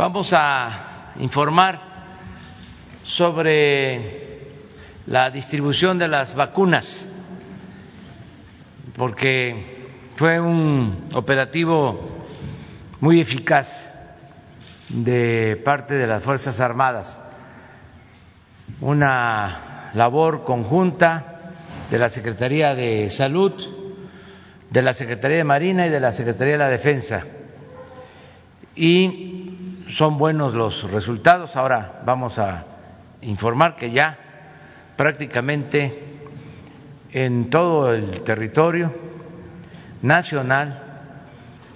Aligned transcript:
Vamos 0.00 0.32
a 0.32 1.12
informar 1.18 1.78
sobre 3.04 4.40
la 5.06 5.30
distribución 5.30 5.98
de 5.98 6.08
las 6.08 6.34
vacunas, 6.34 7.12
porque 8.96 9.92
fue 10.16 10.40
un 10.40 11.04
operativo 11.12 12.00
muy 13.00 13.20
eficaz 13.20 13.94
de 14.88 15.60
parte 15.62 15.92
de 15.92 16.06
las 16.06 16.22
Fuerzas 16.22 16.60
Armadas, 16.60 17.20
una 18.80 19.90
labor 19.92 20.44
conjunta 20.44 21.52
de 21.90 21.98
la 21.98 22.08
Secretaría 22.08 22.74
de 22.74 23.10
Salud, 23.10 23.52
de 24.70 24.80
la 24.80 24.94
Secretaría 24.94 25.36
de 25.36 25.44
Marina 25.44 25.86
y 25.86 25.90
de 25.90 26.00
la 26.00 26.10
Secretaría 26.10 26.54
de 26.54 26.58
la 26.58 26.70
Defensa. 26.70 27.22
Y 28.74 29.39
son 29.90 30.18
buenos 30.18 30.54
los 30.54 30.90
resultados. 30.90 31.56
Ahora 31.56 32.00
vamos 32.04 32.38
a 32.38 32.64
informar 33.22 33.76
que 33.76 33.90
ya 33.90 34.18
prácticamente 34.96 36.10
en 37.12 37.50
todo 37.50 37.92
el 37.92 38.22
territorio 38.22 38.94
nacional 40.02 40.82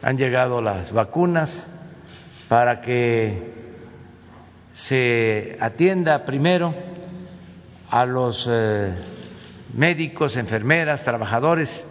han 0.02 0.18
llegado 0.18 0.62
las 0.62 0.92
vacunas 0.92 1.74
para 2.48 2.80
que 2.80 3.52
se 4.72 5.56
atienda 5.60 6.24
primero 6.24 6.74
a 7.88 8.06
los 8.06 8.48
eh, 8.50 8.94
médicos, 9.72 10.36
enfermeras, 10.36 11.04
trabajadores 11.04 11.86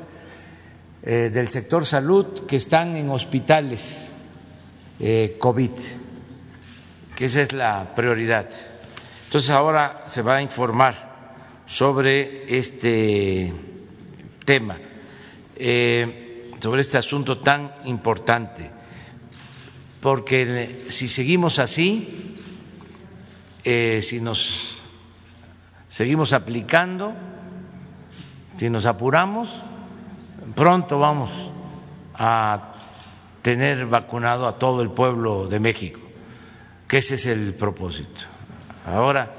eh, 1.02 1.30
del 1.34 1.48
sector 1.48 1.86
salud 1.86 2.46
que 2.46 2.56
están 2.58 2.96
en 2.96 3.10
hospitales 3.10 4.12
eh, 5.00 5.38
COVID, 5.40 5.72
que 7.16 7.26
esa 7.26 7.42
es 7.42 7.54
la 7.54 7.94
prioridad. 7.96 8.50
Entonces 9.26 9.50
ahora 9.50 10.04
se 10.06 10.22
va 10.22 10.36
a 10.36 10.42
informar 10.42 11.14
sobre 11.66 12.56
este 12.58 13.54
tema, 14.46 14.78
eh, 15.56 16.52
sobre 16.60 16.82
este 16.82 16.98
asunto 16.98 17.40
tan 17.40 17.72
importante, 17.86 18.70
porque 20.02 20.86
si 20.90 21.08
seguimos 21.08 21.60
así, 21.60 22.38
eh, 23.64 24.00
si 24.02 24.20
nos 24.20 24.82
seguimos 25.90 26.34
aplicando, 26.34 27.14
si 28.58 28.70
nos 28.70 28.86
apuramos, 28.86 29.58
pronto 30.56 31.00
vamos 31.00 31.50
a 32.16 32.74
tener 33.42 33.86
vacunado 33.86 34.48
a 34.48 34.58
todo 34.60 34.82
el 34.82 34.90
pueblo 34.92 35.48
de 35.48 35.60
México, 35.60 36.00
que 36.88 36.98
ese 36.98 37.16
es 37.16 37.26
el 37.26 37.54
propósito. 37.54 38.22
Ahora, 38.86 39.32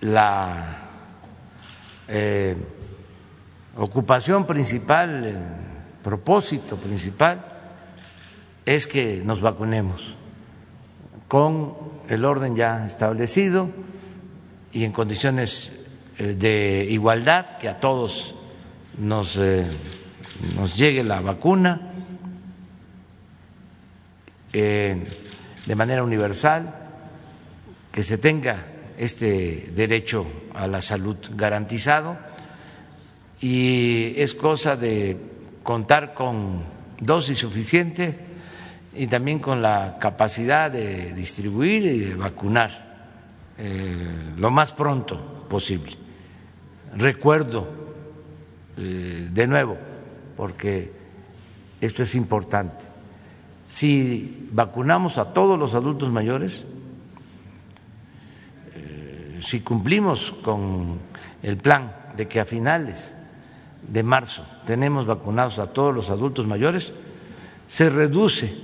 la 0.00 0.78
eh, 2.08 2.56
ocupación 3.76 4.46
principal, 4.46 5.24
el 5.24 5.38
propósito 6.02 6.76
principal 6.76 7.44
es 8.64 8.86
que 8.86 9.22
nos 9.24 9.40
vacunemos 9.40 10.16
con 11.28 11.74
el 12.08 12.24
orden 12.24 12.56
ya 12.56 12.86
establecido 12.86 13.70
y 14.72 14.84
en 14.84 14.92
condiciones 14.92 15.86
eh, 16.18 16.34
de 16.34 16.86
igualdad, 16.90 17.58
que 17.58 17.68
a 17.68 17.80
todos 17.80 18.34
nos, 18.98 19.36
eh, 19.36 19.66
nos 20.56 20.76
llegue 20.76 21.04
la 21.04 21.20
vacuna 21.20 21.92
de 25.66 25.74
manera 25.74 26.02
universal 26.02 26.74
que 27.92 28.02
se 28.02 28.18
tenga 28.18 28.66
este 28.98 29.70
derecho 29.74 30.26
a 30.54 30.66
la 30.66 30.82
salud 30.82 31.16
garantizado 31.34 32.16
y 33.40 34.14
es 34.20 34.34
cosa 34.34 34.76
de 34.76 35.16
contar 35.62 36.14
con 36.14 36.64
dosis 37.00 37.38
suficiente 37.38 38.16
y 38.94 39.06
también 39.06 39.38
con 39.38 39.62
la 39.62 39.96
capacidad 39.98 40.70
de 40.70 41.12
distribuir 41.14 41.84
y 41.84 41.98
de 42.00 42.14
vacunar 42.14 42.92
eh, 43.58 44.32
lo 44.36 44.50
más 44.50 44.72
pronto 44.72 45.46
posible. 45.48 45.92
Recuerdo 46.94 47.68
eh, 48.76 49.28
de 49.30 49.46
nuevo, 49.46 49.76
porque 50.36 50.92
esto 51.80 52.02
es 52.02 52.14
importante, 52.14 52.84
si 53.72 54.48
vacunamos 54.52 55.16
a 55.16 55.32
todos 55.32 55.58
los 55.58 55.74
adultos 55.74 56.10
mayores, 56.10 56.62
si 59.40 59.60
cumplimos 59.60 60.30
con 60.42 60.98
el 61.42 61.56
plan 61.56 61.96
de 62.14 62.28
que 62.28 62.38
a 62.38 62.44
finales 62.44 63.14
de 63.88 64.02
marzo 64.02 64.44
tenemos 64.66 65.06
vacunados 65.06 65.58
a 65.58 65.72
todos 65.72 65.94
los 65.94 66.10
adultos 66.10 66.46
mayores, 66.46 66.92
se 67.66 67.88
reduce 67.88 68.54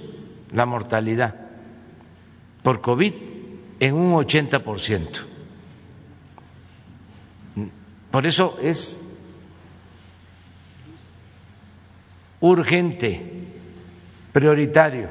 la 0.52 0.66
mortalidad 0.66 1.36
por 2.62 2.82
COVID 2.82 3.14
en 3.80 3.94
un 3.94 4.12
80%. 4.12 5.25
Por 8.10 8.26
eso 8.26 8.58
es 8.60 9.16
urgente, 12.40 13.38
prioritario, 14.38 15.09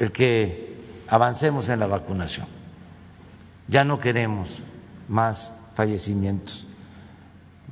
el 0.00 0.10
que 0.10 0.74
avancemos 1.06 1.68
en 1.68 1.78
la 1.78 1.86
vacunación 1.86 2.48
ya 3.68 3.84
no 3.84 4.00
queremos 4.00 4.64
más 5.08 5.56
fallecimientos, 5.74 6.66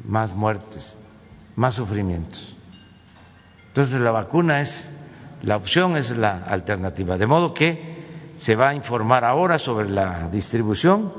más 0.04 0.37
muertes, 0.37 0.97
más 1.56 1.75
sufrimientos. 1.75 2.54
Entonces 3.66 4.00
la 4.00 4.12
vacuna 4.12 4.60
es 4.60 4.88
la 5.43 5.56
opción, 5.56 5.97
es 5.97 6.16
la 6.16 6.44
alternativa. 6.44 7.19
De 7.19 7.26
modo 7.26 7.53
que 7.53 7.99
se 8.37 8.55
va 8.55 8.69
a 8.69 8.75
informar 8.75 9.25
ahora 9.25 9.59
sobre 9.59 9.91
la 9.91 10.28
distribución 10.31 11.12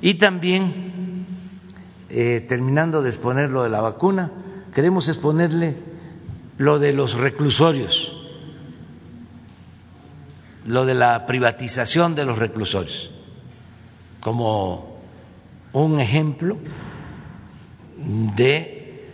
y 0.00 0.14
también, 0.14 1.24
eh, 2.08 2.44
terminando 2.48 3.02
de 3.02 3.10
exponer 3.10 3.52
lo 3.52 3.62
de 3.62 3.70
la 3.70 3.80
vacuna, 3.80 4.32
queremos 4.74 5.08
exponerle 5.08 5.76
lo 6.58 6.80
de 6.80 6.92
los 6.92 7.14
reclusorios, 7.14 8.15
lo 10.66 10.84
de 10.84 10.94
la 10.94 11.26
privatización 11.26 12.14
de 12.14 12.26
los 12.26 12.38
reclusorios 12.38 13.10
como 14.20 14.98
un 15.72 16.00
ejemplo 16.00 16.58
de 18.34 19.06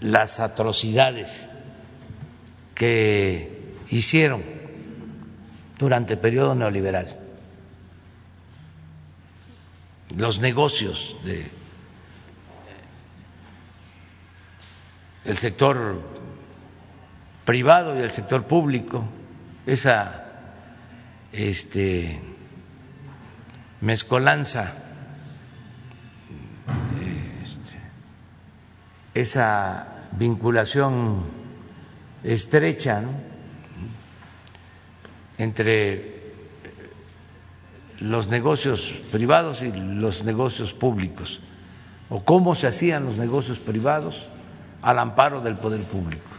las 0.00 0.40
atrocidades 0.40 1.50
que 2.74 3.74
hicieron 3.88 4.42
durante 5.78 6.14
el 6.14 6.20
periodo 6.20 6.54
neoliberal, 6.54 7.06
los 10.16 10.40
negocios 10.40 11.16
de 11.24 11.50
el 15.24 15.36
sector 15.38 16.02
privado 17.46 17.98
y 17.98 18.02
el 18.02 18.10
sector 18.10 18.44
público, 18.44 19.04
esa 19.64 20.25
este 21.32 22.20
mezcolanza, 23.80 24.72
este, 27.44 27.76
esa 29.14 29.86
vinculación 30.12 31.24
estrecha 32.22 33.02
entre 35.38 36.16
los 38.00 38.28
negocios 38.28 38.92
privados 39.12 39.62
y 39.62 39.72
los 39.72 40.22
negocios 40.24 40.72
públicos, 40.72 41.40
o 42.08 42.24
cómo 42.24 42.54
se 42.54 42.66
hacían 42.66 43.04
los 43.04 43.16
negocios 43.16 43.58
privados 43.58 44.28
al 44.82 44.98
amparo 44.98 45.40
del 45.40 45.56
poder 45.56 45.82
público, 45.82 46.30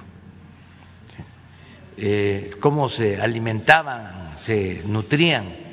eh, 1.97 2.51
cómo 2.59 2.89
se 2.89 3.19
alimentaban, 3.21 4.26
se 4.37 4.83
nutrían. 4.85 5.67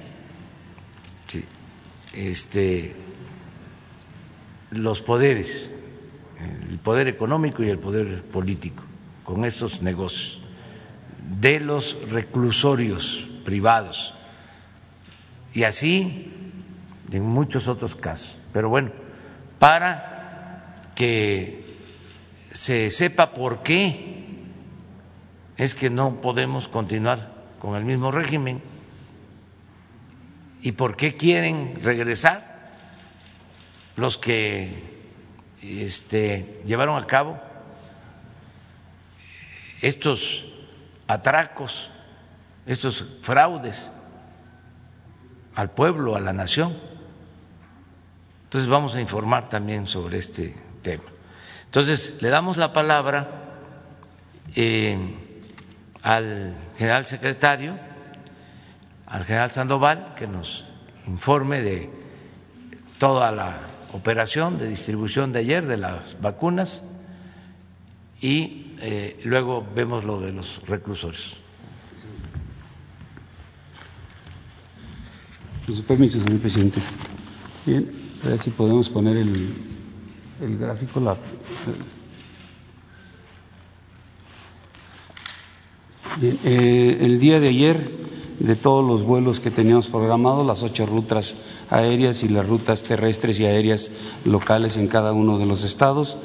Este, 2.12 2.94
los 4.70 5.00
poderes, 5.00 5.68
el 6.70 6.78
poder 6.78 7.08
económico 7.08 7.64
y 7.64 7.68
el 7.68 7.78
poder 7.78 8.22
político, 8.22 8.84
con 9.24 9.44
estos 9.44 9.82
negocios, 9.82 10.40
de 11.40 11.58
los 11.58 11.96
reclusorios 12.10 13.26
privados. 13.44 14.14
Y 15.52 15.64
así 15.64 16.30
en 17.10 17.24
muchos 17.24 17.66
otros 17.68 17.96
casos. 17.96 18.40
Pero 18.52 18.68
bueno, 18.68 18.92
para 19.58 20.74
que 20.94 21.64
se 22.52 22.92
sepa 22.92 23.34
por 23.34 23.62
qué 23.62 24.14
es 25.56 25.74
que 25.74 25.90
no 25.90 26.20
podemos 26.20 26.68
continuar 26.68 27.33
con 27.64 27.76
el 27.76 27.84
mismo 27.86 28.10
régimen 28.10 28.60
y 30.60 30.72
por 30.72 30.98
qué 30.98 31.16
quieren 31.16 31.82
regresar 31.82 32.68
los 33.96 34.18
que 34.18 34.70
este, 35.62 36.60
llevaron 36.66 37.02
a 37.02 37.06
cabo 37.06 37.40
estos 39.80 40.44
atracos, 41.08 41.90
estos 42.66 43.02
fraudes 43.22 43.90
al 45.54 45.70
pueblo, 45.70 46.16
a 46.16 46.20
la 46.20 46.34
nación. 46.34 46.76
Entonces 48.42 48.68
vamos 48.68 48.94
a 48.94 49.00
informar 49.00 49.48
también 49.48 49.86
sobre 49.86 50.18
este 50.18 50.54
tema. 50.82 51.04
Entonces 51.64 52.20
le 52.20 52.28
damos 52.28 52.58
la 52.58 52.74
palabra 52.74 53.54
eh, 54.54 55.23
al 56.04 56.54
general 56.76 57.06
secretario, 57.06 57.78
al 59.06 59.24
general 59.24 59.50
Sandoval, 59.50 60.14
que 60.16 60.28
nos 60.28 60.66
informe 61.06 61.62
de 61.62 61.90
toda 62.98 63.32
la 63.32 63.56
operación 63.92 64.58
de 64.58 64.68
distribución 64.68 65.32
de 65.32 65.38
ayer 65.40 65.66
de 65.66 65.78
las 65.78 66.20
vacunas 66.20 66.82
y 68.20 68.74
eh, 68.80 69.18
luego 69.24 69.66
vemos 69.74 70.04
lo 70.04 70.20
de 70.20 70.32
los 70.32 70.60
reclusores. 70.66 71.36
Con 75.66 75.76
su 75.76 75.84
permiso, 75.84 76.20
señor 76.20 76.40
presidente. 76.40 76.80
Bien, 77.64 77.90
a 78.24 78.28
ver 78.28 78.38
si 78.38 78.50
podemos 78.50 78.90
poner 78.90 79.16
el, 79.16 79.54
el 80.42 80.58
gráfico. 80.58 81.00
La, 81.00 81.16
eh, 86.22 86.98
el 87.00 87.18
día 87.18 87.40
de 87.40 87.48
ayer, 87.48 87.90
de 88.38 88.56
todos 88.56 88.84
los 88.84 89.04
vuelos 89.04 89.40
que 89.40 89.50
teníamos 89.50 89.88
programados, 89.88 90.46
las 90.46 90.62
ocho 90.62 90.86
rutas 90.86 91.34
aéreas 91.70 92.22
y 92.22 92.28
las 92.28 92.46
rutas 92.46 92.82
terrestres 92.82 93.40
y 93.40 93.46
aéreas 93.46 93.90
locales 94.24 94.76
en 94.76 94.88
cada 94.88 95.12
uno 95.12 95.38
de 95.38 95.46
los 95.46 95.64
estados, 95.64 96.16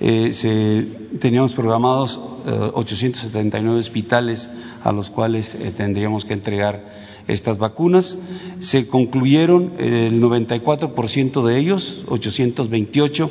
eh, 0.00 0.32
se, 0.32 0.86
teníamos 1.18 1.52
programados 1.52 2.18
eh, 2.46 2.70
879 2.74 3.78
hospitales 3.78 4.50
a 4.82 4.92
los 4.92 5.10
cuales 5.10 5.54
eh, 5.54 5.72
tendríamos 5.76 6.24
que 6.24 6.34
entregar 6.34 6.84
estas 7.28 7.58
vacunas. 7.58 8.18
Se 8.58 8.88
concluyeron 8.88 9.72
el 9.78 10.20
94% 10.20 11.46
de 11.46 11.58
ellos, 11.58 12.04
828, 12.08 13.30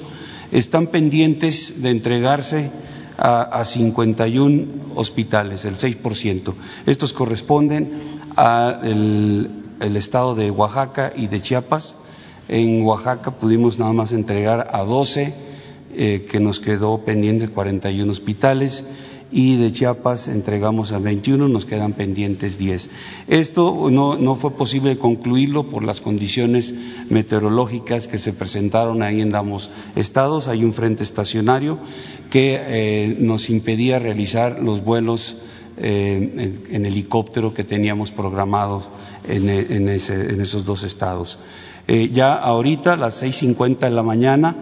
están 0.52 0.88
pendientes 0.88 1.82
de 1.82 1.90
entregarse 1.90 2.72
a, 3.18 3.42
a 3.42 3.66
51 3.66 4.96
hospitales, 4.96 5.66
el 5.66 5.78
6%. 5.78 6.54
Estos 6.86 7.14
corresponden 7.14 7.92
al 8.36 9.64
el 9.84 9.98
estado 9.98 10.34
de 10.34 10.50
Oaxaca 10.50 11.12
y 11.16 11.28
de 11.28 11.42
Chiapas. 11.42 11.98
En 12.48 12.84
Oaxaca 12.84 13.32
pudimos 13.32 13.80
nada 13.80 13.94
más 13.94 14.12
entregar 14.12 14.70
a 14.72 14.84
12, 14.84 15.34
eh, 15.94 16.26
que 16.30 16.40
nos 16.40 16.60
quedó 16.60 17.00
pendientes 17.00 17.50
41 17.50 18.12
hospitales 18.12 18.86
y 19.34 19.58
de 19.58 19.72
Chiapas 19.72 20.28
entregamos 20.28 20.92
a 20.92 21.00
21, 21.00 21.48
nos 21.48 21.66
quedan 21.66 21.94
pendientes 21.94 22.58
10. 22.58 22.90
Esto 23.28 23.90
no, 23.90 24.16
no, 24.16 24.36
fue 24.36 24.52
posible 24.52 24.98
concluirlo 24.98 25.68
por 25.68 25.84
las 25.84 26.00
condiciones 26.00 26.74
meteorológicas 27.10 28.08
que 28.08 28.20
se 28.20 28.32
presentaron 28.32 29.02
ahí 29.02 29.22
en 29.22 29.36
ambos 29.36 29.72
estados. 29.96 30.48
Hay 30.48 30.64
un 30.64 30.74
frente 30.74 31.04
estacionario 31.04 31.80
que 32.30 32.60
eh, 32.62 33.18
nos 33.20 33.50
impedía 33.50 33.98
realizar 33.98 34.60
los 34.62 34.84
vuelos 34.84 35.38
eh, 35.78 36.62
en, 36.70 36.86
helicóptero 36.86 37.54
que 37.54 37.64
teníamos 37.64 38.12
programados 38.12 38.90
en 39.28 39.90
esos 39.90 40.64
dos 40.64 40.84
estados. 40.84 41.40
Eh, 41.88 42.12
ya 42.14 42.34
ahorita, 42.36 42.94
a 42.94 42.98
las 42.98 43.22
6.50 43.24 43.80
de 43.80 43.90
la 43.90 44.04
mañana, 44.04 44.56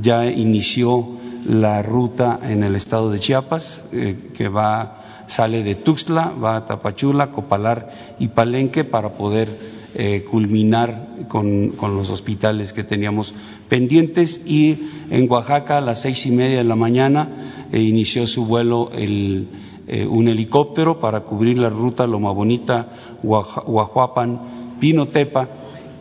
ya 0.00 0.30
inició 0.30 1.20
la 1.44 1.82
ruta 1.82 2.38
en 2.42 2.62
el 2.62 2.74
estado 2.74 3.10
de 3.10 3.18
Chiapas, 3.18 3.82
eh, 3.92 4.30
que 4.36 4.48
va, 4.48 5.24
sale 5.26 5.62
de 5.62 5.74
Tuxtla, 5.74 6.32
va 6.42 6.56
a 6.56 6.66
Tapachula, 6.66 7.32
Copalar 7.32 7.90
y 8.18 8.28
Palenque 8.28 8.84
para 8.84 9.14
poder 9.14 9.82
eh, 9.94 10.24
culminar 10.30 11.08
con, 11.28 11.70
con, 11.70 11.96
los 11.96 12.10
hospitales 12.10 12.72
que 12.72 12.84
teníamos 12.84 13.34
pendientes. 13.68 14.42
Y 14.46 14.78
en 15.10 15.30
Oaxaca, 15.30 15.78
a 15.78 15.80
las 15.80 16.02
seis 16.02 16.26
y 16.26 16.30
media 16.30 16.58
de 16.58 16.64
la 16.64 16.76
mañana, 16.76 17.28
eh, 17.72 17.80
inició 17.80 18.26
su 18.26 18.46
vuelo 18.46 18.90
el, 18.92 19.48
un 20.08 20.28
helicóptero 20.28 21.00
para 21.00 21.20
cubrir 21.20 21.58
la 21.58 21.68
ruta 21.68 22.06
Loma 22.06 22.30
Bonita, 22.30 22.88
Guajuapan, 23.22 24.78
Pinotepa 24.80 25.48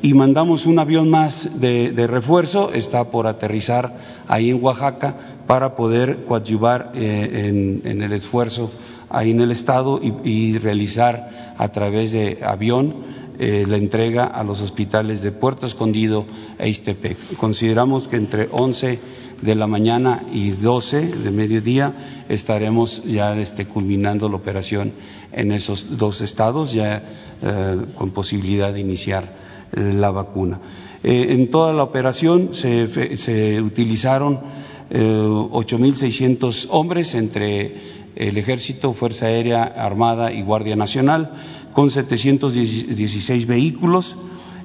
y 0.01 0.13
mandamos 0.13 0.65
un 0.65 0.79
avión 0.79 1.09
más 1.09 1.59
de, 1.59 1.93
refuerzo, 2.07 2.73
está 2.73 3.11
por 3.11 3.27
aterrizar 3.27 3.97
ahí 4.27 4.49
en 4.49 4.63
Oaxaca 4.63 5.15
para 5.47 5.75
poder 5.75 6.25
coadyuvar 6.25 6.91
eh, 6.95 7.81
en, 7.83 8.01
el 8.01 8.11
esfuerzo 8.13 8.71
ahí 9.09 9.31
en 9.31 9.41
el 9.41 9.51
Estado 9.51 9.99
y, 10.01 10.13
y 10.27 10.57
realizar 10.57 11.53
a 11.57 11.67
través 11.67 12.13
de 12.13 12.39
avión 12.43 12.95
eh, 13.43 13.65
la 13.67 13.77
entrega 13.77 14.25
a 14.25 14.43
los 14.43 14.61
hospitales 14.61 15.21
de 15.21 15.31
Puerto 15.31 15.65
Escondido 15.65 16.25
e 16.59 16.69
Istepec. 16.69 17.17
Consideramos 17.37 18.07
que 18.07 18.17
entre 18.17 18.47
11 18.51 18.99
de 19.41 19.55
la 19.55 19.65
mañana 19.65 20.21
y 20.31 20.51
12 20.51 21.07
de 21.07 21.31
mediodía 21.31 22.23
estaremos 22.29 23.03
ya 23.03 23.35
este, 23.35 23.65
culminando 23.65 24.29
la 24.29 24.35
operación 24.35 24.91
en 25.31 25.51
esos 25.51 25.97
dos 25.97 26.21
estados, 26.21 26.73
ya 26.73 27.03
eh, 27.41 27.77
con 27.95 28.11
posibilidad 28.11 28.71
de 28.71 28.81
iniciar 28.81 29.50
la 29.73 30.11
vacuna. 30.11 30.59
Eh, 31.03 31.27
en 31.29 31.49
toda 31.49 31.73
la 31.73 31.83
operación 31.83 32.49
se, 32.53 33.17
se 33.17 33.61
utilizaron 33.61 34.39
eh, 34.93 34.99
8.600 34.99 36.67
hombres 36.69 37.15
entre 37.15 38.01
el 38.17 38.37
Ejército, 38.37 38.91
Fuerza 38.93 39.27
Aérea, 39.27 39.63
Armada 39.63 40.33
y 40.33 40.41
Guardia 40.41 40.75
Nacional, 40.75 41.31
con 41.71 41.89
716 41.89 43.47
vehículos. 43.47 44.17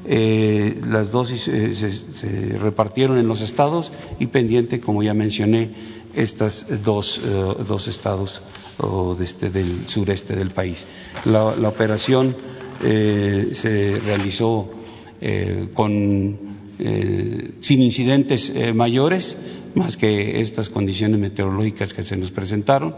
Eh, 0.05 0.81
las 0.89 1.13
dosis 1.13 1.47
eh, 1.47 1.75
se, 1.75 2.59
repartieron 2.59 3.19
en 3.19 3.29
los 3.29 3.41
estados 3.41 3.93
y 4.19 4.27
pendiente, 4.27 4.81
como 4.81 5.05
ya 5.05 5.15
mencioné, 5.15 5.71
estas 6.13 6.83
dos, 6.83 7.21
dos 7.69 7.87
estados 7.87 8.43
oh, 8.79 9.17
este, 9.21 9.51
del 9.51 9.87
sureste 9.87 10.35
del 10.35 10.51
país. 10.51 10.89
La, 11.25 11.69
operación 11.69 12.35
se 12.81 14.01
realizó 14.05 14.71
eh, 15.21 15.69
eh, 16.79 17.51
sin 17.61 17.83
incidentes 17.83 18.51
eh, 18.51 18.73
mayores, 18.73 19.37
más 19.75 19.97
que 19.97 20.41
estas 20.41 20.69
condiciones 20.71 21.19
meteorológicas 21.21 21.93
que 21.93 22.03
se 22.03 22.17
nos 22.17 22.31
presentaron. 22.31 22.97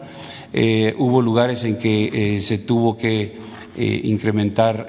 hubo 0.96 1.22
lugares 1.22 1.64
en 1.64 1.76
que 1.78 2.38
se 2.40 2.58
tuvo 2.58 2.96
que 2.96 3.36
incrementar 3.76 4.86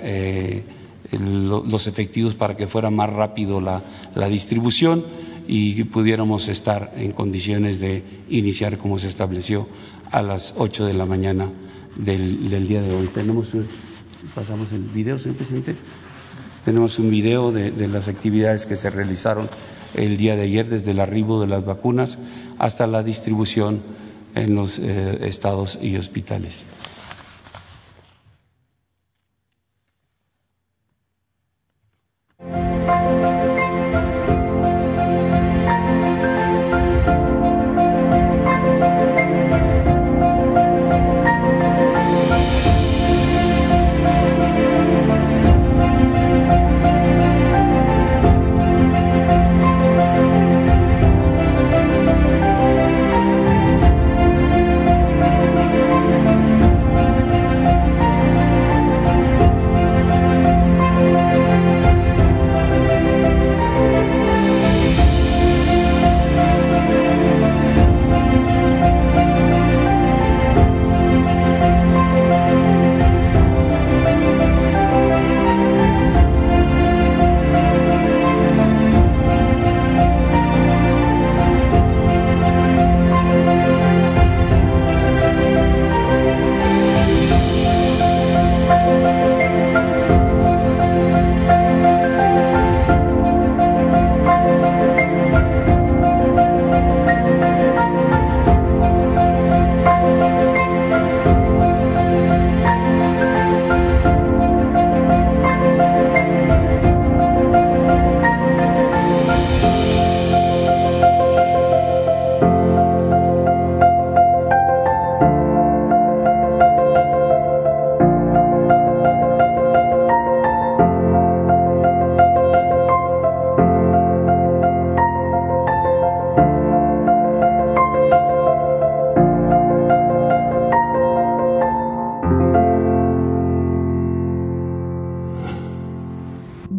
los 1.12 1.88
efectivos 1.88 2.36
para 2.36 2.56
que 2.56 2.68
fuera 2.68 2.92
más 2.92 3.10
rápido 3.10 3.60
la, 3.60 3.82
la 4.14 4.30
distribución 4.30 5.04
y 5.48 5.84
pudiéramos 5.86 6.48
estar 6.48 6.94
en 6.96 7.12
condiciones 7.12 7.80
de 7.80 8.04
iniciar 8.30 8.78
como 8.78 9.00
se 9.00 9.08
estableció 9.08 9.68
a 10.12 10.22
las 10.22 10.54
8 10.58 10.86
de 10.86 10.94
la 10.94 11.08
mañana 11.08 11.50
del, 11.96 12.50
del 12.52 12.68
día 12.68 12.84
de 12.84 12.94
hoy. 12.94 13.08
Tenemos, 13.08 13.54
pasamos 14.36 14.72
el 14.72 14.82
video, 14.82 15.18
señor 15.18 15.38
presidente. 15.38 15.76
Tenemos 16.66 17.00
un 17.00 17.10
video 17.10 17.52
de, 17.52 17.88
las 17.88 18.08
actividades 18.08 18.66
que 18.66 18.76
se 18.76 18.90
realizaron 18.90 19.50
el 19.96 20.18
día 20.18 20.36
de 20.36 20.44
ayer, 20.44 20.70
desde 20.70 20.92
el 20.92 21.00
arribo 21.00 21.42
de 21.42 21.48
las 21.48 21.66
vacunas 21.66 22.18
hasta 22.58 22.86
la 22.88 23.04
distribución 23.04 23.82
en 24.36 24.56
los 24.56 24.78
eh, 24.80 25.20
estados 25.28 25.80
y 25.82 25.98
hospitales. 25.98 26.66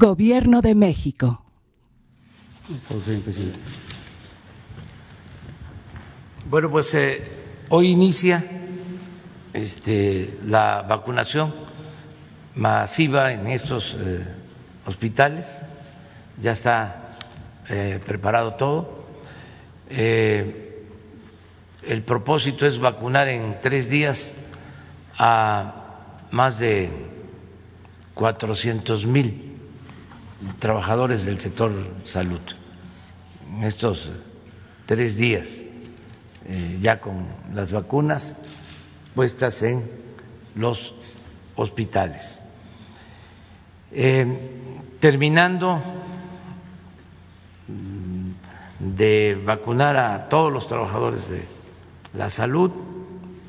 Gobierno 0.01 0.63
de 0.63 0.75
México. 0.75 1.45
Bueno, 6.49 6.71
pues 6.71 6.95
eh, 6.95 7.23
hoy 7.69 7.91
inicia 7.91 8.43
este, 9.53 10.39
la 10.47 10.87
vacunación 10.89 11.53
masiva 12.55 13.31
en 13.35 13.47
estos 13.49 13.95
eh, 14.01 14.25
hospitales. 14.87 15.61
Ya 16.41 16.53
está 16.53 17.19
eh, 17.69 18.01
preparado 18.07 18.55
todo. 18.55 19.05
el 19.91 20.73
propósito 22.07 22.65
es 22.65 22.79
vacunar 22.79 23.29
en 23.29 23.61
tres 23.61 23.91
días 23.91 24.33
a 25.19 25.75
más 26.31 26.59
de 26.59 26.89
400 28.15 29.05
mil 29.05 29.50
trabajadores 30.59 31.25
del 31.25 31.41
sector 31.41 31.73
salud 32.05 32.41
en 33.49 33.65
estos 33.65 34.11
tres 34.87 35.17
días, 35.17 35.63
eh, 36.47 36.79
ya 36.81 37.01
con 37.01 37.27
las 37.53 37.73
vacunas 37.73 38.43
puestas 39.15 39.63
en 39.63 39.83
los 40.55 40.95
hospitales. 41.57 42.43
Eh, 43.93 44.27
terminando 45.01 45.83
de 48.79 49.41
vacunar 49.45 49.97
a 49.97 50.29
todos 50.29 50.53
los 50.53 50.67
trabajadores 50.67 51.29
de 51.29 51.45
la 52.15 52.31
salud 52.31 52.71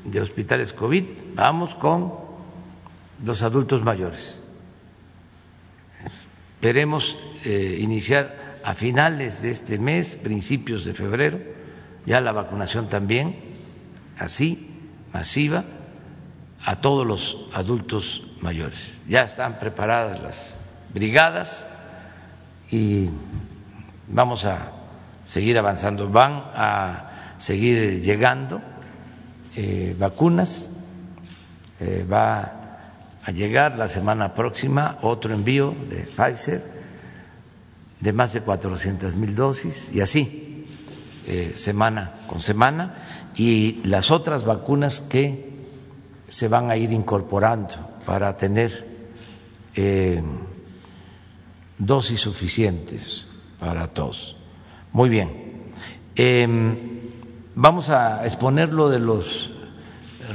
de 0.04 0.20
hospitales 0.20 0.72
COVID, 0.72 1.04
vamos 1.34 1.74
con 1.74 2.12
los 3.24 3.42
adultos 3.42 3.82
mayores 3.82 4.41
Esperemos 6.62 7.18
eh, 7.44 7.78
iniciar 7.80 8.60
a 8.62 8.74
finales 8.74 9.42
de 9.42 9.50
este 9.50 9.80
mes, 9.80 10.14
principios 10.14 10.84
de 10.84 10.94
febrero, 10.94 11.40
ya 12.06 12.20
la 12.20 12.30
vacunación 12.30 12.88
también, 12.88 13.34
así, 14.16 14.70
masiva, 15.12 15.64
a 16.64 16.80
todos 16.80 17.04
los 17.04 17.48
adultos 17.52 18.22
mayores. 18.40 18.94
Ya 19.08 19.22
están 19.22 19.58
preparadas 19.58 20.22
las 20.22 20.56
brigadas 20.94 21.68
y 22.70 23.10
vamos 24.06 24.44
a 24.44 24.70
seguir 25.24 25.58
avanzando. 25.58 26.10
Van 26.10 26.44
a 26.54 27.34
seguir 27.38 28.02
llegando 28.02 28.62
eh, 29.56 29.96
vacunas, 29.98 30.70
eh, 31.80 32.06
va 32.08 32.61
a 33.24 33.30
llegar 33.30 33.78
la 33.78 33.88
semana 33.88 34.34
próxima 34.34 34.98
otro 35.02 35.32
envío 35.32 35.74
de 35.88 36.04
Pfizer 36.04 36.82
de 38.00 38.12
más 38.12 38.32
de 38.32 38.40
400 38.40 39.14
mil 39.14 39.36
dosis 39.36 39.92
y 39.94 40.00
así, 40.00 40.66
eh, 41.26 41.52
semana 41.54 42.14
con 42.26 42.40
semana, 42.40 43.30
y 43.36 43.80
las 43.84 44.10
otras 44.10 44.44
vacunas 44.44 45.00
que 45.00 45.52
se 46.26 46.48
van 46.48 46.70
a 46.70 46.76
ir 46.76 46.92
incorporando 46.92 47.76
para 48.04 48.36
tener 48.36 48.88
eh, 49.76 50.20
dosis 51.78 52.20
suficientes 52.20 53.28
para 53.60 53.86
todos. 53.86 54.36
Muy 54.92 55.08
bien. 55.08 55.70
Em, 56.16 57.00
vamos 57.54 57.88
a 57.90 58.24
exponer 58.24 58.72
lo 58.72 58.88
de 58.88 58.98
los 58.98 59.51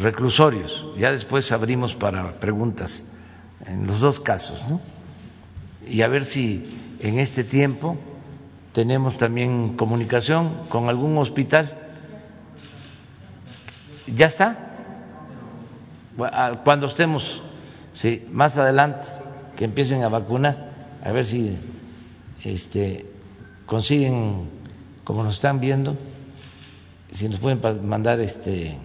reclusorios. 0.02 0.86
Ya 0.98 1.12
después 1.12 1.52
abrimos 1.52 1.96
para 1.96 2.40
preguntas 2.40 3.04
en 3.66 3.88
los 3.88 4.00
dos 4.00 4.20
casos, 4.20 4.66
Y 5.86 6.02
a 6.02 6.08
ver 6.08 6.26
si 6.26 6.98
en 7.00 7.20
este 7.20 7.44
tiempo 7.44 7.98
tenemos 8.74 9.18
también 9.18 9.76
comunicación 9.76 10.68
con 10.70 10.90
algún 10.90 11.18
hospital. 11.18 11.76
¿Ya 14.08 14.28
está? 14.28 14.58
Ah, 16.20 16.62
cuando 16.64 16.88
estemos, 16.88 17.42
sí, 17.94 18.26
más 18.32 18.58
adelante, 18.58 19.08
que 19.56 19.66
empiecen 19.66 20.04
a 20.04 20.10
vacunar, 20.10 20.72
a 21.04 21.12
ver 21.12 21.26
si 21.26 21.58
este, 22.44 23.06
consiguen, 23.66 24.50
como 25.04 25.24
nos 25.24 25.36
están 25.36 25.60
viendo, 25.60 25.98
si 27.12 27.30
nos 27.30 27.40
pueden 27.40 27.60
mandar 27.88 28.20
este 28.20 28.78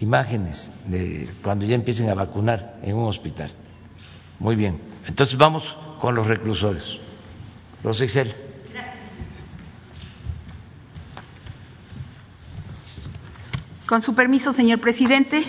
imágenes 0.00 0.72
de 0.86 1.28
cuando 1.42 1.64
ya 1.64 1.74
empiecen 1.74 2.08
a 2.10 2.14
vacunar 2.14 2.78
en 2.82 2.96
un 2.96 3.04
hospital. 3.08 3.50
Muy 4.38 4.56
bien. 4.56 4.80
Entonces 5.06 5.36
vamos 5.38 5.76
con 6.00 6.14
los 6.14 6.26
reclusores. 6.26 6.98
Los. 7.82 8.02
Con 13.86 14.02
su 14.02 14.14
permiso, 14.14 14.52
señor 14.52 14.80
presidente, 14.80 15.44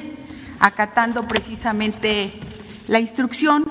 acatando 0.59 1.27
precisamente 1.27 2.39
la 2.87 2.99
instrucción 2.99 3.65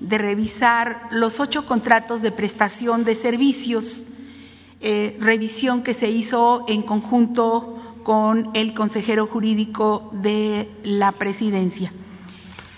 de 0.00 0.18
revisar 0.18 1.08
los 1.10 1.38
ocho 1.40 1.66
contratos 1.66 2.22
de 2.22 2.32
prestación 2.32 3.04
de 3.04 3.14
servicios, 3.14 4.06
eh, 4.80 5.16
revisión 5.20 5.82
que 5.82 5.92
se 5.94 6.10
hizo 6.10 6.64
en 6.68 6.82
conjunto 6.82 7.91
con 8.02 8.50
el 8.54 8.74
consejero 8.74 9.26
jurídico 9.26 10.10
de 10.12 10.70
la 10.82 11.12
presidencia. 11.12 11.92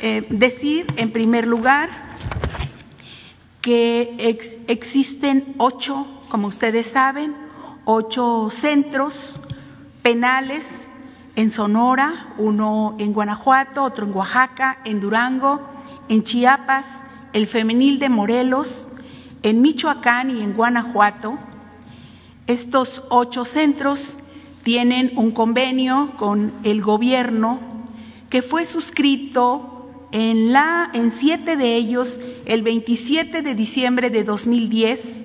Eh, 0.01 0.27
decir, 0.29 0.87
en 0.97 1.11
primer 1.11 1.47
lugar, 1.47 1.89
que 3.61 4.15
existen 4.69 5.55
ocho, 5.57 6.07
como 6.29 6.49
ustedes 6.49 6.87
saben, 6.87 7.35
ocho 7.87 8.49
centros 8.51 9.41
penales 10.03 10.87
en 11.37 11.51
Sonora, 11.51 12.35
uno 12.37 12.95
en 12.99 13.13
Guanajuato, 13.13 13.83
otro 13.83 14.07
en 14.07 14.15
Oaxaca, 14.15 14.79
en 14.85 15.01
Durango, 15.01 15.61
en 16.09 16.25
Chiapas, 16.25 16.87
el 17.33 17.47
femenil 17.47 17.99
de 17.99 18.09
Morelos, 18.09 18.87
en 19.43 19.63
Michoacán 19.63 20.31
y 20.31 20.43
en 20.43 20.53
Guanajuato. 20.53 21.39
Estos 22.47 23.03
ocho 23.09 23.45
centros 23.45 24.19
tienen 24.65 25.13
un 25.17 25.31
convenio 25.31 26.15
con 26.17 26.53
el 26.65 26.83
gobierno 26.83 27.61
que 28.31 28.43
fue 28.43 28.65
suscrito 28.65 29.91
en, 30.11 30.53
la, 30.53 30.91
en 30.93 31.11
siete 31.11 31.57
de 31.57 31.77
ellos 31.77 32.19
el 32.47 32.63
27 32.63 33.43
de 33.43 33.55
diciembre 33.55 34.11
de 34.11 34.25
2010, 34.25 35.25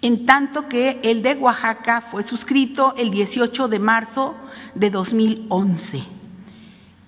en 0.00 0.26
tanto 0.26 0.68
que 0.68 1.00
el 1.02 1.22
de 1.22 1.34
Oaxaca 1.34 2.00
fue 2.00 2.22
suscrito 2.22 2.94
el 2.96 3.10
18 3.10 3.68
de 3.68 3.78
marzo 3.78 4.34
de 4.74 4.90
2011. 4.90 6.02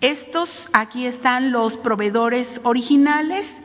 Estos, 0.00 0.70
aquí 0.72 1.06
están 1.06 1.50
los 1.50 1.76
proveedores 1.76 2.60
originales 2.62 3.58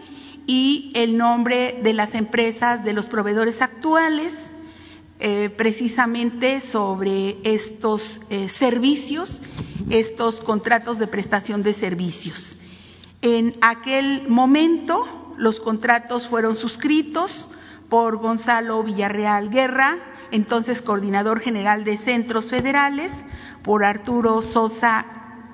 y 0.48 0.92
el 0.96 1.18
nombre 1.18 1.80
de 1.84 1.94
las 1.94 2.15
empresas 2.15 2.84
de 2.84 2.94
los 2.94 3.08
proveedores 3.08 3.62
actuales 3.62 4.54
eh, 5.19 5.50
precisamente 5.50 6.60
sobre 6.60 7.38
estos 7.43 8.22
eh, 8.29 8.50
servicios, 8.50 9.41
estos 9.89 10.41
contratos 10.41 11.00
de 11.00 11.07
prestación 11.07 11.63
de 11.63 11.74
servicios. 11.74 12.57
En 13.22 13.55
aquel 13.62 14.27
momento 14.27 15.34
los 15.38 15.60
contratos 15.60 16.27
fueron 16.27 16.55
suscritos 16.55 17.48
por 17.89 18.17
Gonzalo 18.17 18.84
Villarreal 18.84 19.50
Guerra, 19.50 19.98
entonces 20.31 20.81
coordinador 20.81 21.39
general 21.39 21.84
de 21.84 21.98
centros 21.98 22.50
federales, 22.50 23.25
por 23.63 23.86
Arturo 23.86 24.41
Sosa, 24.41 25.05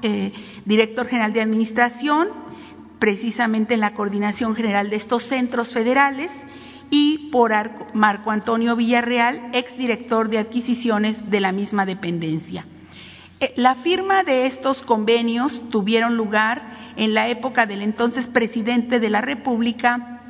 eh, 0.02 0.34
director 0.66 1.08
general 1.08 1.34
de 1.34 1.42
administración, 1.42 2.30
precisamente 3.00 3.74
en 3.76 3.80
la 3.80 3.94
coordinación 3.94 4.56
general 4.56 4.90
de 4.90 4.96
estos 4.96 5.24
centros 5.24 5.74
federales, 5.74 6.32
y 6.92 7.30
por 7.32 7.54
Marco 7.94 8.30
Antonio 8.30 8.76
Villarreal, 8.76 9.50
exdirector 9.54 10.30
de 10.30 10.38
adquisiciones 10.38 11.32
de 11.32 11.40
la 11.40 11.52
misma 11.52 11.88
dependencia. 11.88 12.66
Eh, 13.40 13.54
la 13.56 13.74
firma 13.74 14.24
de 14.24 14.46
estos 14.46 14.84
convenios 14.84 15.70
tuvieron 15.72 16.16
lugar 16.16 16.62
en 16.98 17.16
la 17.16 17.30
época 17.30 17.66
del 17.66 17.82
entonces 17.82 18.28
presidente 18.28 19.00
de 19.00 19.10
la 19.10 19.22
República, 19.22 20.22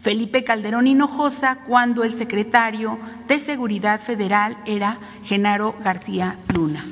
Felipe 0.00 0.44
Calderón 0.44 0.86
Hinojosa, 0.86 1.58
cuando 1.66 2.04
el 2.04 2.14
secretario 2.14 2.98
de 3.26 3.38
Seguridad 3.38 4.00
Federal 4.00 4.56
era 4.64 4.98
Genaro 5.24 5.74
García 5.84 6.38
Luna. 6.54 6.84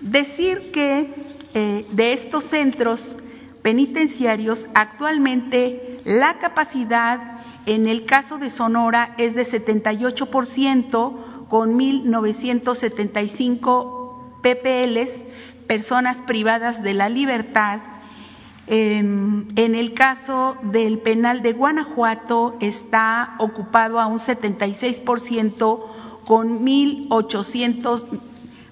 Decir 0.00 0.72
que 0.72 1.08
eh, 1.54 1.86
de 1.92 2.12
estos 2.12 2.44
centros 2.44 3.16
penitenciarios, 3.64 4.68
actualmente 4.74 6.00
la 6.04 6.38
capacidad 6.38 7.40
en 7.66 7.88
el 7.88 8.04
caso 8.04 8.38
de 8.38 8.50
Sonora 8.50 9.16
es 9.18 9.34
de 9.34 9.42
78% 9.42 11.48
con 11.48 11.76
1.975 11.76 14.40
PPLs, 14.40 15.24
personas 15.66 16.18
privadas 16.18 16.84
de 16.84 16.94
la 16.94 17.08
libertad, 17.08 17.80
Em, 18.66 19.46
en 19.56 19.74
el 19.74 19.92
caso 19.92 20.56
del 20.62 20.98
penal 20.98 21.42
de 21.42 21.52
Guanajuato 21.52 22.56
está 22.60 23.34
ocupado 23.38 24.00
a 24.00 24.06
un 24.06 24.18
76% 24.18 25.84
con 26.24 26.64
1.800, 26.64 28.04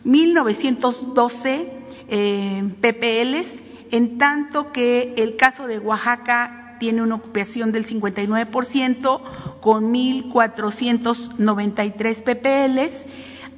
1.912 0.05 1.69
eh, 2.09 2.65
PPLs, 2.81 3.65
en 3.93 4.19
tanto 4.19 4.73
que 4.73 5.15
el 5.17 5.37
caso 5.37 5.69
de 5.69 5.79
Oaxaca 5.79 6.77
tiene 6.81 7.03
una 7.03 7.15
ocupación 7.15 7.71
del 7.71 7.87
59% 7.87 9.21
con 9.61 9.95
1.493 9.95 12.23
PPLs 12.25 13.07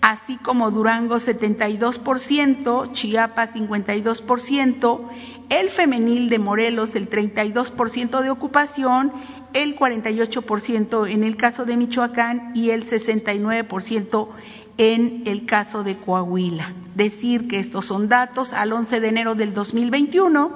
así 0.04 0.36
como 0.36 0.70
Durango 0.70 1.16
72%, 1.16 2.92
Chiapas 2.92 3.56
52%, 3.56 5.00
el 5.48 5.70
femenil 5.70 6.28
de 6.28 6.38
Morelos 6.38 6.94
el 6.94 7.08
32% 7.08 8.20
de 8.20 8.28
ocupación, 8.28 9.14
el 9.54 9.78
48% 9.78 11.10
en 11.10 11.24
el 11.24 11.38
caso 11.38 11.64
de 11.64 11.78
Michoacán 11.78 12.52
y 12.54 12.68
el 12.68 12.84
69% 12.84 14.28
en 14.78 15.24
el 15.26 15.44
caso 15.46 15.84
de 15.84 15.96
Coahuila. 15.96 16.72
Decir 16.94 17.48
que 17.48 17.58
estos 17.58 17.86
son 17.86 18.08
datos 18.08 18.52
al 18.52 18.72
11 18.72 19.00
de 19.00 19.08
enero 19.08 19.34
del 19.34 19.54
2021 19.54 20.52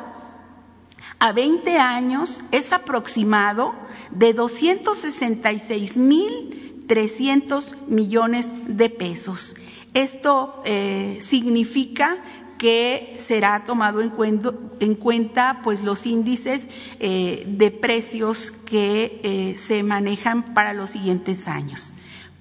a 1.18 1.32
20 1.32 1.78
años, 1.78 2.42
es 2.50 2.72
aproximado 2.72 3.74
de 4.10 4.34
266 4.34 5.96
mil 5.96 6.84
300 6.86 7.74
millones 7.88 8.52
de 8.66 8.90
pesos. 8.90 9.56
Esto 9.94 10.62
eh, 10.64 11.18
significa 11.20 12.16
que 12.58 13.14
será 13.16 13.64
tomado 13.64 14.00
en 14.00 14.10
cuenta, 14.10 14.52
en 14.80 14.94
cuenta 14.94 15.60
pues 15.62 15.82
los 15.82 16.06
índices 16.06 16.68
eh, 17.00 17.44
de 17.46 17.70
precios 17.70 18.50
que 18.50 19.20
eh, 19.22 19.58
se 19.58 19.82
manejan 19.82 20.54
para 20.54 20.72
los 20.72 20.90
siguientes 20.90 21.48
años. 21.48 21.92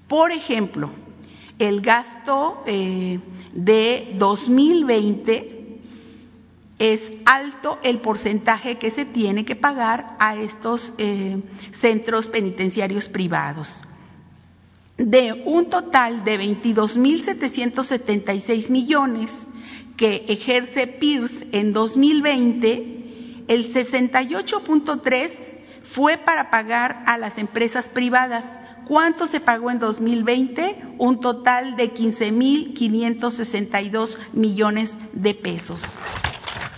Por 0.08 0.32
ejemplo, 0.32 0.90
el 1.58 1.80
gasto 1.80 2.62
eh, 2.66 3.18
de 3.52 4.14
2020 4.18 5.80
es 6.78 7.14
alto 7.24 7.78
el 7.82 8.00
porcentaje 8.00 8.76
que 8.76 8.90
se 8.90 9.06
tiene 9.06 9.46
que 9.46 9.56
pagar 9.56 10.14
a 10.18 10.36
estos 10.36 10.92
centros 11.72 12.28
penitenciarios 12.28 13.08
privados. 13.08 13.84
De 14.98 15.42
un 15.46 15.70
total 15.70 16.22
de 16.24 16.38
22.776 16.38 18.70
millones, 18.70 19.48
que 19.96 20.26
ejerce 20.28 20.86
Pierce 20.86 21.46
en 21.52 21.72
2020, 21.72 23.44
el 23.48 23.66
68.3 23.66 25.56
fue 25.82 26.18
para 26.18 26.50
pagar 26.50 27.02
a 27.06 27.16
las 27.18 27.38
empresas 27.38 27.88
privadas. 27.88 28.60
¿Cuánto 28.86 29.26
se 29.26 29.40
pagó 29.40 29.72
en 29.72 29.80
2020? 29.80 30.94
Un 30.98 31.18
total 31.20 31.74
de 31.74 31.92
15.562 31.92 34.16
millones 34.32 34.96
de 35.12 35.34
pesos. 35.34 35.98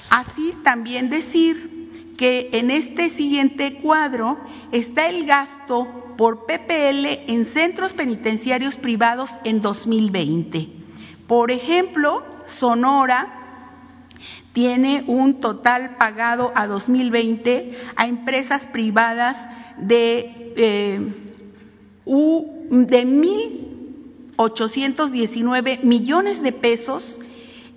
Así 0.09 0.55
también 0.64 1.11
decir 1.11 2.14
que 2.16 2.49
en 2.53 2.71
este 2.71 3.11
siguiente 3.11 3.81
cuadro 3.83 4.38
está 4.73 5.11
el 5.11 5.27
gasto 5.27 6.14
por 6.16 6.47
PPL 6.47 7.29
en 7.29 7.44
centros 7.44 7.92
penitenciarios 7.92 8.77
privados 8.77 9.33
en 9.44 9.61
2020. 9.61 10.71
Por 11.27 11.51
ejemplo, 11.51 12.25
Sonora 12.47 13.35
tiene 14.55 15.05
un 15.07 15.40
total 15.40 15.97
pagado 15.97 16.53
a 16.57 16.66
2020 16.66 17.79
a 17.97 18.07
empresas 18.07 18.66
privadas 18.66 19.47
de, 19.77 20.55
eh, 20.57 21.28
de 22.09 23.07
1.819 23.07 25.83
millones 25.83 26.42
de 26.42 26.53
pesos 26.53 27.21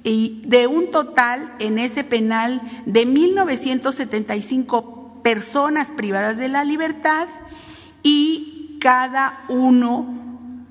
y 0.03 0.41
de 0.45 0.65
un 0.67 0.91
total 0.91 1.53
en 1.59 1.77
ese 1.77 2.03
penal 2.03 2.59
de 2.85 3.07
1.975 3.07 5.21
personas 5.21 5.91
privadas 5.91 6.37
de 6.37 6.47
la 6.47 6.63
libertad 6.63 7.27
y 8.03 8.77
cada 8.79 9.43
uno 9.49 10.07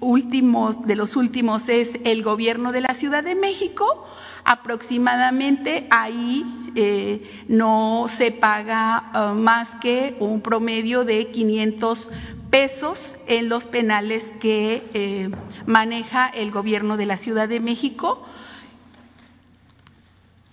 últimos, 0.00 0.86
de 0.86 0.96
los 0.96 1.16
últimos 1.16 1.68
es 1.68 1.98
el 2.04 2.22
gobierno 2.22 2.72
de 2.72 2.82
la 2.82 2.94
Ciudad 2.94 3.24
de 3.24 3.34
México. 3.34 4.06
Aproximadamente 4.44 5.86
ahí 5.90 6.44
eh, 6.76 7.22
no 7.48 8.06
se 8.08 8.30
paga 8.30 9.10
uh, 9.14 9.34
más 9.34 9.74
que 9.76 10.16
un 10.20 10.42
promedio 10.42 11.04
de 11.04 11.28
500 11.28 12.10
pesos 12.50 13.16
en 13.26 13.48
los 13.48 13.66
penales 13.66 14.32
que 14.40 14.82
eh, 14.92 15.30
maneja 15.66 16.28
el 16.28 16.50
gobierno 16.50 16.96
de 16.96 17.06
la 17.06 17.16
Ciudad 17.16 17.48
de 17.48 17.60
México. 17.60 18.24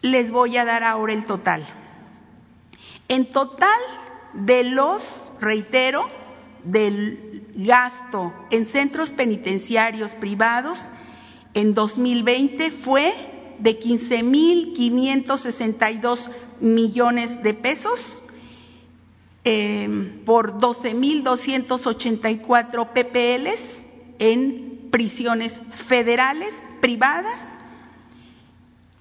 Les 0.02 0.32
voy 0.32 0.58
a 0.58 0.66
dar 0.66 0.84
ahora 0.84 1.14
el 1.14 1.26
total. 1.26 1.66
En 3.12 3.26
total 3.26 3.82
de 4.32 4.64
los, 4.64 5.30
reitero, 5.42 6.08
del 6.64 7.46
gasto 7.58 8.34
en 8.52 8.66
centros 8.66 9.12
penitenciarios 9.12 10.16
privados 10.16 10.88
en 11.54 11.74
2020 11.74 12.72
fue 12.72 13.14
de 13.60 13.78
15.562 13.78 16.30
millones 16.62 17.44
de 17.44 17.54
pesos 17.54 18.24
eh, 19.44 20.22
por 20.26 20.58
12.284 20.58 22.94
PPLs 22.94 23.84
en 24.20 24.88
prisiones 24.90 25.60
federales 25.74 26.64
privadas 26.80 27.60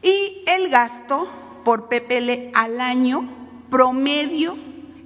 y 0.03 0.42
el 0.49 0.68
gasto 0.68 1.29
por 1.62 1.88
PPL 1.88 2.51
al 2.55 2.81
año 2.81 3.39
promedio 3.70 4.56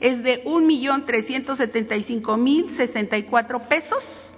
es 0.00 0.22
de 0.22 0.42
un 0.44 0.66
millón 0.66 1.06
trescientos 1.06 1.58
setenta 1.58 1.96
y 1.96 2.02
cinco 2.02 2.36
mil 2.36 2.70
sesenta 2.70 3.16
y 3.16 3.22
cuatro 3.24 3.68
pesos 3.68 4.34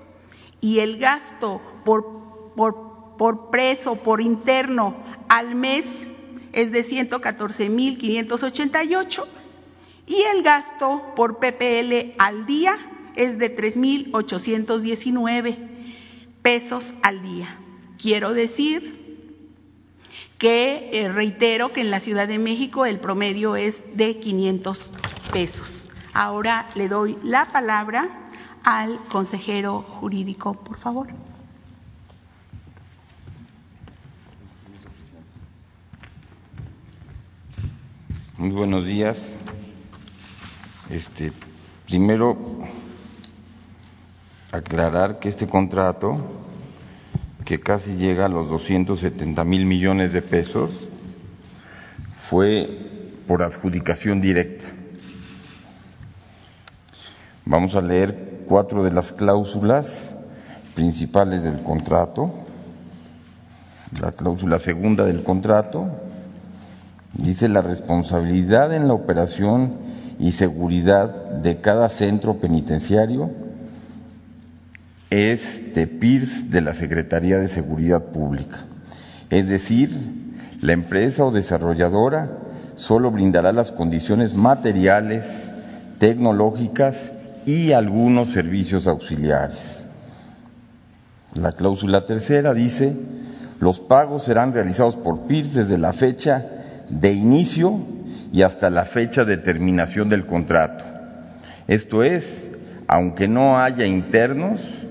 y 0.60 0.80
el 0.80 0.98
gasto 0.98 1.60
por, 1.84 3.50
preso, 3.50 3.96
por 3.96 4.20
interno 4.20 4.96
al 5.28 5.54
mes 5.54 6.10
es 6.52 6.72
de 6.72 6.82
ciento 6.82 7.20
catorce 7.20 7.68
mil 7.68 7.98
quinientos 7.98 8.42
ochenta 8.42 8.84
y 8.84 8.94
ocho 8.94 9.26
y 10.06 10.22
el 10.34 10.42
gasto 10.42 11.02
por 11.16 11.38
PPL 11.38 12.14
al 12.18 12.46
día 12.46 12.76
es 13.16 13.38
de 13.38 13.48
tres 13.48 13.76
mil 13.76 14.10
ochocientos 14.12 14.82
diecinueve 14.82 15.58
pesos 16.42 16.94
al 17.02 17.22
día. 17.22 17.58
Quiero 18.00 18.34
decir 18.34 18.95
que 20.38 20.90
eh, 20.92 21.08
reitero 21.08 21.72
que 21.72 21.80
en 21.80 21.90
la 21.90 22.00
Ciudad 22.00 22.28
de 22.28 22.38
México 22.38 22.84
el 22.84 23.00
promedio 23.00 23.56
es 23.56 23.96
de 23.96 24.18
500 24.18 24.92
pesos. 25.32 25.88
Ahora 26.12 26.68
le 26.74 26.88
doy 26.88 27.18
la 27.22 27.46
palabra 27.52 28.30
al 28.64 28.98
consejero 29.08 29.82
jurídico, 29.82 30.54
por 30.54 30.76
favor. 30.78 31.08
Muy 38.38 38.50
buenos 38.50 38.84
días. 38.84 39.38
Este, 40.90 41.32
primero 41.86 42.36
aclarar 44.52 45.18
que 45.18 45.28
este 45.28 45.48
contrato 45.48 46.45
que 47.46 47.60
casi 47.60 47.94
llega 47.94 48.26
a 48.26 48.28
los 48.28 48.50
270 48.50 49.44
mil 49.44 49.66
millones 49.66 50.12
de 50.12 50.20
pesos, 50.20 50.90
fue 52.12 53.22
por 53.28 53.44
adjudicación 53.44 54.20
directa. 54.20 54.64
Vamos 57.44 57.76
a 57.76 57.80
leer 57.80 58.42
cuatro 58.48 58.82
de 58.82 58.90
las 58.90 59.12
cláusulas 59.12 60.16
principales 60.74 61.44
del 61.44 61.62
contrato. 61.62 62.34
La 64.00 64.10
cláusula 64.10 64.58
segunda 64.58 65.04
del 65.04 65.22
contrato 65.22 65.86
dice 67.12 67.48
la 67.48 67.62
responsabilidad 67.62 68.74
en 68.74 68.88
la 68.88 68.94
operación 68.94 69.76
y 70.18 70.32
seguridad 70.32 71.14
de 71.30 71.60
cada 71.60 71.90
centro 71.90 72.40
penitenciario 72.40 73.45
es 75.16 75.74
de 75.74 75.86
PIRS 75.86 76.50
de 76.50 76.60
la 76.60 76.74
Secretaría 76.74 77.38
de 77.38 77.48
Seguridad 77.48 78.04
Pública. 78.04 78.58
Es 79.30 79.48
decir, 79.48 79.98
la 80.60 80.74
empresa 80.74 81.24
o 81.24 81.32
desarrolladora 81.32 82.30
solo 82.74 83.10
brindará 83.10 83.52
las 83.52 83.72
condiciones 83.72 84.34
materiales, 84.34 85.52
tecnológicas 85.98 87.12
y 87.46 87.72
algunos 87.72 88.28
servicios 88.28 88.86
auxiliares. 88.86 89.86
La 91.34 91.52
cláusula 91.52 92.04
tercera 92.04 92.52
dice, 92.52 92.94
los 93.58 93.80
pagos 93.80 94.24
serán 94.24 94.52
realizados 94.52 94.96
por 94.96 95.22
PIRS 95.22 95.54
desde 95.54 95.78
la 95.78 95.94
fecha 95.94 96.46
de 96.90 97.14
inicio 97.14 97.80
y 98.34 98.42
hasta 98.42 98.68
la 98.68 98.84
fecha 98.84 99.24
de 99.24 99.38
terminación 99.38 100.10
del 100.10 100.26
contrato. 100.26 100.84
Esto 101.68 102.02
es, 102.02 102.50
aunque 102.86 103.28
no 103.28 103.58
haya 103.58 103.86
internos, 103.86 104.85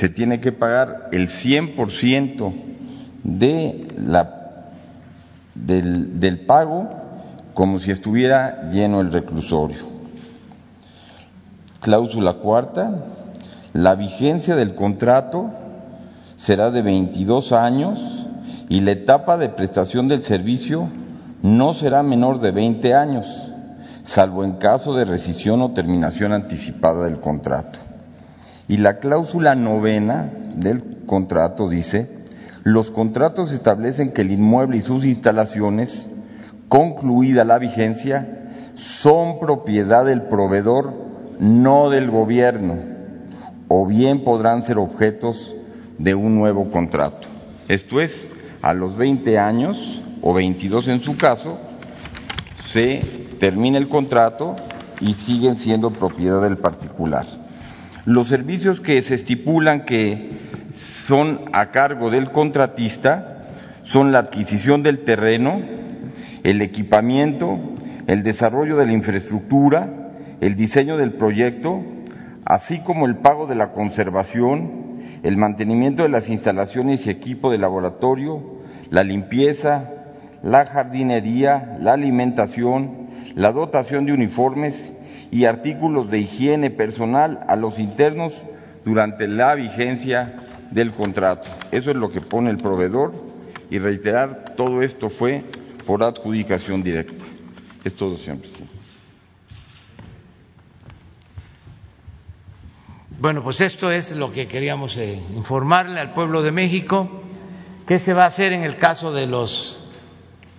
se 0.00 0.08
tiene 0.08 0.40
que 0.40 0.50
pagar 0.50 1.10
el 1.12 1.28
100% 1.28 2.54
de 3.22 3.86
la, 3.98 4.62
del, 5.54 6.18
del 6.18 6.40
pago 6.46 6.88
como 7.52 7.78
si 7.78 7.90
estuviera 7.90 8.70
lleno 8.70 9.02
el 9.02 9.12
reclusorio. 9.12 9.76
Cláusula 11.80 12.32
cuarta, 12.32 13.04
la 13.74 13.94
vigencia 13.94 14.56
del 14.56 14.74
contrato 14.74 15.50
será 16.36 16.70
de 16.70 16.80
22 16.80 17.52
años 17.52 18.26
y 18.70 18.80
la 18.80 18.92
etapa 18.92 19.36
de 19.36 19.50
prestación 19.50 20.08
del 20.08 20.22
servicio 20.22 20.88
no 21.42 21.74
será 21.74 22.02
menor 22.02 22.40
de 22.40 22.52
20 22.52 22.94
años, 22.94 23.52
salvo 24.04 24.44
en 24.44 24.52
caso 24.52 24.94
de 24.94 25.04
rescisión 25.04 25.60
o 25.60 25.72
terminación 25.72 26.32
anticipada 26.32 27.04
del 27.04 27.20
contrato. 27.20 27.89
Y 28.70 28.76
la 28.76 29.00
cláusula 29.00 29.56
novena 29.56 30.30
del 30.54 31.02
contrato 31.04 31.68
dice, 31.68 32.08
los 32.62 32.92
contratos 32.92 33.50
establecen 33.50 34.12
que 34.12 34.22
el 34.22 34.30
inmueble 34.30 34.76
y 34.76 34.80
sus 34.80 35.04
instalaciones, 35.04 36.08
concluida 36.68 37.44
la 37.44 37.58
vigencia, 37.58 38.48
son 38.74 39.40
propiedad 39.40 40.04
del 40.04 40.22
proveedor, 40.22 40.94
no 41.40 41.90
del 41.90 42.12
gobierno, 42.12 42.76
o 43.66 43.88
bien 43.88 44.22
podrán 44.22 44.62
ser 44.62 44.78
objetos 44.78 45.56
de 45.98 46.14
un 46.14 46.36
nuevo 46.36 46.70
contrato. 46.70 47.26
Esto 47.66 48.00
es, 48.00 48.28
a 48.62 48.72
los 48.72 48.94
20 48.94 49.36
años, 49.36 50.04
o 50.22 50.32
22 50.32 50.86
en 50.86 51.00
su 51.00 51.16
caso, 51.16 51.58
se 52.62 53.02
termina 53.40 53.78
el 53.78 53.88
contrato 53.88 54.54
y 55.00 55.14
siguen 55.14 55.56
siendo 55.56 55.90
propiedad 55.90 56.40
del 56.40 56.56
particular. 56.56 57.39
Los 58.06 58.28
servicios 58.28 58.80
que 58.80 59.02
se 59.02 59.14
estipulan 59.14 59.84
que 59.84 60.30
son 60.74 61.42
a 61.52 61.70
cargo 61.70 62.10
del 62.10 62.32
contratista 62.32 63.46
son 63.82 64.10
la 64.10 64.20
adquisición 64.20 64.82
del 64.82 65.04
terreno, 65.04 65.60
el 66.42 66.62
equipamiento, 66.62 67.58
el 68.06 68.22
desarrollo 68.22 68.76
de 68.76 68.86
la 68.86 68.92
infraestructura, 68.92 70.12
el 70.40 70.54
diseño 70.54 70.96
del 70.96 71.12
proyecto, 71.12 71.84
así 72.46 72.82
como 72.82 73.04
el 73.04 73.16
pago 73.16 73.46
de 73.46 73.54
la 73.54 73.72
conservación, 73.72 75.02
el 75.22 75.36
mantenimiento 75.36 76.02
de 76.02 76.08
las 76.08 76.30
instalaciones 76.30 77.06
y 77.06 77.10
equipo 77.10 77.50
de 77.50 77.58
laboratorio, 77.58 78.42
la 78.90 79.04
limpieza, 79.04 79.90
la 80.42 80.64
jardinería, 80.64 81.76
la 81.80 81.92
alimentación, 81.92 83.08
la 83.34 83.52
dotación 83.52 84.06
de 84.06 84.14
uniformes 84.14 84.94
y 85.30 85.44
artículos 85.44 86.10
de 86.10 86.20
higiene 86.20 86.70
personal 86.70 87.40
a 87.48 87.56
los 87.56 87.78
internos 87.78 88.42
durante 88.84 89.28
la 89.28 89.54
vigencia 89.54 90.42
del 90.70 90.92
contrato. 90.92 91.48
Eso 91.70 91.90
es 91.90 91.96
lo 91.96 92.10
que 92.10 92.20
pone 92.20 92.50
el 92.50 92.56
proveedor 92.56 93.12
y 93.70 93.78
reiterar, 93.78 94.54
todo 94.56 94.82
esto 94.82 95.10
fue 95.10 95.44
por 95.86 96.02
adjudicación 96.02 96.82
directa. 96.82 97.24
Es 97.84 97.94
todo, 97.94 98.16
señor. 98.16 98.38
Bueno, 103.20 103.42
pues 103.42 103.60
esto 103.60 103.92
es 103.92 104.16
lo 104.16 104.32
que 104.32 104.48
queríamos 104.48 104.96
eh, 104.96 105.20
informarle 105.34 106.00
al 106.00 106.14
pueblo 106.14 106.42
de 106.42 106.52
México. 106.52 107.22
¿Qué 107.86 107.98
se 107.98 108.14
va 108.14 108.24
a 108.24 108.26
hacer 108.26 108.52
en 108.52 108.62
el 108.62 108.76
caso 108.76 109.12
de 109.12 109.26
los 109.26 109.84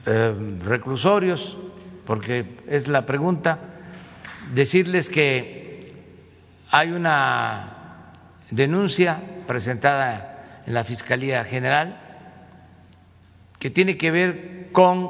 eh, 0.05 0.33
reclusorios? 0.63 1.57
Porque 2.05 2.57
es 2.67 2.87
la 2.87 3.05
pregunta 3.05 3.70
decirles 4.53 5.09
que 5.09 5.79
hay 6.69 6.91
una 6.91 8.11
denuncia 8.49 9.21
presentada 9.47 10.61
en 10.65 10.73
la 10.73 10.83
Fiscalía 10.83 11.43
General 11.43 11.99
que 13.59 13.69
tiene 13.69 13.97
que 13.97 14.11
ver 14.11 14.69
con 14.71 15.09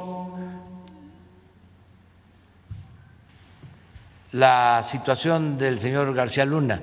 la 4.32 4.82
situación 4.82 5.58
del 5.58 5.78
señor 5.78 6.14
García 6.14 6.44
Luna. 6.44 6.80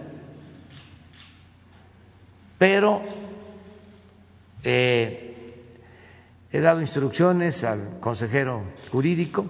pero 2.60 3.02
eh, 4.63 5.36
he 6.52 6.60
dado 6.60 6.82
instrucciones 6.82 7.63
al 7.63 8.00
consejero 8.02 8.63
jurídico 8.91 9.50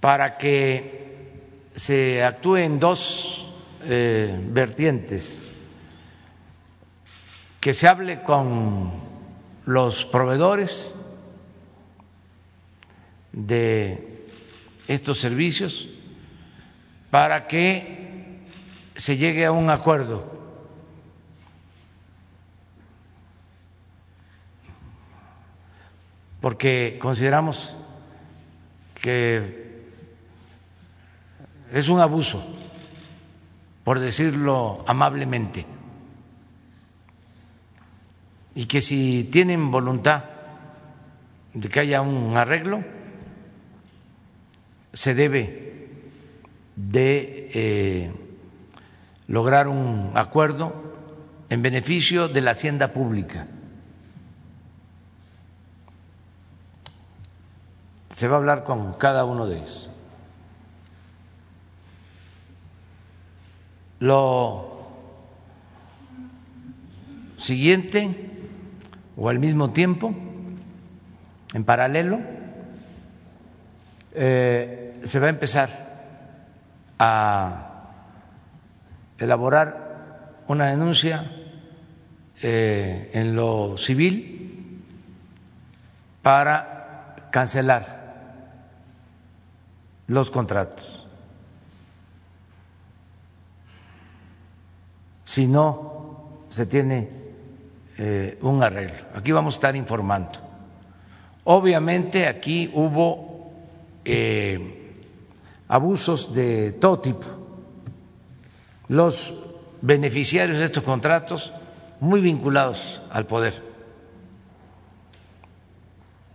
para 0.00 0.38
que 0.38 1.05
se 1.76 2.24
actúe 2.24 2.56
en 2.56 2.80
dos 2.80 3.52
eh, 3.82 4.34
vertientes, 4.48 5.42
que 7.60 7.74
se 7.74 7.86
hable 7.86 8.22
con 8.22 8.92
los 9.66 10.06
proveedores 10.06 10.94
de 13.32 14.24
estos 14.88 15.20
servicios 15.20 15.86
para 17.10 17.46
que 17.46 18.40
se 18.94 19.18
llegue 19.18 19.44
a 19.44 19.52
un 19.52 19.68
acuerdo. 19.68 20.34
Porque 26.40 26.98
consideramos 27.00 27.76
que 29.02 29.65
es 31.72 31.88
un 31.88 32.00
abuso, 32.00 32.44
por 33.84 33.98
decirlo 33.98 34.84
amablemente, 34.86 35.66
y 38.54 38.66
que 38.66 38.80
si 38.80 39.24
tienen 39.24 39.70
voluntad 39.70 40.24
de 41.52 41.68
que 41.68 41.80
haya 41.80 42.00
un 42.00 42.36
arreglo, 42.36 42.84
se 44.92 45.14
debe 45.14 45.90
de 46.76 47.50
eh, 47.54 48.12
lograr 49.28 49.68
un 49.68 50.12
acuerdo 50.14 50.72
en 51.48 51.62
beneficio 51.62 52.28
de 52.28 52.40
la 52.40 52.52
hacienda 52.52 52.92
pública. 52.92 53.46
Se 58.10 58.28
va 58.28 58.36
a 58.36 58.38
hablar 58.38 58.64
con 58.64 58.94
cada 58.94 59.24
uno 59.24 59.46
de 59.46 59.58
ellos. 59.58 59.90
Lo 63.98 64.76
siguiente, 67.38 68.30
o 69.16 69.28
al 69.28 69.38
mismo 69.38 69.70
tiempo, 69.70 70.14
en 71.54 71.64
paralelo, 71.64 72.20
eh, 74.12 74.94
se 75.02 75.20
va 75.20 75.26
a 75.26 75.30
empezar 75.30 75.70
a 76.98 77.92
elaborar 79.18 80.44
una 80.48 80.68
denuncia 80.68 81.30
eh, 82.42 83.10
en 83.14 83.34
lo 83.34 83.78
civil 83.78 84.82
para 86.22 87.28
cancelar 87.30 88.04
los 90.06 90.30
contratos. 90.30 91.05
Si 95.26 95.46
no 95.46 96.46
se 96.48 96.64
tiene 96.64 97.10
eh, 97.98 98.38
un 98.40 98.62
arreglo. 98.62 99.04
Aquí 99.14 99.32
vamos 99.32 99.54
a 99.54 99.56
estar 99.56 99.76
informando. 99.76 100.30
Obviamente 101.44 102.28
aquí 102.28 102.70
hubo 102.72 103.52
eh, 104.04 105.02
abusos 105.68 106.32
de 106.32 106.72
todo 106.72 107.00
tipo. 107.00 107.26
Los 108.88 109.34
beneficiarios 109.82 110.58
de 110.58 110.64
estos 110.64 110.84
contratos 110.84 111.52
muy 112.00 112.20
vinculados 112.20 113.02
al 113.10 113.26
poder. 113.26 113.62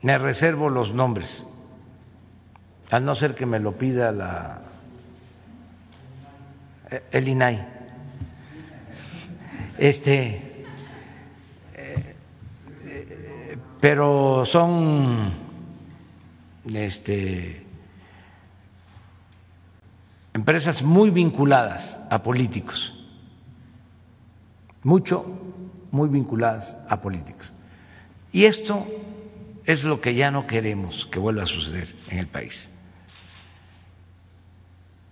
Me 0.02 0.18
reservo 0.18 0.70
los 0.70 0.94
nombres 0.94 1.46
a 2.90 3.00
no 3.00 3.16
ser 3.16 3.36
que 3.36 3.46
me 3.46 3.60
lo 3.60 3.78
pida 3.78 4.12
la, 4.12 4.62
el 7.12 7.28
INAI. 7.28 7.81
Este, 9.82 10.64
eh, 11.74 12.16
pero 13.80 14.46
son 14.46 15.34
este, 16.72 17.66
empresas 20.36 20.84
muy 20.84 21.10
vinculadas 21.10 22.00
a 22.12 22.22
políticos, 22.22 22.94
mucho, 24.84 25.26
muy 25.90 26.10
vinculadas 26.10 26.78
a 26.88 27.02
políticos. 27.02 27.52
Y 28.32 28.46
esto 28.46 28.86
es 29.66 29.84
lo 29.84 30.00
que 30.00 30.14
ya 30.14 30.30
no 30.30 30.46
queremos 30.46 31.08
que 31.08 31.18
vuelva 31.18 31.44
a 31.44 31.48
suceder 31.48 31.96
en 32.10 32.20
el 32.20 32.28
país 32.28 32.72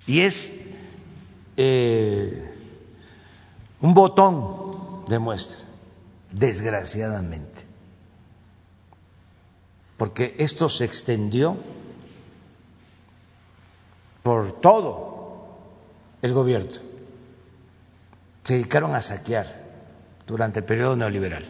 y 0.10 0.22
es 0.22 0.60
eh, 1.56 2.59
un 3.82 3.94
botón 3.94 5.06
de 5.08 5.20
muestra, 5.20 5.62
desgraciadamente, 6.32 7.66
porque 9.98 10.36
esto 10.38 10.70
se 10.70 10.86
extendió 10.86 11.58
por 14.24 14.60
todo 14.62 15.48
el 16.22 16.34
gobierno. 16.34 16.72
Se 18.44 18.54
dedicaron 18.56 18.96
a 18.96 19.02
saquear 19.02 19.46
durante 20.26 20.60
el 20.60 20.66
periodo 20.66 20.96
neoliberal. 20.96 21.46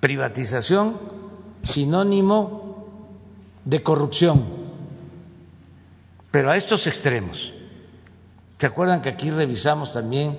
Privatización 0.00 0.98
sinónimo 1.62 2.86
de 3.64 3.82
corrupción 3.82 4.64
pero 6.34 6.50
a 6.50 6.56
estos 6.56 6.88
extremos. 6.88 7.52
¿Se 8.64 8.68
acuerdan 8.68 9.02
que 9.02 9.10
aquí 9.10 9.30
revisamos 9.30 9.92
también 9.92 10.38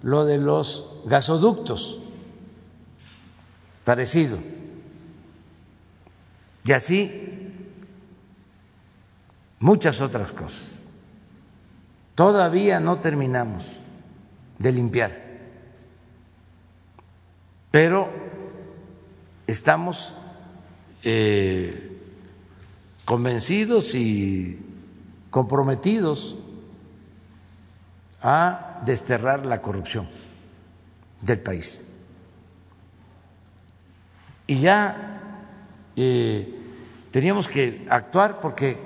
lo 0.00 0.24
de 0.24 0.38
los 0.38 1.02
gasoductos? 1.04 1.98
Parecido. 3.84 4.38
Y 6.64 6.72
así 6.72 7.52
muchas 9.58 10.00
otras 10.00 10.32
cosas. 10.32 10.88
Todavía 12.14 12.80
no 12.80 12.96
terminamos 12.96 13.78
de 14.58 14.72
limpiar, 14.72 15.20
pero 17.70 18.08
estamos 19.46 20.14
eh, 21.02 21.94
convencidos 23.04 23.94
y 23.94 24.64
comprometidos 25.28 26.38
a 28.28 28.80
desterrar 28.84 29.46
la 29.46 29.62
corrupción 29.62 30.08
del 31.20 31.38
país. 31.38 31.88
Y 34.48 34.58
ya 34.58 35.20
eh, 35.94 36.60
teníamos 37.12 37.46
que 37.46 37.86
actuar 37.88 38.40
porque 38.40 38.78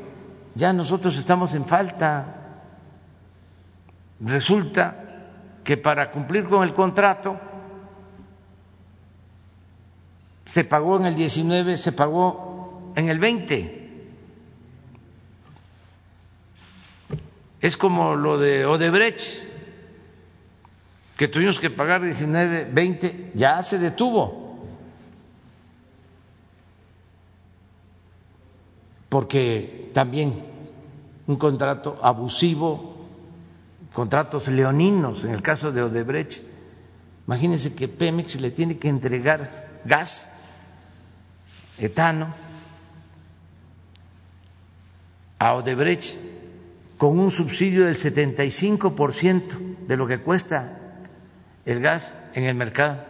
ya 0.55 0.74
nosotros 0.74 1.16
estamos 1.16 1.55
en 1.55 1.64
falta. 1.64 2.37
Resulta 4.20 5.22
que 5.64 5.79
para 5.79 6.11
cumplir 6.11 6.46
con 6.46 6.62
el 6.62 6.74
contrato 6.74 7.40
se 10.44 10.64
pagó 10.64 10.98
en 10.98 11.07
el 11.07 11.14
19, 11.14 11.79
se 11.79 11.92
pagó 11.92 12.92
en 12.94 13.09
el 13.09 13.18
20 13.18 13.79
Es 17.61 17.77
como 17.77 18.16
lo 18.16 18.38
de 18.38 18.64
Odebrecht, 18.64 19.20
que 21.16 21.29
tuvimos 21.29 21.59
que 21.59 21.68
pagar 21.68 22.03
19, 22.03 22.70
20, 22.73 23.33
ya 23.35 23.62
se 23.62 23.79
detuvo. 23.79 24.59
Porque 29.11 29.90
también 29.92 30.42
un 31.27 31.37
contrato 31.37 31.99
abusivo, 32.01 33.07
contratos 33.92 34.49
leoninos, 34.49 35.25
en 35.25 35.33
el 35.33 35.42
caso 35.42 35.70
de 35.70 35.83
Odebrecht, 35.83 36.42
imagínense 37.27 37.75
que 37.75 37.88
Pemex 37.88 38.40
le 38.40 38.51
tiene 38.53 38.79
que 38.79 38.88
entregar 38.88 39.81
gas, 39.85 40.38
etano, 41.77 42.35
a 45.38 45.55
Odebrecht 45.55 46.29
con 47.00 47.18
un 47.18 47.30
subsidio 47.30 47.86
del 47.86 47.94
75% 47.96 49.86
de 49.86 49.96
lo 49.96 50.06
que 50.06 50.18
cuesta 50.20 50.76
el 51.64 51.80
gas 51.80 52.12
en 52.34 52.44
el 52.44 52.54
mercado 52.54 53.02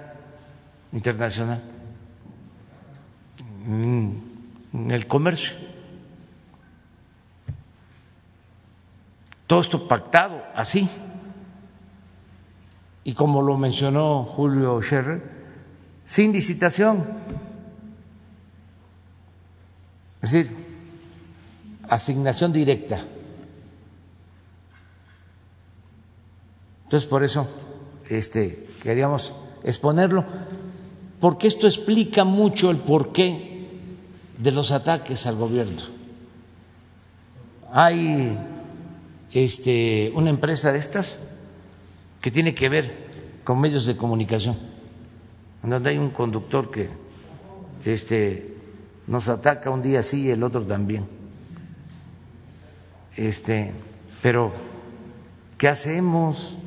internacional, 0.93 1.61
en 3.67 4.23
el 4.93 5.09
comercio. 5.09 5.57
Todo 9.49 9.61
esto 9.61 9.89
pactado 9.89 10.41
así. 10.55 10.89
y 13.03 13.15
como 13.15 13.43
lo 13.43 13.57
mencionó 13.59 14.23
Julio 14.23 14.81
Scherer, 14.83 15.21
sin 16.05 16.31
licitación. 16.33 17.05
Es 20.23 20.31
decir, 20.31 20.57
asignación 21.89 22.53
directa. 22.53 23.05
Entonces, 26.91 27.09
por 27.09 27.23
eso 27.23 27.47
este, 28.09 28.67
queríamos 28.83 29.33
exponerlo, 29.63 30.25
porque 31.21 31.47
esto 31.47 31.69
explica 31.69 32.25
mucho 32.25 32.69
el 32.69 32.79
porqué 32.79 33.69
de 34.37 34.51
los 34.51 34.73
ataques 34.73 35.25
al 35.29 35.37
gobierno. 35.37 35.83
Hay 37.71 38.37
este, 39.31 40.11
una 40.17 40.31
empresa 40.31 40.73
de 40.73 40.81
estas 40.81 41.21
que 42.21 42.33
tiene 42.33 42.57
que 42.57 42.69
ver 42.69 42.93
con 43.45 43.61
medios 43.61 43.87
de 43.87 43.97
comunicación, 43.97 44.59
donde 45.63 45.91
hay 45.91 45.99
un 45.99 46.11
conductor 46.11 46.73
que 46.73 46.89
este, 47.85 48.57
nos 49.07 49.29
ataca 49.29 49.71
un 49.71 49.81
día 49.81 50.03
sí 50.03 50.23
y 50.23 50.31
el 50.31 50.43
otro 50.43 50.67
también. 50.67 51.07
Pero 54.23 54.53
¿qué 55.57 55.69
hacemos? 55.69 56.59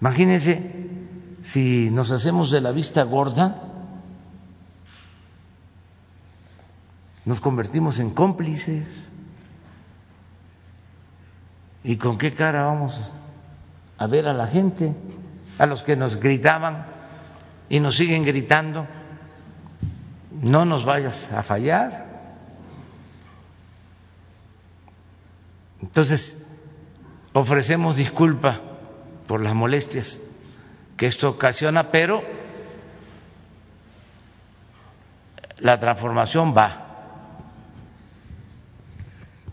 Imagínense 0.00 0.78
si 1.42 1.90
nos 1.90 2.10
hacemos 2.10 2.50
de 2.50 2.60
la 2.60 2.72
vista 2.72 3.02
gorda, 3.02 3.62
nos 7.24 7.40
convertimos 7.40 7.98
en 7.98 8.10
cómplices. 8.10 8.86
¿Y 11.82 11.96
con 11.96 12.18
qué 12.18 12.34
cara 12.34 12.64
vamos 12.64 13.12
a 13.98 14.06
ver 14.06 14.28
a 14.28 14.34
la 14.34 14.46
gente, 14.46 14.94
a 15.58 15.66
los 15.66 15.82
que 15.82 15.96
nos 15.96 16.16
gritaban 16.16 16.86
y 17.68 17.80
nos 17.80 17.96
siguen 17.96 18.24
gritando? 18.24 18.86
No 20.40 20.64
nos 20.64 20.84
vayas 20.84 21.32
a 21.32 21.42
fallar. 21.42 22.06
Entonces, 25.80 26.46
ofrecemos 27.32 27.96
disculpa 27.96 28.67
por 29.28 29.42
las 29.42 29.54
molestias 29.54 30.20
que 30.96 31.06
esto 31.06 31.28
ocasiona, 31.28 31.92
pero 31.92 32.24
la 35.60 35.78
transformación 35.78 36.54
va. 36.56 36.86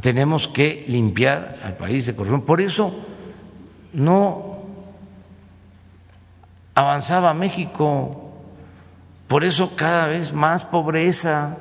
Tenemos 0.01 0.47
que 0.47 0.85
limpiar 0.87 1.59
al 1.61 1.77
país 1.77 2.05
de 2.05 2.15
corrupción. 2.15 2.43
Por 2.43 2.61
eso 2.61 2.95
no 3.93 4.63
avanzaba 6.73 7.33
México, 7.33 8.33
por 9.27 9.43
eso 9.43 9.75
cada 9.75 10.07
vez 10.07 10.33
más 10.33 10.65
pobreza. 10.65 11.57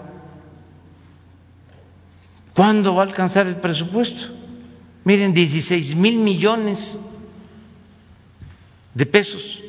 ¿Cuándo 2.54 2.94
va 2.94 3.02
a 3.02 3.06
alcanzar 3.06 3.48
el 3.48 3.56
presupuesto? 3.56 4.32
Miren, 5.04 5.34
16 5.34 5.96
mil 5.96 6.18
millones 6.18 6.98
de 8.94 9.06
pesos. 9.06 9.60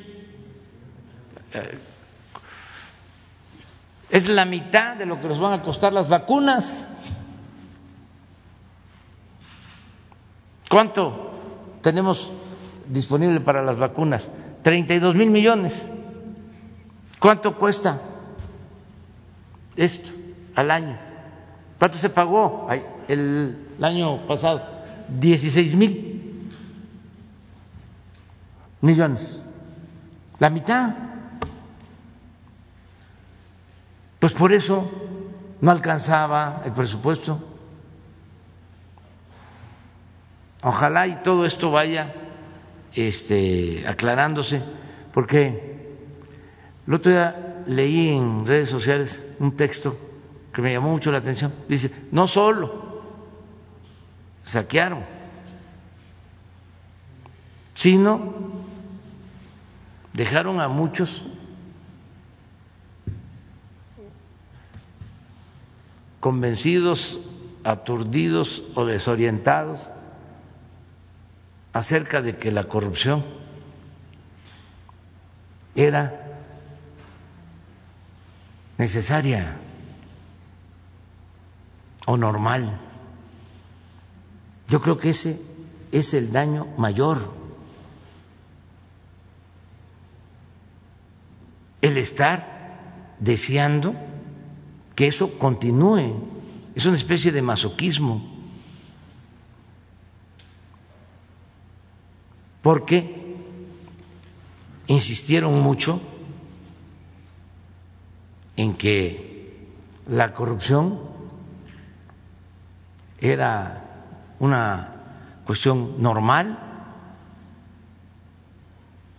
Es 4.09 4.29
la 4.29 4.45
mitad 4.45 4.95
de 4.95 5.05
lo 5.05 5.19
que 5.19 5.27
nos 5.27 5.39
van 5.39 5.59
a 5.59 5.61
costar 5.61 5.91
las 5.91 6.07
vacunas. 6.07 6.87
¿Cuánto 10.69 11.31
tenemos 11.81 12.31
disponible 12.87 13.39
para 13.39 13.63
las 13.63 13.77
vacunas? 13.77 14.31
32 14.61 15.15
mil 15.15 15.29
millones. 15.29 15.89
¿Cuánto 17.19 17.55
cuesta 17.55 18.01
esto 19.75 20.11
al 20.55 20.71
año? 20.71 20.97
¿Cuánto 21.79 21.97
se 21.97 22.09
pagó 22.09 22.67
el, 23.07 23.57
año 23.81 24.27
pasado? 24.27 24.63
16 25.07 25.75
mil 25.75 26.14
millones, 28.85 29.43
la 30.39 30.49
mitad. 30.49 30.93
Pues 34.19 34.33
por 34.33 34.53
eso 34.53 34.89
no 35.61 35.71
alcanzaba 35.71 36.61
el 36.65 36.71
presupuesto. 36.71 37.43
Ojalá 40.63 41.07
y 41.07 41.15
todo 41.23 41.45
esto 41.45 41.71
vaya 41.71 42.13
este, 42.93 43.87
aclarándose, 43.87 44.61
porque 45.11 45.97
el 46.87 46.93
otro 46.93 47.11
día 47.11 47.63
leí 47.67 48.09
en 48.09 48.45
redes 48.45 48.69
sociales 48.69 49.25
un 49.39 49.55
texto 49.55 49.97
que 50.53 50.61
me 50.61 50.71
llamó 50.71 50.91
mucho 50.91 51.11
la 51.11 51.17
atención. 51.17 51.53
Dice, 51.67 51.91
no 52.11 52.27
solo 52.27 53.01
saquearon, 54.45 55.03
sino 57.75 58.54
dejaron 60.15 60.61
a 60.61 60.69
muchos 60.69 61.23
convencidos, 66.21 67.19
aturdidos 67.63 68.63
o 68.75 68.85
desorientados 68.85 69.89
acerca 71.73 72.21
de 72.21 72.37
que 72.37 72.51
la 72.51 72.63
corrupción 72.63 73.25
era 75.75 76.39
necesaria 78.77 79.57
o 82.05 82.15
normal. 82.15 82.79
Yo 84.67 84.79
creo 84.79 84.97
que 84.97 85.09
ese 85.09 85.41
es 85.91 86.13
el 86.13 86.31
daño 86.31 86.65
mayor. 86.77 87.44
El 91.81 91.97
estar 91.97 93.15
deseando 93.19 93.95
que 94.95 95.07
eso 95.07 95.37
continúe. 95.37 96.15
Es 96.75 96.85
una 96.85 96.95
especie 96.95 97.31
de 97.31 97.41
masoquismo. 97.41 98.33
Porque 102.61 103.35
insistieron 104.87 105.61
mucho 105.61 106.01
en 108.57 108.73
que 108.75 109.69
la 110.07 110.33
corrupción 110.33 110.99
era 113.19 113.83
una 114.39 114.95
cuestión 115.45 116.01
normal. 116.01 116.59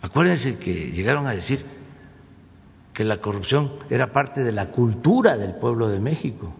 Acuérdense 0.01 0.59
que 0.59 0.91
llegaron 0.91 1.27
a 1.27 1.31
decir 1.31 1.65
que 2.97 3.03
la 3.03 3.21
corrupción 3.21 3.73
era 3.91 4.11
parte 4.11 4.43
de 4.43 4.51
la 4.51 4.71
cultura 4.71 5.37
del 5.37 5.53
pueblo 5.53 5.87
de 5.87 5.99
México. 5.99 6.51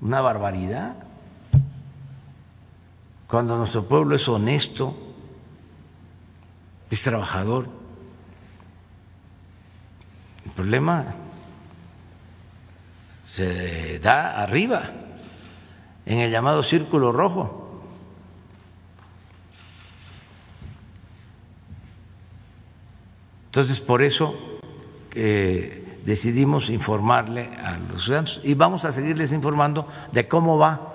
Una 0.00 0.20
barbaridad. 0.20 0.96
Cuando 3.28 3.56
nuestro 3.56 3.84
pueblo 3.84 4.16
es 4.16 4.26
honesto, 4.26 4.96
es 6.90 7.00
trabajador. 7.04 7.68
El 10.44 10.50
problema 10.50 11.14
se 13.24 14.00
da 14.00 14.42
arriba, 14.42 14.90
en 16.04 16.18
el 16.18 16.32
llamado 16.32 16.64
círculo 16.64 17.12
rojo. 17.12 17.80
Entonces, 23.46 23.78
por 23.78 24.02
eso 24.02 24.47
eh, 25.14 26.00
decidimos 26.04 26.70
informarle 26.70 27.50
a 27.62 27.76
los 27.78 28.04
ciudadanos 28.04 28.40
y 28.42 28.54
vamos 28.54 28.84
a 28.84 28.92
seguirles 28.92 29.32
informando 29.32 29.86
de 30.12 30.26
cómo 30.28 30.58
va 30.58 30.94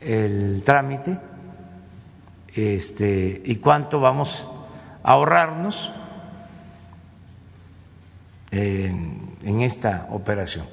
el 0.00 0.62
trámite 0.64 1.18
este, 2.54 3.42
y 3.44 3.56
cuánto 3.56 4.00
vamos 4.00 4.46
a 5.02 5.12
ahorrarnos 5.12 5.90
en, 8.50 9.60
esta 9.62 10.08
operación. 10.10 10.66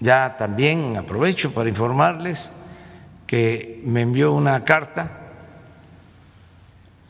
Ya 0.00 0.36
también 0.36 0.96
aprovecho 0.96 1.52
para 1.52 1.68
informarles 1.68 2.50
que 3.26 3.82
me 3.84 4.02
envió 4.02 4.32
una 4.32 4.64
carta 4.64 5.10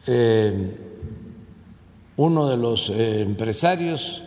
eh, 0.07 0.95
uno 2.17 2.49
de 2.49 2.57
los 2.57 2.89
eh, 2.89 3.23
empresarios 3.23 4.23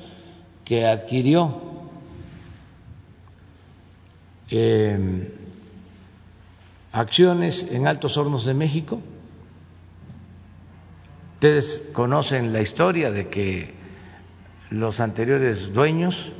que 0.64 0.86
adquirió 0.86 1.62
em, 4.50 5.28
acciones 6.92 7.72
en 7.72 7.88
Altos 7.88 8.18
Hornos 8.18 8.46
de 8.46 8.54
México. 8.54 9.02
Ustedes 11.36 11.90
conocen 11.94 12.54
la 12.54 12.62
historia 12.62 13.12
de 13.12 13.30
que 13.30 13.74
los 14.70 15.00
anteriores 15.00 15.74
dueños 15.74 16.32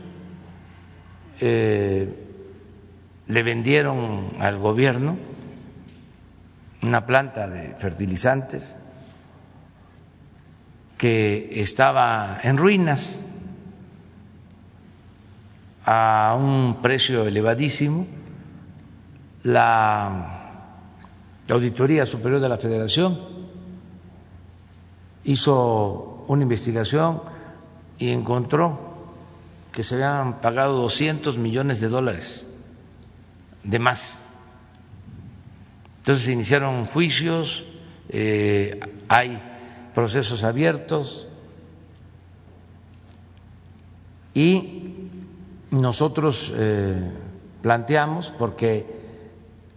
eh, 1.40 2.14
le 3.28 3.44
vendieron 3.44 4.34
al 4.40 4.60
gobierno 4.60 5.18
una 6.82 7.06
planta 7.06 7.48
de 7.48 7.76
fertilizantes 7.76 8.76
que 11.00 11.62
estaba 11.62 12.40
en 12.44 12.58
ruinas 12.58 13.22
a 15.86 16.36
un 16.38 16.82
precio 16.82 17.26
elevadísimo. 17.26 18.06
La 19.44 20.66
Auditoría 21.50 22.06
Superior 22.06 22.42
de 22.42 22.50
la 22.50 22.58
Federación 22.58 23.18
hizo 25.24 26.26
una 26.28 26.44
investigación 26.44 27.22
y 27.98 28.10
encontró 28.10 28.78
que 29.72 29.84
se 29.84 29.96
habían 29.96 30.42
pagado 30.42 30.74
200 30.82 31.38
millones 31.38 31.80
de 31.80 31.88
dólares 31.88 32.46
de 33.64 33.80
más. 33.80 34.20
Entonces 36.00 36.26
se 36.26 36.34
iniciaron 36.34 36.86
juicios, 36.88 37.64
eh, 38.10 38.82
hay 39.08 39.42
procesos 39.94 40.44
abiertos. 40.44 41.28
Y 44.34 45.10
nosotros 45.72 46.54
eh, 46.56 47.12
planteamos, 47.62 48.32
porque 48.38 48.86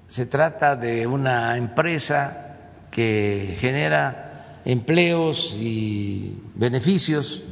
se 0.09 0.27
trata 0.27 0.77
de 0.77 1.07
una 1.07 1.57
empresa 1.57 2.59
que 2.91 3.57
genera 3.59 4.61
empleos 4.65 5.57
y 5.59 6.39
beneficios 6.55 7.43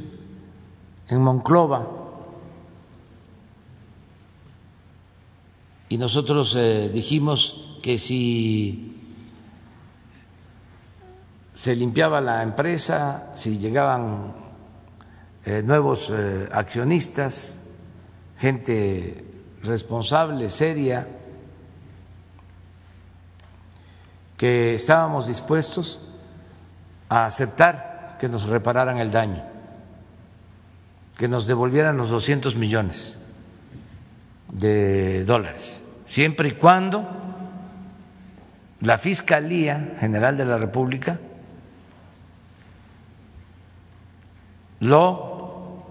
en 1.07 1.21
Monclova, 1.21 2.01
y 5.91 5.97
nosotros 5.97 6.55
eh, 6.57 6.89
dijimos 6.93 7.57
que 7.81 7.97
si 7.97 8.90
se 11.61 11.75
limpiaba 11.75 12.21
la 12.21 12.41
empresa, 12.41 13.33
si 13.35 13.59
llegaban 13.59 14.33
eh, 15.45 15.61
nuevos 15.63 16.11
eh, 16.11 16.49
accionistas, 16.51 17.61
gente 18.39 19.23
responsable, 19.61 20.49
seria, 20.49 21.07
que 24.37 24.73
estábamos 24.73 25.27
dispuestos 25.27 26.03
a 27.09 27.27
aceptar 27.27 28.17
que 28.19 28.27
nos 28.27 28.47
repararan 28.47 28.97
el 28.97 29.11
daño, 29.11 29.43
que 31.15 31.27
nos 31.27 31.45
devolvieran 31.45 31.95
los 31.95 32.09
200 32.09 32.55
millones 32.55 33.19
de 34.51 35.25
dólares, 35.25 35.83
siempre 36.05 36.47
y 36.47 36.51
cuando 36.53 37.07
la 38.79 38.97
Fiscalía 38.97 39.97
General 39.99 40.35
de 40.37 40.45
la 40.45 40.57
República 40.57 41.19
lo 44.81 45.85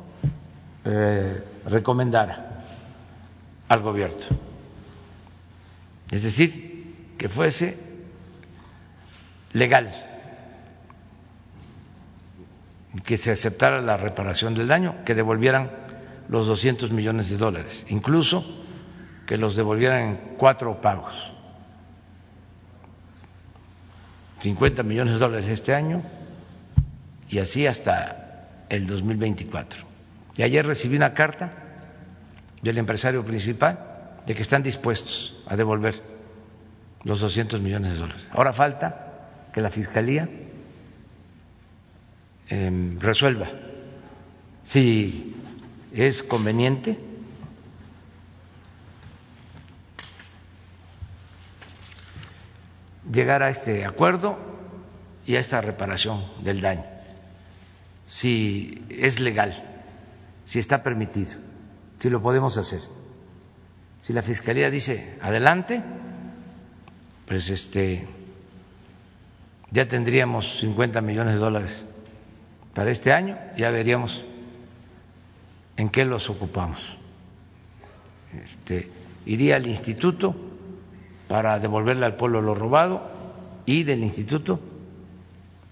eh, 0.85 1.43
recomendara 1.67 2.65
al 3.69 3.81
gobierno. 3.81 4.19
Es 6.11 6.25
decir, 6.25 7.15
que 7.17 7.29
fuese 7.29 7.79
legal, 9.53 9.93
que 13.05 13.17
se 13.17 13.31
aceptara 13.31 13.81
la 13.81 13.97
reparación 13.97 14.55
del 14.55 14.67
daño, 14.67 15.05
que 15.05 15.15
devolvieran 15.15 15.71
los 16.29 16.47
200 16.47 16.91
millones 16.91 17.31
de 17.31 17.37
dólares, 17.37 17.87
incluso 17.91 18.45
que 19.27 19.37
los 19.37 19.55
devolvieran 19.55 20.01
en 20.01 20.17
cuatro 20.37 20.81
pagos. 20.81 21.33
50 24.41 24.83
millones 24.83 25.15
de 25.15 25.21
dólares 25.21 25.49
este 25.49 25.75
año 25.75 26.03
y 27.29 27.39
así 27.39 27.67
hasta 27.67 28.30
el 28.71 28.87
2024. 28.87 29.85
Y 30.37 30.43
ayer 30.43 30.67
recibí 30.67 30.97
una 30.97 31.13
carta 31.13 31.53
del 32.63 32.79
empresario 32.79 33.25
principal 33.25 33.79
de 34.27 34.35
que 34.35 34.43
están 34.43 34.63
dispuestos 34.63 35.37
a 35.47 35.57
devolver 35.57 36.01
los 37.05 37.21
200 37.21 37.61
millones 37.61 37.93
de 37.93 37.99
dólares. 37.99 38.27
Ahora 38.31 38.53
falta 38.53 39.49
que 39.53 39.61
la 39.61 39.71
Fiscalía 39.71 40.29
eh, 42.49 42.97
resuelva 42.99 43.49
si 44.65 45.35
es 45.93 46.23
conveniente 46.23 46.99
llegar 53.11 53.43
a 53.43 53.51
este 53.51 53.85
acuerdo 53.85 54.39
y 55.27 55.37
a 55.37 55.41
esta 55.41 55.61
reparación 55.61 56.25
del 56.41 56.61
daño, 56.61 56.85
si 58.11 58.85
es 58.91 59.21
legal, 59.21 59.55
si 60.45 60.59
está 60.59 60.83
permitido, 60.83 61.39
si 61.97 62.11
lo 62.11 62.21
podemos 62.21 62.59
hacer. 62.59 62.81
Si 64.01 64.13
la 64.13 64.23
Fiscalía 64.23 64.69
dice 64.69 65.17
adelante, 65.23 65.81
pues 67.27 67.51
este 67.51 68.09
ya 69.71 69.87
tendríamos 69.87 70.59
50 70.59 71.01
millones 71.03 71.35
de 71.35 71.39
dólares 71.39 71.87
para 72.75 72.91
este 72.91 73.13
año, 73.13 73.39
ya 73.57 73.71
veríamos 73.71 74.25
en 75.77 75.89
qué 75.89 76.05
los 76.05 76.29
ocupamos. 76.31 76.99
Este, 78.45 78.91
iría 79.25 79.55
al 79.55 79.69
instituto 79.69 80.35
para 81.29 81.61
devolverle 81.61 82.07
al 82.07 82.17
pueblo 82.17 82.43
lo 82.43 82.57
robado 82.57 83.09
y 83.67 83.85
del 83.85 84.03
instituto 84.03 84.59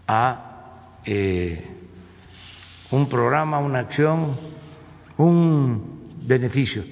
a 0.07 1.01
eh, 1.05 1.78
un 2.91 3.09
programa, 3.09 3.59
una 3.59 3.80
acción, 3.80 4.36
un 5.16 6.16
beneficio 6.22 6.82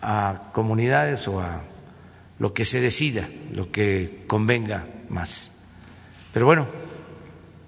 a 0.00 0.50
comunidades 0.52 1.28
o 1.28 1.40
a 1.40 1.60
lo 2.38 2.52
que 2.52 2.64
se 2.64 2.80
decida, 2.80 3.28
lo 3.52 3.70
que 3.70 4.24
convenga 4.26 4.86
más. 5.08 5.64
Pero 6.32 6.46
bueno, 6.46 6.66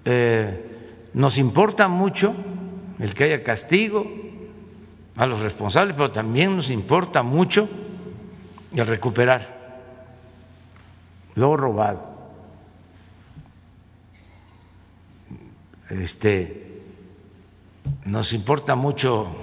eh, 0.04 1.08
nos 1.14 1.38
importa 1.38 1.86
mucho 1.88 2.34
el 2.98 3.14
que 3.14 3.24
haya 3.24 3.42
castigo 3.42 4.04
a 5.16 5.26
los 5.26 5.40
responsables, 5.40 5.94
pero 5.94 6.10
también 6.10 6.56
nos 6.56 6.70
importa 6.70 7.22
mucho 7.22 7.68
el 8.72 8.86
recuperar 8.86 9.54
lo 11.34 11.56
robado. 11.56 12.12
Este, 15.90 16.63
nos 18.04 18.32
importa 18.32 18.74
mucho 18.74 19.34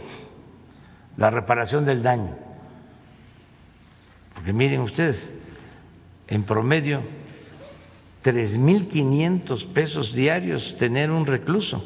la 1.18 1.30
reparación 1.30 1.86
del 1.86 2.02
daño, 2.02 2.36
porque 4.34 4.54
miren 4.54 4.82
ustedes, 4.82 5.34
en 6.28 6.44
promedio, 6.44 7.02
tres 8.22 8.58
mil 8.58 8.88
quinientos 8.88 9.66
pesos 9.66 10.14
diarios 10.14 10.78
tener 10.78 11.12
un 11.12 11.26
recluso. 11.26 11.84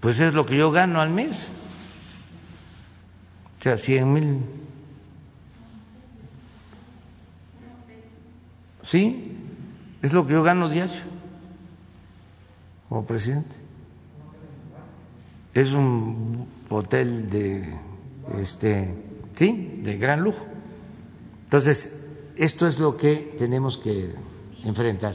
Pues 0.00 0.20
es 0.20 0.34
lo 0.34 0.44
que 0.44 0.56
yo 0.56 0.70
gano 0.70 1.00
al 1.00 1.10
mes 1.10 1.54
sea, 3.64 3.78
100 3.78 4.12
mil. 4.12 4.40
Sí, 8.82 9.33
es 10.04 10.12
lo 10.12 10.26
que 10.26 10.34
yo 10.34 10.42
gano 10.42 10.68
diario 10.68 11.00
como 12.88 13.06
presidente. 13.06 13.56
Es 15.54 15.72
un 15.72 16.46
hotel 16.68 17.30
de, 17.30 17.74
este, 18.38 18.94
sí, 19.34 19.80
de 19.82 19.96
gran 19.96 20.20
lujo. 20.20 20.44
Entonces, 21.44 22.18
esto 22.36 22.66
es 22.66 22.78
lo 22.78 22.96
que 22.96 23.34
tenemos 23.38 23.78
que 23.78 24.14
enfrentar. 24.64 25.14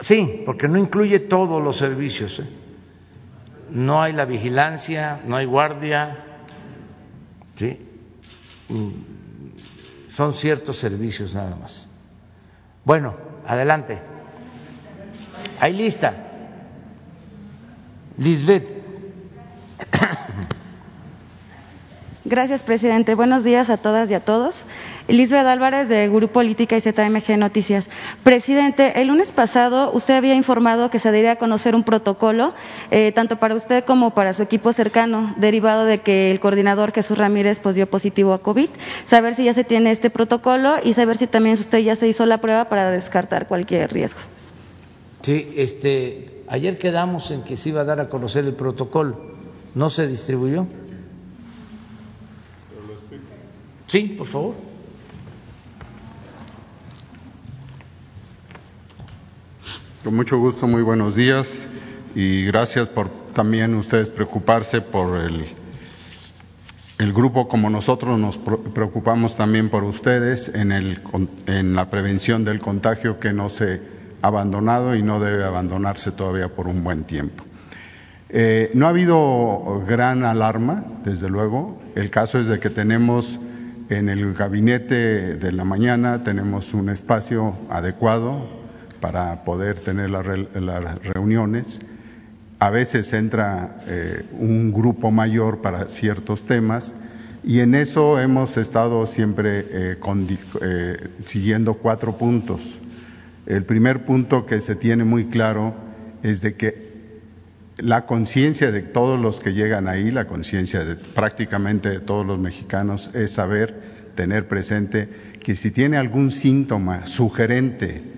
Sí, 0.00 0.42
porque 0.44 0.68
no 0.68 0.78
incluye 0.78 1.20
todos 1.20 1.62
los 1.62 1.76
servicios. 1.76 2.40
¿eh? 2.40 2.48
no 3.70 4.02
hay 4.02 4.12
la 4.12 4.24
vigilancia, 4.24 5.20
no 5.26 5.36
hay 5.36 5.46
guardia, 5.46 6.24
¿sí? 7.54 7.78
Son 10.14 10.32
ciertos 10.32 10.76
servicios 10.76 11.34
nada 11.34 11.56
más. 11.56 11.88
Bueno, 12.84 13.16
adelante. 13.44 14.00
Hay 15.58 15.72
lista. 15.72 16.14
Lisbeth. 18.16 18.62
Gracias, 22.24 22.62
presidente. 22.62 23.16
Buenos 23.16 23.42
días 23.42 23.68
a 23.70 23.76
todas 23.76 24.08
y 24.08 24.14
a 24.14 24.20
todos. 24.20 24.62
Lisbeth 25.08 25.46
Álvarez 25.46 25.88
de 25.88 26.08
Grupo 26.08 26.34
Política 26.34 26.76
y 26.76 26.80
ZMG 26.80 27.36
Noticias. 27.36 27.88
Presidente, 28.22 29.00
el 29.00 29.08
lunes 29.08 29.32
pasado 29.32 29.92
usted 29.92 30.14
había 30.14 30.34
informado 30.34 30.90
que 30.90 30.98
se 30.98 31.12
daría 31.12 31.32
a 31.32 31.36
conocer 31.36 31.74
un 31.74 31.84
protocolo, 31.84 32.54
eh, 32.90 33.12
tanto 33.12 33.36
para 33.36 33.54
usted 33.54 33.84
como 33.84 34.14
para 34.14 34.32
su 34.32 34.42
equipo 34.42 34.72
cercano, 34.72 35.34
derivado 35.36 35.84
de 35.84 35.98
que 35.98 36.30
el 36.30 36.40
coordinador 36.40 36.92
Jesús 36.92 37.18
Ramírez 37.18 37.60
pues, 37.60 37.76
dio 37.76 37.86
positivo 37.86 38.32
a 38.32 38.38
COVID. 38.40 38.70
Saber 39.04 39.34
si 39.34 39.44
ya 39.44 39.52
se 39.52 39.64
tiene 39.64 39.90
este 39.90 40.08
protocolo 40.08 40.76
y 40.82 40.94
saber 40.94 41.18
si 41.18 41.26
también 41.26 41.58
usted 41.58 41.78
ya 41.80 41.96
se 41.96 42.08
hizo 42.08 42.24
la 42.24 42.38
prueba 42.38 42.70
para 42.70 42.90
descartar 42.90 43.46
cualquier 43.46 43.92
riesgo. 43.92 44.20
Sí, 45.20 45.52
este, 45.56 46.42
ayer 46.48 46.78
quedamos 46.78 47.30
en 47.30 47.42
que 47.42 47.56
se 47.56 47.68
iba 47.68 47.82
a 47.82 47.84
dar 47.84 48.00
a 48.00 48.08
conocer 48.08 48.44
el 48.46 48.54
protocolo. 48.54 49.34
¿No 49.74 49.90
se 49.90 50.08
distribuyó? 50.08 50.66
Sí, 53.86 54.14
por 54.16 54.26
favor. 54.26 54.73
Con 60.04 60.16
mucho 60.16 60.38
gusto, 60.38 60.66
muy 60.66 60.82
buenos 60.82 61.16
días 61.16 61.66
y 62.14 62.44
gracias 62.44 62.88
por 62.88 63.08
también 63.32 63.74
ustedes 63.74 64.08
preocuparse 64.08 64.82
por 64.82 65.18
el, 65.18 65.46
grupo 67.14 67.48
como 67.48 67.70
nosotros 67.70 68.18
nos 68.18 68.36
preocupamos 68.36 69.34
también 69.34 69.70
por 69.70 69.82
ustedes 69.82 70.50
en, 70.54 70.72
el, 70.72 71.00
en 71.46 71.74
la 71.74 71.88
prevención 71.88 72.44
del 72.44 72.60
contagio 72.60 73.18
que 73.18 73.32
no 73.32 73.48
se 73.48 73.80
ha 74.20 74.26
abandonado 74.26 74.94
y 74.94 75.02
no 75.02 75.20
debe 75.20 75.42
abandonarse 75.42 76.12
todavía 76.12 76.48
por 76.48 76.68
un 76.68 76.84
buen 76.84 77.04
tiempo. 77.04 77.42
Eh, 78.28 78.72
no 78.74 78.84
ha 78.84 78.90
habido 78.90 79.82
gran 79.88 80.22
alarma, 80.24 80.84
desde 81.02 81.30
luego. 81.30 81.80
El 81.94 82.10
caso 82.10 82.38
es 82.38 82.48
de 82.48 82.60
que 82.60 82.68
tenemos 82.68 83.40
en 83.88 84.10
el 84.10 84.34
gabinete 84.34 85.36
de 85.36 85.52
la 85.52 85.64
mañana, 85.64 86.22
tenemos 86.24 86.74
un 86.74 86.90
espacio 86.90 87.54
adecuado 87.70 88.63
para 89.04 89.44
poder 89.44 89.80
tener 89.80 90.08
las, 90.08 90.24
reuniones. 90.24 91.78
A 92.58 92.70
veces 92.70 93.12
entra 93.12 93.82
eh, 93.86 94.24
un 94.32 94.72
grupo 94.72 95.10
mayor 95.10 95.60
para 95.60 95.88
ciertos 95.88 96.44
temas 96.44 96.96
y 97.42 97.60
en 97.60 97.74
eso 97.74 98.18
hemos 98.18 98.56
estado 98.56 99.04
siempre 99.04 99.66
eh, 99.68 99.98
eh, 100.62 101.08
siguiendo 101.26 101.74
cuatro 101.74 102.16
puntos. 102.16 102.78
El 103.44 103.64
primer 103.64 104.06
punto 104.06 104.46
que 104.46 104.62
se 104.62 104.74
tiene 104.74 105.04
muy 105.04 105.26
claro 105.26 105.74
es 106.22 106.40
de 106.40 106.54
que 106.54 107.20
la 107.76 108.06
conciencia 108.06 108.72
de 108.72 108.80
todos 108.80 109.20
los 109.20 109.38
que 109.38 109.52
llegan 109.52 109.86
ahí, 109.86 110.12
la 110.12 110.26
conciencia 110.26 110.82
de 110.82 110.96
prácticamente 110.96 112.00
todos 112.00 112.24
los 112.24 112.38
mexicanos 112.38 113.10
es 113.12 113.32
saber, 113.32 113.82
tener 114.14 114.48
presente 114.48 115.10
que 115.42 115.56
si 115.56 115.70
tiene 115.70 115.98
algún 115.98 116.30
síntoma 116.30 117.04
sugerente 117.04 118.13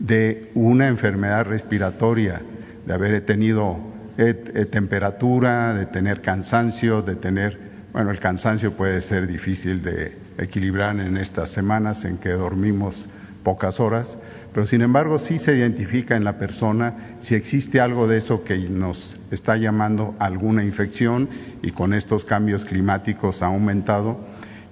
de 0.00 0.50
una 0.54 0.88
enfermedad 0.88 1.46
respiratoria, 1.46 2.42
de 2.86 2.92
haber 2.92 3.24
tenido 3.24 3.78
eh, 4.18 4.44
eh, 4.54 4.64
temperatura, 4.64 5.74
de 5.74 5.86
tener 5.86 6.22
cansancio, 6.22 7.02
de 7.02 7.14
tener, 7.14 7.58
bueno, 7.92 8.10
el 8.10 8.18
cansancio 8.18 8.72
puede 8.72 9.00
ser 9.02 9.26
difícil 9.26 9.82
de 9.82 10.16
equilibrar 10.38 10.98
en 10.98 11.16
estas 11.16 11.50
semanas 11.50 12.04
en 12.04 12.16
que 12.16 12.30
dormimos 12.30 13.08
pocas 13.42 13.78
horas, 13.78 14.16
pero 14.52 14.66
sin 14.66 14.82
embargo 14.82 15.18
sí 15.18 15.38
se 15.38 15.56
identifica 15.56 16.16
en 16.16 16.24
la 16.24 16.38
persona 16.38 16.94
si 17.20 17.34
existe 17.34 17.80
algo 17.80 18.08
de 18.08 18.18
eso 18.18 18.42
que 18.42 18.58
nos 18.58 19.16
está 19.30 19.56
llamando 19.56 20.14
alguna 20.18 20.64
infección 20.64 21.28
y 21.62 21.70
con 21.70 21.94
estos 21.94 22.24
cambios 22.24 22.64
climáticos 22.64 23.42
ha 23.42 23.46
aumentado, 23.46 24.20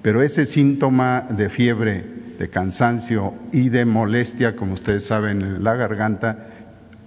pero 0.02 0.22
ese 0.22 0.46
síntoma 0.46 1.26
de 1.30 1.48
fiebre 1.48 2.17
de 2.38 2.48
cansancio 2.48 3.34
y 3.52 3.68
de 3.68 3.84
molestia, 3.84 4.54
como 4.54 4.74
ustedes 4.74 5.04
saben, 5.04 5.42
en 5.42 5.64
la 5.64 5.74
garganta 5.74 6.46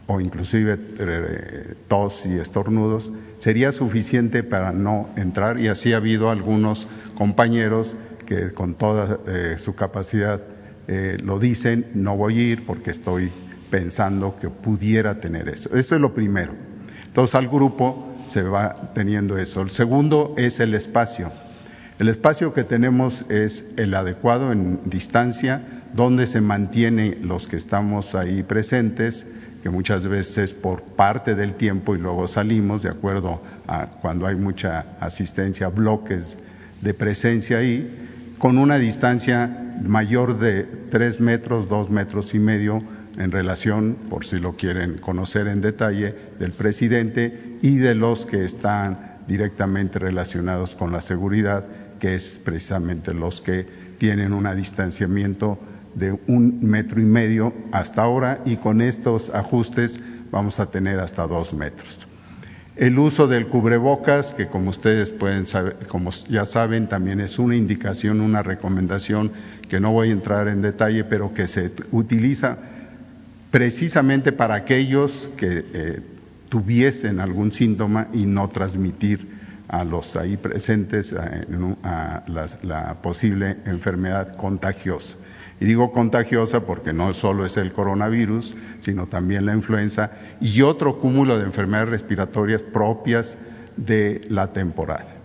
o 0.08 0.20
inclusive 0.20 0.78
eh, 1.00 1.76
tos 1.88 2.26
y 2.26 2.38
estornudos, 2.38 3.12
sería 3.38 3.72
suficiente 3.72 4.44
para 4.44 4.74
no 4.74 5.10
entrar 5.16 5.60
y 5.60 5.70
así 5.70 5.94
ha 5.94 5.98
habido 5.98 6.30
algunos 6.30 6.88
compañeros 7.16 7.96
que 8.26 8.52
con 8.52 8.76
toda 8.76 9.20
eh, 9.28 9.56
su 9.58 9.74
capacidad 9.74 10.42
eh, 10.88 11.18
lo 11.24 11.40
dicen, 11.40 11.88
no 11.94 12.18
voy 12.18 12.38
a 12.38 12.42
ir 12.42 12.66
porque 12.66 12.92
estoy 12.92 13.32
pensando 13.70 14.36
que 14.36 14.50
pudiera 14.50 15.22
tener 15.22 15.48
eso. 15.48 15.76
Eso 15.76 15.96
es 15.96 16.02
lo 16.02 16.14
primero. 16.14 16.54
Entonces 17.06 17.36
al 17.36 17.48
grupo 17.48 18.16
se 18.28 18.42
va 18.42 18.92
teniendo 18.94 19.38
eso. 19.38 19.62
El 19.62 19.72
segundo 19.72 20.34
es 20.38 20.60
el 20.60 20.74
espacio. 20.74 21.32
El 22.02 22.10
espacio 22.10 22.52
que 22.52 22.64
tenemos 22.64 23.26
es 23.30 23.64
el 23.78 23.94
adecuado 23.94 24.52
en 24.52 24.80
distancia, 24.86 25.62
donde 25.94 26.26
se 26.26 26.42
mantiene 26.42 27.16
los 27.22 27.46
que 27.46 27.58
estamos 27.58 28.16
ahí 28.16 28.42
presentes, 28.42 29.28
que 29.62 29.70
muchas 29.70 30.08
veces 30.08 30.56
por 30.56 30.82
parte 30.82 31.36
del 31.36 31.54
tiempo 31.54 31.96
y 31.96 32.00
luego 32.00 32.28
salimos 32.28 32.82
de 32.82 32.90
acuerdo 32.90 33.44
a 33.68 33.86
cuando 33.86 34.26
hay 34.26 34.34
mucha 34.34 34.98
asistencia, 35.00 35.68
bloques 35.68 36.40
de 36.82 36.96
presencia 36.96 37.60
ahí, 37.60 38.10
con 38.40 38.58
una 38.58 38.80
distancia 38.80 39.76
mayor 39.86 40.40
de 40.40 40.64
tres 40.90 41.20
metros, 41.20 41.70
dos 41.70 41.92
metros 41.92 42.34
y 42.34 42.40
medio 42.40 42.82
en 43.20 43.32
relación, 43.32 43.96
por 44.10 44.26
si 44.26 44.40
lo 44.40 44.56
quieren 44.56 44.98
conocer 44.98 45.46
en 45.48 45.62
detalle, 45.62 46.16
del 46.40 46.54
presidente 46.54 47.60
y 47.62 47.76
de 47.76 47.94
los 47.94 48.26
que 48.26 48.44
están 48.44 49.11
directamente 49.28 50.00
relacionados 50.00 50.76
con 50.76 50.92
la 50.92 51.02
seguridad 51.02 51.66
que 52.02 52.16
es 52.16 52.40
precisamente 52.44 53.14
los 53.14 53.42
que 53.42 53.66
tienen 54.00 54.34
un 54.34 54.54
distanciamiento 54.56 55.60
de 55.94 56.20
un 56.28 56.60
metro 56.62 57.00
y 57.00 57.06
medio 57.06 57.54
hasta 57.72 58.02
ahora 58.02 58.42
y 58.44 58.58
con 58.58 58.82
estos 58.82 59.30
ajustes 59.30 60.00
vamos 60.32 60.60
a 60.60 60.72
tener 60.72 61.00
hasta 61.00 61.28
dos 61.28 61.54
metros. 61.54 62.08
El 62.76 62.98
uso 62.98 63.28
del 63.28 63.48
cubrebocas, 63.48 64.34
que 64.34 64.48
como 64.48 64.72
ustedes 64.72 65.12
pueden 65.12 65.46
saber, 65.46 65.78
como 65.88 66.10
ya 66.30 66.46
saben, 66.46 66.90
también 66.90 67.20
es 67.20 67.38
una 67.38 67.56
indicación, 67.56 68.22
una 68.22 68.42
recomendación 68.42 69.32
que 69.70 69.80
no 69.80 69.92
voy 69.92 70.10
a 70.10 70.14
entrar 70.14 70.48
en 70.48 70.64
detalle, 70.64 71.04
pero 71.04 71.34
que 71.36 71.48
se 71.48 71.72
utiliza 71.92 72.58
precisamente 73.52 74.32
para 74.32 74.56
aquellos 74.56 75.30
que 75.38 75.66
eh, 75.74 76.00
tuviesen 76.52 77.22
algún 77.22 77.54
síntoma 77.54 78.10
y 78.12 78.26
no 78.26 78.50
transmitir 78.50 79.26
a 79.70 79.86
los 79.86 80.18
ahí 80.18 80.36
presentes 80.36 81.14
a, 81.14 82.26
la, 82.28 82.98
posible 83.02 83.56
enfermedad 83.66 84.36
contagiosa. 84.36 85.16
Y 85.62 85.66
digo 85.66 85.94
contagiosa 85.94 86.66
porque 86.66 86.92
no 86.92 87.14
solo 87.14 87.46
es 87.46 87.56
el 87.56 87.72
coronavirus, 87.72 88.58
sino 88.82 89.08
también 89.08 89.46
la 89.46 89.56
influenza 89.56 90.12
y 90.42 90.62
otro 90.62 91.00
cúmulo 91.00 91.38
de 91.38 91.46
enfermedades 91.46 91.90
respiratorias 91.90 92.62
propias 92.62 93.38
de 93.78 94.26
la 94.28 94.52
temporada. 94.52 95.16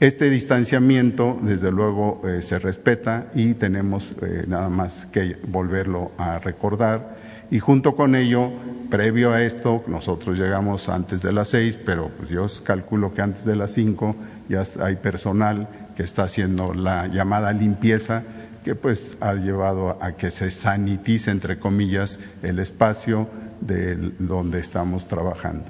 Este 0.00 0.28
distanciamiento, 0.28 1.38
desde 1.40 1.70
luego, 1.70 2.20
eh, 2.24 2.42
se 2.42 2.58
respeta 2.58 3.28
y 3.32 3.54
tenemos 3.54 4.12
eh, 4.22 4.44
nada 4.48 4.68
más 4.68 5.06
que 5.06 5.36
volverlo 5.46 6.10
a 6.18 6.40
recordar 6.40 7.17
y 7.50 7.58
junto 7.60 7.94
con 7.96 8.14
ello, 8.14 8.50
previo 8.90 9.32
a 9.32 9.42
esto, 9.42 9.82
nosotros 9.86 10.38
llegamos 10.38 10.88
antes 10.88 11.22
de 11.22 11.32
las 11.32 11.48
seis, 11.48 11.78
pero 11.84 12.10
pues 12.16 12.28
yo 12.28 12.46
calculo 12.62 13.12
que 13.12 13.22
antes 13.22 13.44
de 13.44 13.56
las 13.56 13.72
cinco 13.72 14.16
ya 14.48 14.62
hay 14.80 14.96
personal 14.96 15.68
que 15.96 16.02
está 16.02 16.24
haciendo 16.24 16.74
la 16.74 17.06
llamada 17.06 17.52
limpieza, 17.52 18.22
que 18.64 18.74
pues 18.74 19.16
ha 19.20 19.34
llevado 19.34 19.98
a 20.02 20.12
que 20.12 20.30
se 20.30 20.50
sanitice, 20.50 21.30
entre 21.30 21.58
comillas, 21.58 22.18
el 22.42 22.58
espacio 22.58 23.28
de 23.60 23.96
donde 24.18 24.60
estamos 24.60 25.06
trabajando. 25.08 25.64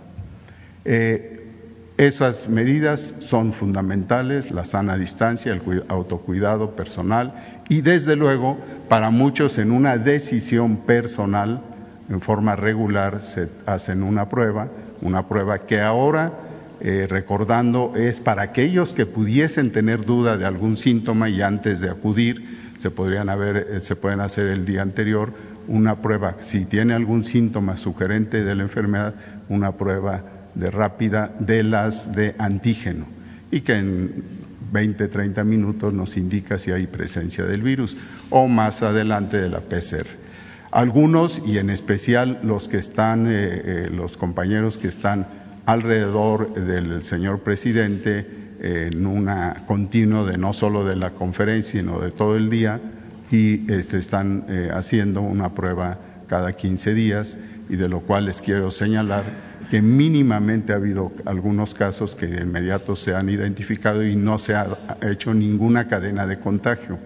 Eh, 0.85 1.39
esas 1.99 2.49
medidas 2.49 3.17
son 3.19 3.53
fundamentales, 3.53 4.53
la 4.53 4.65
sana 4.65 4.97
distancia, 4.97 5.53
el 5.53 5.85
autocuidado 5.89 6.77
personal 6.77 7.35
y 7.69 7.81
desde 7.81 8.15
luego 8.15 8.57
para 8.89 9.11
muchos 9.11 9.59
en 9.59 9.73
una 9.73 9.99
decisión 9.99 10.77
personal, 10.77 11.61
en 12.09 12.21
forma 12.21 12.57
regular, 12.57 13.23
se 13.23 13.49
hacen 13.67 14.03
una 14.03 14.29
prueba, 14.29 14.69
una 15.03 15.29
prueba 15.29 15.59
que 15.59 15.81
ahora, 15.81 16.33
eh, 16.81 17.07
recordando, 17.09 17.95
es 17.97 18.21
para 18.21 18.43
aquellos 18.43 18.95
que 18.95 19.07
pudiesen 19.07 19.73
tener 19.73 20.05
duda 20.05 20.37
de 20.37 20.47
algún 20.47 20.77
síntoma 20.77 21.29
y 21.29 21.43
antes 21.43 21.81
de 21.81 21.91
acudir, 21.91 22.59
se, 22.79 22.91
podrían 22.91 23.29
haber, 23.29 23.57
eh, 23.57 23.81
se 23.81 23.97
pueden 23.97 24.21
hacer 24.21 24.47
el 24.47 24.65
día 24.65 24.83
anterior 24.83 25.33
una 25.67 26.01
prueba, 26.01 26.37
si 26.41 26.65
tiene 26.65 26.95
algún 26.95 27.25
síntoma 27.25 27.77
sugerente 27.77 28.43
de 28.43 28.55
la 28.55 28.63
enfermedad, 28.63 29.15
una 29.49 29.73
prueba 29.73 30.25
de 30.55 30.71
rápida 30.71 31.35
de 31.39 31.63
las 31.63 32.13
de 32.13 32.35
antígeno 32.39 33.07
y 33.51 33.61
que 33.61 33.75
en 33.75 34.25
20, 34.73 35.09
30 35.09 35.45
minutos 35.45 35.93
nos 35.93 36.17
indica 36.17 36.59
si 36.59 36.71
hay 36.71 36.87
presencia 36.87 37.45
del 37.45 37.63
virus 37.63 37.97
o 38.31 38.49
más 38.49 38.83
adelante 38.83 39.39
de 39.39 39.49
la 39.49 39.61
PCR. 39.61 40.28
Algunos 40.71 41.43
y 41.47 41.59
en 41.59 41.71
especial 41.71 42.41
los 42.43 42.69
que 42.69 42.79
están, 42.79 43.27
eh, 43.27 43.31
eh, 43.33 43.91
los 43.91 44.17
compañeros 44.17 44.77
que 44.77 44.89
están 44.89 45.27
alrededor 45.67 46.55
del 46.55 47.05
señor 47.05 47.41
presidente, 47.41 48.39
en 48.61 49.07
una 49.07 49.65
continuo 49.67 50.27
de 50.27 50.37
no 50.37 50.53
solo 50.53 50.85
de 50.85 50.97
la 50.97 51.11
conferencia, 51.11 51.81
sino 51.81 52.01
de 52.01 52.11
todo 52.11 52.37
el 52.37 52.51
día 52.51 52.81
y 53.31 53.71
este, 53.71 53.99
están 53.99 54.45
eh, 54.49 54.71
haciendo 54.73 55.21
una 55.23 55.55
prueba 55.55 55.99
cada 56.27 56.53
15 56.53 56.95
días 56.95 57.37
y 57.69 57.77
de 57.77 57.89
lo 57.89 58.01
cual 58.01 58.25
les 58.25 58.41
quiero 58.41 58.71
señalar 58.71 59.25
que 59.71 59.83
mínimamente 59.83 60.73
ha 60.73 60.77
habido 60.77 61.13
algunos 61.27 61.75
casos 61.75 62.15
que 62.15 62.27
de 62.27 62.43
inmediato 62.43 62.97
se 62.97 63.15
han 63.15 63.29
identificado 63.29 64.05
y 64.05 64.17
no 64.17 64.39
se 64.39 64.55
ha 64.55 64.67
hecho 65.03 65.35
ninguna 65.35 65.87
cadena 65.87 66.27
de 66.27 66.39
contagio. 66.39 66.99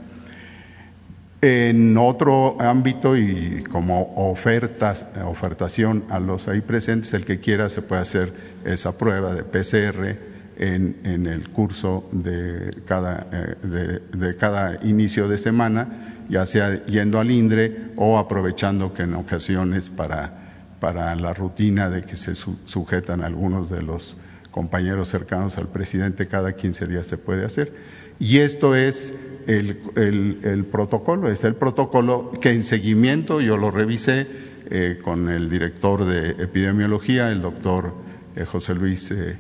En 1.45 1.99
otro 1.99 2.57
ámbito 2.61 3.16
y 3.16 3.64
como 3.64 4.14
ofertas, 4.14 5.05
ofertación 5.24 6.05
a 6.09 6.20
los 6.20 6.47
ahí 6.47 6.61
presentes, 6.61 7.14
el 7.14 7.24
que 7.24 7.40
quiera 7.40 7.68
se 7.68 7.82
puede 7.82 8.01
hacer 8.01 8.32
esa 8.64 8.97
prueba 8.97 9.34
de 9.34 9.43
PCR 9.43 10.18
en, 10.57 11.01
en 11.03 11.26
el 11.26 11.49
curso 11.49 12.09
de 12.12 12.82
cada, 12.86 13.26
eh, 13.32 13.99
de, 14.12 14.36
cada 14.36 14.86
inicio 14.86 15.26
de 15.26 15.36
semana, 15.36 16.14
ya 16.28 16.47
sea 16.47 16.86
yendo 16.86 17.18
al 17.18 17.32
INDRE 17.32 17.90
o 17.97 18.18
aprovechando 18.18 18.95
que 18.95 19.03
en 19.03 19.14
ocasiones 19.14 19.90
para, 19.90 20.34
para 20.78 21.12
la 21.16 21.34
rutina 21.34 21.90
de 21.90 22.03
que 22.03 22.14
se 22.14 22.36
su, 22.36 22.57
sujetan 22.66 23.20
algunos 23.24 23.68
de 23.68 23.82
los 23.82 24.16
compañeros 24.53 25.09
cercanos 25.09 25.59
al 25.59 25.66
presidente 25.66 26.28
cada 26.28 26.53
15 26.53 26.86
días 26.86 27.09
se 27.09 27.18
puede 27.18 27.45
hacer. 27.45 27.72
Y 28.20 28.38
esto 28.38 28.76
es 28.76 29.12
el, 29.47 30.40
el, 30.43 30.64
protocolo, 30.64 31.28
es 31.28 31.45
el 31.45 31.55
protocolo 31.55 32.30
que 32.40 32.51
en 32.51 32.62
seguimiento 32.62 33.40
yo 33.40 33.57
lo 33.57 33.70
revisé 33.70 34.26
eh, 34.70 34.99
con 35.03 35.28
el 35.28 35.51
director 35.51 36.05
de 36.05 36.30
epidemiología, 36.43 37.30
el 37.30 37.43
doctor 37.43 37.95
eh, 38.36 38.45
José 38.45 38.74
Luis, 38.74 39.11
eh, 39.11 39.36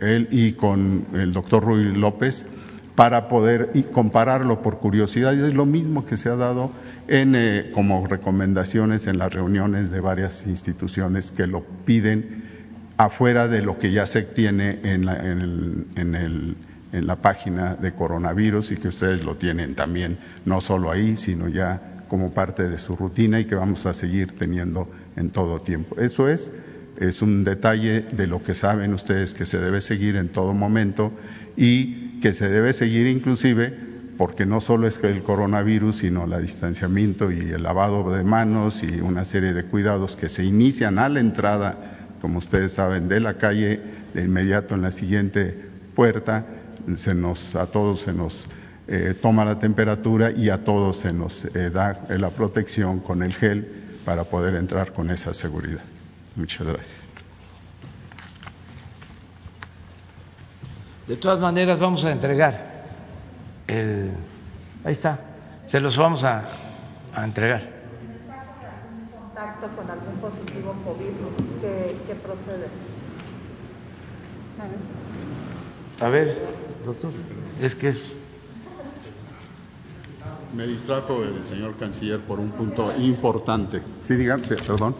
él 0.00 0.28
y 0.30 0.52
con 0.52 1.06
el 1.14 1.32
doctor 1.32 1.64
Ruy 1.64 1.94
López, 1.94 2.46
para 2.94 3.28
poder 3.28 3.70
compararlo 3.92 4.62
por 4.62 4.78
curiosidad. 4.78 5.34
Y 5.34 5.46
es 5.46 5.54
lo 5.54 5.66
mismo 5.66 6.04
que 6.04 6.16
se 6.16 6.30
ha 6.30 6.36
dado 6.36 6.72
en, 7.06 7.70
como 7.72 8.06
recomendaciones 8.06 9.06
en 9.06 9.18
las 9.18 9.32
reuniones 9.32 9.90
de 9.90 10.00
varias 10.00 10.46
instituciones 10.46 11.30
que 11.30 11.46
lo 11.46 11.62
piden 11.84 12.47
afuera 12.98 13.48
de 13.48 13.62
lo 13.62 13.78
que 13.78 13.92
ya 13.92 14.06
se 14.06 14.22
tiene 14.22 14.80
en 14.82 15.06
la, 15.06 15.16
en 15.16 15.40
el, 15.40 15.86
en 15.96 16.14
el, 16.14 16.56
en 16.92 17.06
la 17.06 17.16
página 17.16 17.76
de 17.76 17.92
coronavirus 17.92 18.72
y 18.72 18.76
que 18.76 18.88
ustedes 18.88 19.24
lo 19.24 19.36
tienen 19.36 19.74
también, 19.74 20.18
no 20.44 20.60
solo 20.60 20.90
ahí, 20.90 21.16
sino 21.16 21.48
ya 21.48 22.04
como 22.08 22.34
parte 22.34 22.68
de 22.68 22.78
su 22.78 22.96
rutina 22.96 23.38
y 23.38 23.44
que 23.44 23.54
vamos 23.54 23.86
a 23.86 23.94
seguir 23.94 24.36
teniendo 24.36 24.90
en 25.16 25.30
todo 25.30 25.60
tiempo. 25.60 25.96
Eso 25.98 26.28
es, 26.28 26.50
es 26.98 27.22
un 27.22 27.44
detalle 27.44 28.02
de 28.02 28.26
lo 28.26 28.42
que 28.42 28.54
saben 28.54 28.92
ustedes 28.94 29.32
que 29.32 29.46
se 29.46 29.60
debe 29.60 29.80
seguir 29.80 30.16
en 30.16 30.30
todo 30.30 30.52
momento 30.52 31.12
y 31.56 32.18
que 32.20 32.34
se 32.34 32.48
debe 32.48 32.72
seguir 32.72 33.06
inclusive 33.06 33.86
porque 34.16 34.46
no 34.46 34.60
solo 34.60 34.88
es 34.88 34.98
el 35.04 35.22
coronavirus, 35.22 35.98
sino 35.98 36.24
el 36.24 36.42
distanciamiento 36.42 37.30
y 37.30 37.38
el 37.38 37.62
lavado 37.62 38.12
de 38.12 38.24
manos 38.24 38.82
y 38.82 39.00
una 39.00 39.24
serie 39.24 39.52
de 39.52 39.62
cuidados 39.62 40.16
que 40.16 40.28
se 40.28 40.44
inician 40.44 40.98
a 40.98 41.08
la 41.08 41.20
entrada 41.20 42.07
como 42.20 42.38
ustedes 42.38 42.72
saben, 42.72 43.08
de 43.08 43.20
la 43.20 43.34
calle, 43.34 43.80
de 44.14 44.22
inmediato 44.22 44.74
en 44.74 44.82
la 44.82 44.90
siguiente 44.90 45.68
puerta, 45.94 46.46
se 46.96 47.14
nos, 47.14 47.54
a 47.54 47.66
todos 47.66 48.00
se 48.00 48.12
nos 48.12 48.46
eh, 48.86 49.14
toma 49.20 49.44
la 49.44 49.58
temperatura 49.58 50.30
y 50.30 50.48
a 50.48 50.64
todos 50.64 50.98
se 50.98 51.12
nos 51.12 51.44
eh, 51.44 51.70
da 51.70 52.06
la 52.08 52.30
protección 52.30 53.00
con 53.00 53.22
el 53.22 53.34
gel 53.34 53.70
para 54.04 54.24
poder 54.24 54.54
entrar 54.54 54.92
con 54.92 55.10
esa 55.10 55.34
seguridad. 55.34 55.82
Muchas 56.36 56.66
gracias. 56.66 57.08
De 61.06 61.16
todas 61.16 61.40
maneras, 61.40 61.78
vamos 61.78 62.04
a 62.04 62.12
entregar 62.12 62.84
el. 63.66 64.10
Ahí 64.84 64.92
está. 64.92 65.18
Se 65.66 65.80
los 65.80 65.96
vamos 65.96 66.22
a, 66.24 66.44
a 67.14 67.24
entregar 67.24 67.77
contacto 69.58 69.76
con 69.76 69.90
algún 69.90 70.14
positivo 70.20 70.74
COVID, 70.84 71.60
¿qué, 71.60 71.96
qué 72.06 72.14
procede? 72.14 72.68
A 76.00 76.08
ver, 76.08 76.36
doctor, 76.84 77.10
es 77.60 77.74
que 77.74 77.88
es... 77.88 78.12
Me 80.54 80.66
distrajo 80.66 81.22
el 81.22 81.44
señor 81.44 81.76
canciller 81.76 82.20
por 82.20 82.38
un 82.40 82.50
punto 82.50 82.92
importante. 82.98 83.82
Sí, 84.00 84.16
diga, 84.16 84.38
perdón. 84.38 84.94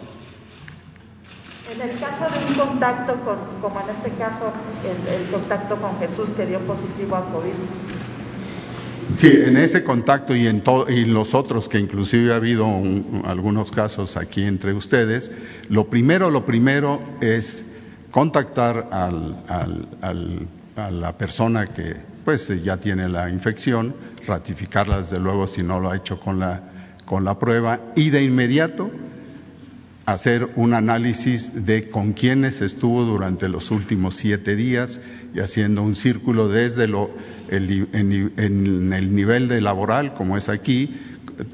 En 1.73 1.81
el 1.81 1.99
caso 1.99 2.25
de 2.33 2.47
un 2.47 2.69
contacto 2.69 3.15
con, 3.25 3.37
como 3.61 3.81
en 3.81 3.97
este 3.97 4.11
caso, 4.19 4.53
el, 4.85 5.23
el 5.23 5.31
contacto 5.31 5.77
con 5.77 5.99
Jesús 5.99 6.29
que 6.37 6.47
dio 6.47 6.59
positivo 6.61 7.17
a 7.17 7.25
COVID, 7.31 7.53
Sí, 9.17 9.31
en 9.33 9.57
ese 9.57 9.83
contacto 9.83 10.37
y 10.37 10.47
en 10.47 10.63
los 11.15 11.35
otros 11.35 11.69
que 11.69 11.79
inclusive 11.79 12.33
ha 12.33 12.37
habido 12.37 12.67
un, 12.67 13.23
algunos 13.25 13.71
casos 13.71 14.17
aquí 14.17 14.45
entre 14.45 14.73
ustedes, 14.73 15.33
lo 15.69 15.89
primero, 15.89 16.31
lo 16.31 16.45
primero 16.45 17.01
es 17.21 17.65
contactar 18.11 18.89
al, 18.93 19.37
al, 19.49 20.47
a 20.77 20.91
la 20.91 21.17
persona 21.17 21.67
que 21.67 21.97
pues 22.25 22.49
ya 22.63 22.77
tiene 22.77 23.09
la 23.09 23.31
infección, 23.31 23.95
ratificarla 24.27 24.99
desde 24.99 25.19
luego 25.19 25.47
si 25.47 25.63
no 25.63 25.81
lo 25.81 25.91
ha 25.91 25.97
hecho 25.97 26.21
con 26.21 26.39
la, 26.39 26.61
con 27.05 27.25
la 27.25 27.39
prueba 27.39 27.81
y 27.97 28.11
de 28.11 28.23
inmediato 28.23 28.91
hacer 30.13 30.49
un 30.57 30.73
análisis 30.73 31.67
de 31.67 31.91
con 31.91 32.15
quiénes 32.15 32.63
estuvo 32.63 33.05
durante 33.05 33.51
los 33.51 33.71
últimos 33.71 34.15
siete 34.15 34.57
días 34.57 35.03
y 35.35 35.41
haciendo 35.41 35.83
un 35.83 35.95
círculo 35.95 36.49
desde 36.49 36.85
el, 36.85 36.95
nivel 39.15 39.49
de 39.49 39.61
laboral, 39.61 40.15
como 40.15 40.39
es 40.39 40.49
aquí, 40.49 40.97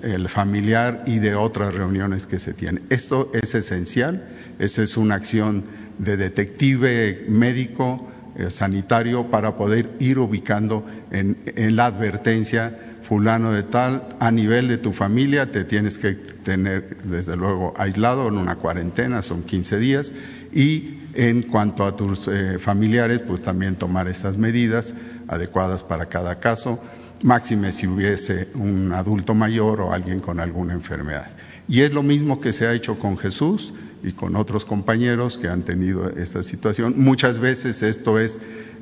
el 0.04 0.28
familiar 0.28 1.02
y 1.08 1.18
de 1.18 1.34
otras 1.34 1.74
reuniones 1.74 2.26
que 2.26 2.38
se 2.38 2.54
tienen. 2.54 2.84
Esto 2.90 3.32
es 3.34 3.56
esencial, 3.56 4.22
esa 4.60 4.84
es 4.84 4.96
una 4.96 5.16
acción 5.16 5.64
de 5.98 6.16
detective 6.16 7.26
médico, 7.28 8.08
eh, 8.36 8.52
sanitario, 8.52 9.32
para 9.32 9.56
poder 9.56 9.90
ir 9.98 10.20
ubicando 10.20 10.86
en 11.10 11.74
la 11.74 11.86
advertencia 11.86 12.78
fulano 13.04 13.52
de 13.52 13.62
tal, 13.62 14.08
a 14.18 14.30
nivel 14.30 14.68
de 14.68 14.78
tu 14.78 14.92
familia 14.92 15.50
te 15.50 15.64
tienes 15.64 15.98
que 15.98 16.14
tener 16.14 16.96
desde 17.04 17.36
luego 17.36 17.74
aislado 17.76 18.28
en 18.28 18.38
una 18.38 18.56
cuarentena, 18.56 19.22
son 19.22 19.42
15 19.42 19.78
días, 19.78 20.12
y 20.52 20.96
en 21.14 21.42
cuanto 21.42 21.84
a 21.84 21.96
tus 21.96 22.28
eh, 22.28 22.58
familiares, 22.58 23.20
pues 23.26 23.42
también 23.42 23.76
tomar 23.76 24.08
esas 24.08 24.38
medidas 24.38 24.94
adecuadas 25.28 25.82
para 25.82 26.06
cada 26.06 26.40
caso, 26.40 26.82
máxime 27.22 27.72
si 27.72 27.86
hubiese 27.86 28.48
un 28.54 28.92
adulto 28.92 29.34
mayor 29.34 29.80
o 29.80 29.92
alguien 29.92 30.20
con 30.20 30.40
alguna 30.40 30.72
enfermedad. 30.72 31.28
Y 31.68 31.82
es 31.82 31.92
lo 31.92 32.02
mismo 32.02 32.40
que 32.40 32.52
se 32.52 32.66
ha 32.66 32.72
hecho 32.72 32.98
con 32.98 33.16
Jesús 33.16 33.72
y 34.02 34.12
con 34.12 34.36
otros 34.36 34.64
compañeros 34.64 35.38
que 35.38 35.48
han 35.48 35.62
tenido 35.62 36.10
esta 36.10 36.42
situación. 36.42 36.94
Muchas 36.96 37.38
veces 37.38 37.82
esto 37.82 38.18
es 38.18 38.38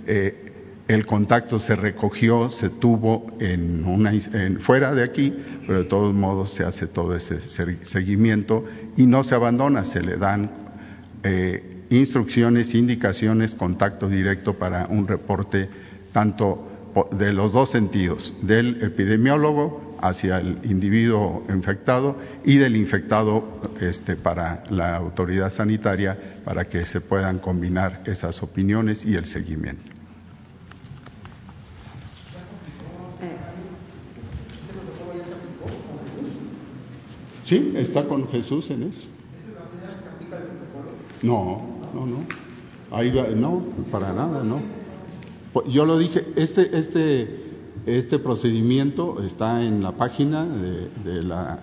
eh, 0.07 0.52
el 0.89 1.07
contacto 1.07 1.61
se 1.61 1.77
recogió, 1.77 2.51
se 2.51 2.69
tuvo 2.69 3.27
en 3.39 3.85
una, 3.87 4.13
en, 4.13 4.61
fuera 4.61 4.95
de 4.95 5.05
aquí, 5.05 5.35
pero 5.67 5.79
de 5.79 5.85
todos 5.85 6.13
modos 6.13 6.51
se 6.51 6.65
hace 6.65 6.87
todo 6.87 7.15
ese 7.15 7.41
seguimiento 7.41 8.65
y 8.97 9.07
no 9.07 9.25
se 9.25 9.35
abandona, 9.35 9.85
se 9.85 10.03
le 10.03 10.17
dan 10.17 10.51
eh, 11.23 11.85
instrucciones, 11.91 12.75
indicaciones, 12.75 13.55
contacto 13.55 14.09
directo 14.09 14.55
para 14.55 14.87
un 14.87 15.07
reporte 15.07 15.69
tanto 16.11 16.69
de 17.13 17.33
los 17.33 17.53
dos 17.53 17.71
sentidos, 17.71 18.35
del 18.43 18.83
epidemiólogo 18.83 19.97
hacia 20.01 20.39
el 20.39 20.59
individuo 20.65 21.45
infectado 21.49 22.17
y 22.45 22.57
del 22.59 22.77
infectado 22.77 23.61
este, 23.81 24.17
para 24.17 24.65
la 24.69 24.97
autoridad 24.97 25.51
sanitaria 25.51 26.19
para 26.45 26.65
que 26.65 26.85
se 26.85 27.01
puedan 27.01 27.39
combinar 27.39 28.03
esas 28.05 28.43
opiniones 28.43 29.05
y 29.07 29.15
el 29.15 29.27
seguimiento. 29.27 30.02
Sí, 37.53 37.75
está 37.77 38.09
con 38.09 38.29
Jesús 38.29 38.71
en 38.71 38.85
eso. 38.85 39.07
No, 41.23 41.61
no, 41.93 42.07
no. 42.07 42.25
Ahí 42.91 43.11
va, 43.11 43.29
no, 43.29 43.63
para 43.91 44.15
nada, 44.15 44.43
no. 44.43 44.59
Yo 45.69 45.85
lo 45.85 45.99
dije, 45.99 46.25
este, 46.37 46.79
este, 46.79 47.45
este 47.85 48.19
procedimiento 48.19 49.23
está 49.23 49.63
en 49.63 49.83
la 49.83 49.93
página 49.93 50.47
de, 50.47 50.89
de 51.05 51.23
la 51.23 51.61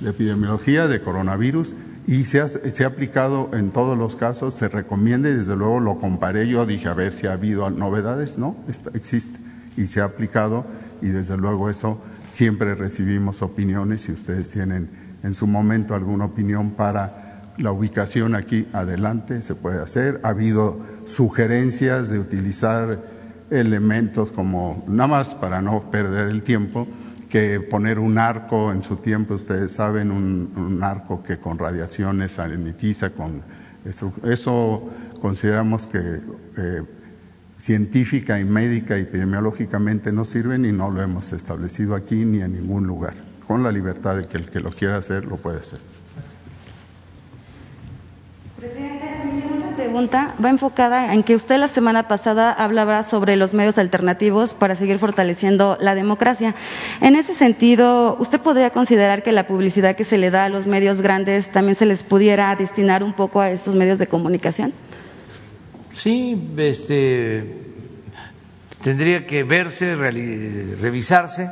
de 0.00 0.08
epidemiología 0.08 0.88
de 0.88 1.02
coronavirus 1.02 1.74
y 2.06 2.24
se 2.24 2.40
ha, 2.40 2.48
se 2.48 2.84
ha, 2.84 2.86
aplicado 2.86 3.50
en 3.52 3.72
todos 3.72 3.98
los 3.98 4.16
casos, 4.16 4.54
se 4.54 4.68
recomienda 4.68 5.28
y 5.28 5.34
desde 5.34 5.54
luego 5.54 5.80
lo 5.80 5.98
comparé, 5.98 6.48
yo 6.48 6.64
dije 6.64 6.88
a 6.88 6.94
ver 6.94 7.12
si 7.12 7.26
ha 7.26 7.34
habido 7.34 7.68
novedades, 7.68 8.38
no, 8.38 8.56
existe 8.94 9.38
y 9.76 9.86
se 9.86 10.00
ha 10.00 10.04
aplicado 10.04 10.64
y 11.02 11.08
desde 11.08 11.36
luego 11.36 11.68
eso 11.68 12.00
siempre 12.28 12.74
recibimos 12.74 13.42
opiniones 13.42 14.02
si 14.02 14.12
ustedes 14.12 14.48
tienen 14.48 14.88
en 15.22 15.34
su 15.34 15.46
momento 15.46 15.94
alguna 15.94 16.26
opinión 16.26 16.72
para 16.72 17.42
la 17.58 17.72
ubicación 17.72 18.34
aquí 18.34 18.68
adelante 18.72 19.42
se 19.42 19.54
puede 19.54 19.82
hacer. 19.82 20.20
Ha 20.22 20.28
habido 20.28 20.78
sugerencias 21.04 22.08
de 22.10 22.18
utilizar 22.18 23.02
elementos 23.50 24.32
como, 24.32 24.84
nada 24.88 25.08
más 25.08 25.34
para 25.34 25.62
no 25.62 25.90
perder 25.90 26.28
el 26.28 26.42
tiempo, 26.42 26.86
que 27.28 27.60
poner 27.60 27.98
un 27.98 28.18
arco 28.18 28.72
en 28.72 28.82
su 28.82 28.96
tiempo, 28.96 29.34
ustedes 29.34 29.72
saben, 29.72 30.10
un, 30.10 30.80
arco 30.82 31.22
que 31.22 31.38
con 31.38 31.58
radiaciones 31.58 32.32
saliniza, 32.32 33.10
con 33.10 33.42
eso, 33.84 34.12
eso 34.24 34.88
consideramos 35.20 35.86
que 35.86 35.98
eh, 36.56 36.82
científica 37.56 38.38
y 38.38 38.44
médica 38.44 38.98
y 38.98 39.02
epidemiológicamente 39.02 40.12
no 40.12 40.24
sirven 40.24 40.64
y 40.64 40.72
no 40.72 40.90
lo 40.90 41.02
hemos 41.02 41.32
establecido 41.32 41.94
aquí 41.94 42.24
ni 42.24 42.42
en 42.42 42.52
ningún 42.52 42.86
lugar, 42.86 43.14
con 43.46 43.62
la 43.62 43.70
libertad 43.72 44.16
de 44.16 44.26
que 44.26 44.36
el 44.36 44.50
que 44.50 44.60
lo 44.60 44.70
quiera 44.70 44.96
hacer 44.96 45.24
lo 45.24 45.36
puede 45.36 45.60
hacer. 45.60 45.78
pregunta 49.96 50.34
va 50.44 50.50
enfocada 50.50 51.14
en 51.14 51.22
que 51.22 51.34
usted 51.34 51.58
la 51.58 51.68
semana 51.68 52.08
pasada 52.08 52.50
hablaba 52.50 53.02
sobre 53.02 53.36
los 53.36 53.54
medios 53.54 53.78
alternativos 53.78 54.52
para 54.52 54.74
seguir 54.74 54.98
fortaleciendo 54.98 55.78
la 55.80 55.94
democracia. 55.94 56.54
En 57.00 57.14
ese 57.14 57.34
sentido, 57.34 58.16
¿usted 58.18 58.40
podría 58.40 58.70
considerar 58.70 59.22
que 59.22 59.32
la 59.32 59.46
publicidad 59.46 59.94
que 59.94 60.04
se 60.04 60.18
le 60.18 60.30
da 60.30 60.44
a 60.44 60.48
los 60.48 60.66
medios 60.66 61.00
grandes 61.00 61.52
también 61.52 61.76
se 61.76 61.86
les 61.86 62.02
pudiera 62.02 62.54
destinar 62.56 63.02
un 63.02 63.12
poco 63.12 63.40
a 63.40 63.50
estos 63.50 63.74
medios 63.74 63.98
de 63.98 64.06
comunicación? 64.06 64.72
Sí, 65.92 66.50
este, 66.56 67.72
tendría 68.82 69.26
que 69.26 69.44
verse, 69.44 69.94
revisarse. 69.94 71.48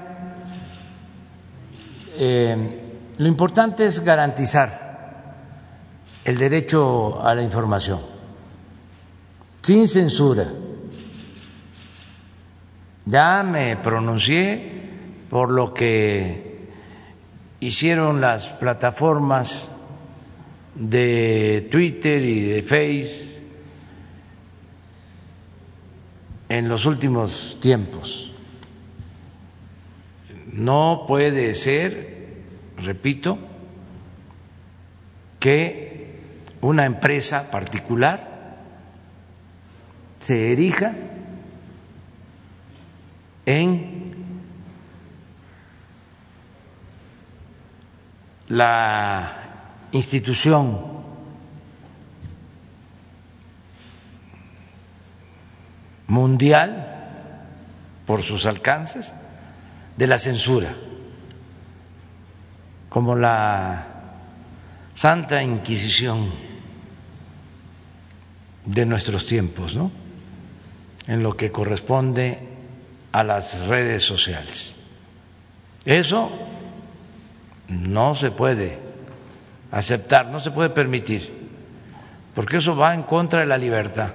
Eh, 2.17 2.81
lo 3.19 3.29
importante 3.29 3.87
es 3.87 4.05
garantizar 4.05 5.35
el 6.25 6.39
derecho 6.39 7.23
a 7.23 7.35
la 7.35 7.43
información 7.43 8.15
sin 9.65 9.89
censura. 9.89 10.53
Ya 13.07 13.43
me 13.43 13.77
pronuncié 13.79 14.83
por 15.31 15.51
lo 15.51 15.73
que 15.73 16.69
hicieron 17.61 18.21
las 18.21 18.49
plataformas 18.49 19.71
de 20.75 21.67
Twitter 21.71 22.23
y 22.23 22.41
de 22.43 22.63
Face 22.63 23.41
en 26.51 26.69
los 26.69 26.85
últimos 26.85 27.57
tiempos. 27.61 28.34
No 30.55 31.07
puede 31.09 31.53
ser, 31.57 32.45
repito, 32.77 33.39
que 35.41 36.21
una 36.61 36.85
empresa 36.85 37.51
particular 37.51 38.57
se 40.21 40.53
erija 40.53 40.95
en 43.47 44.15
la 48.47 49.89
institución 49.91 50.81
mundial 56.07 56.87
por 58.07 58.23
sus 58.23 58.47
alcances 58.47 59.13
de 59.97 60.07
la 60.07 60.19
censura, 60.19 60.75
como 62.89 63.17
la 63.17 63.87
Santa 64.95 65.43
Inquisición 65.43 66.31
de 68.65 68.87
nuestros 68.87 69.27
tiempos, 69.27 69.77
¿no? 69.77 69.91
en 71.07 71.23
lo 71.23 71.37
que 71.37 71.53
corresponde 71.53 72.39
a 73.13 73.23
las 73.23 73.67
redes 73.67 74.03
sociales. 74.03 74.77
Eso 75.85 76.31
no 77.69 78.15
se 78.15 78.31
puede 78.31 78.79
aceptar, 79.71 80.27
no 80.27 80.41
se 80.41 80.51
puede 80.51 80.71
permitir, 80.71 81.49
porque 82.35 82.59
eso 82.59 82.77
va 82.77 82.95
en 82.95 83.03
contra 83.03 83.41
de 83.41 83.47
la 83.47 83.59
libertad. 83.59 84.13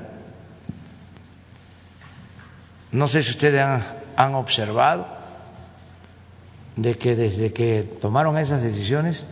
No 2.91 3.07
sé 3.07 3.21
si 3.21 3.31
ustedes 3.31 3.63
han, 4.17 4.35
observado 4.35 5.18
de 6.81 6.97
que 6.97 7.17
desde 7.17 7.51
que 7.51 7.83
tomaron 7.99 8.37
esas 8.37 8.63
decisiones, 8.63 9.25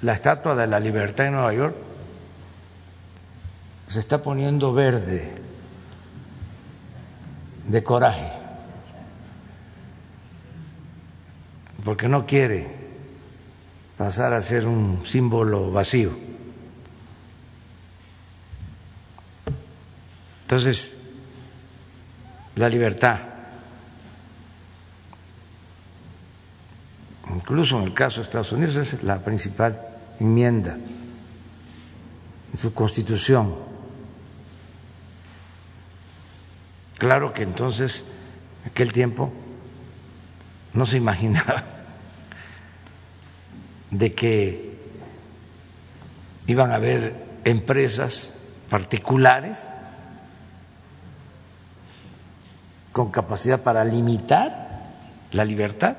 la 0.00 0.14
Estatua 0.14 0.54
de 0.54 0.66
la 0.66 0.80
Libertad 0.80 1.26
en 1.26 1.34
Nueva 1.34 1.52
York 1.52 1.76
se 3.86 4.00
está 4.00 4.22
poniendo 4.22 4.72
verde 4.72 5.30
de 7.68 7.82
coraje, 7.82 8.32
porque 11.84 12.08
no 12.08 12.26
quiere 12.26 12.66
pasar 13.98 14.32
a 14.32 14.40
ser 14.40 14.66
un 14.66 15.04
símbolo 15.04 15.70
vacío. 15.70 16.12
Entonces, 20.44 20.96
la 22.56 22.70
libertad, 22.70 23.33
incluso 27.34 27.78
en 27.78 27.84
el 27.84 27.94
caso 27.94 28.16
de 28.16 28.22
Estados 28.22 28.52
Unidos, 28.52 28.76
es 28.76 29.02
la 29.02 29.18
principal 29.18 29.80
enmienda 30.20 30.76
en 32.52 32.56
su 32.56 32.72
constitución 32.72 33.74
Claro 36.98 37.34
que 37.34 37.42
entonces, 37.42 38.04
en 38.62 38.70
aquel 38.70 38.92
tiempo, 38.92 39.32
no 40.72 40.86
se 40.86 40.96
imaginaba 40.96 41.64
de 43.90 44.14
que 44.14 44.78
iban 46.46 46.70
a 46.70 46.76
haber 46.76 47.14
empresas 47.44 48.38
particulares 48.70 49.68
con 52.92 53.10
capacidad 53.10 53.60
para 53.60 53.84
limitar 53.84 54.84
la 55.32 55.44
libertad. 55.44 55.96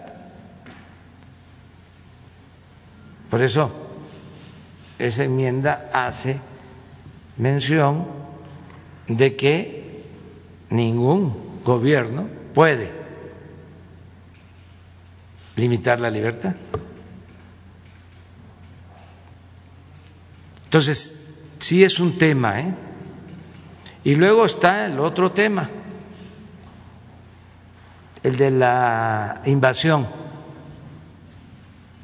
Por 3.35 3.43
eso, 3.43 3.69
esa 4.97 5.25
enmienda 5.25 5.89
hace 5.91 6.39
mención 7.35 8.07
de 9.09 9.35
que 9.35 10.05
ningún 10.69 11.59
gobierno 11.61 12.29
puede 12.53 12.93
limitar 15.57 15.99
la 15.99 16.09
libertad. 16.09 16.55
Entonces, 20.63 21.43
sí 21.59 21.83
es 21.83 21.99
un 21.99 22.17
tema, 22.17 22.61
¿eh? 22.61 22.73
Y 24.05 24.15
luego 24.15 24.45
está 24.45 24.85
el 24.85 24.97
otro 24.97 25.33
tema, 25.33 25.69
el 28.23 28.37
de 28.37 28.51
la 28.51 29.41
invasión 29.43 30.07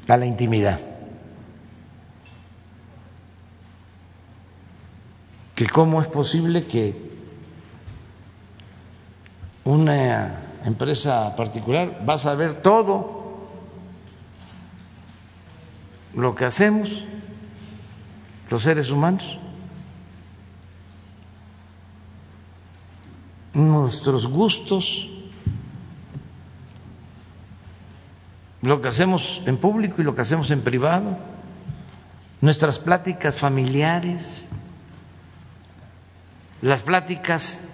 a 0.09 0.17
la 0.17 0.25
intimidad. 0.25 0.90
Que 5.61 5.69
cómo 5.69 6.01
es 6.01 6.07
posible 6.07 6.65
que 6.65 6.95
una 9.63 10.39
empresa 10.65 11.35
particular 11.35 12.03
va 12.09 12.15
a 12.15 12.17
saber 12.17 12.63
todo 12.63 13.47
lo 16.15 16.33
que 16.33 16.45
hacemos 16.45 17.05
los 18.49 18.63
seres 18.63 18.89
humanos, 18.89 19.37
nuestros 23.53 24.25
gustos, 24.25 25.11
lo 28.63 28.81
que 28.81 28.87
hacemos 28.87 29.43
en 29.45 29.57
público 29.57 30.01
y 30.01 30.05
lo 30.05 30.15
que 30.15 30.21
hacemos 30.21 30.49
en 30.49 30.63
privado, 30.63 31.19
nuestras 32.41 32.79
pláticas 32.79 33.35
familiares, 33.35 34.47
las 36.61 36.81
pláticas 36.81 37.69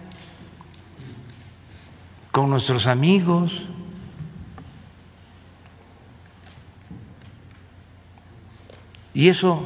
con 2.31 2.49
nuestros 2.49 2.88
amigos. 2.88 3.65
¿Y 9.13 9.29
eso 9.29 9.63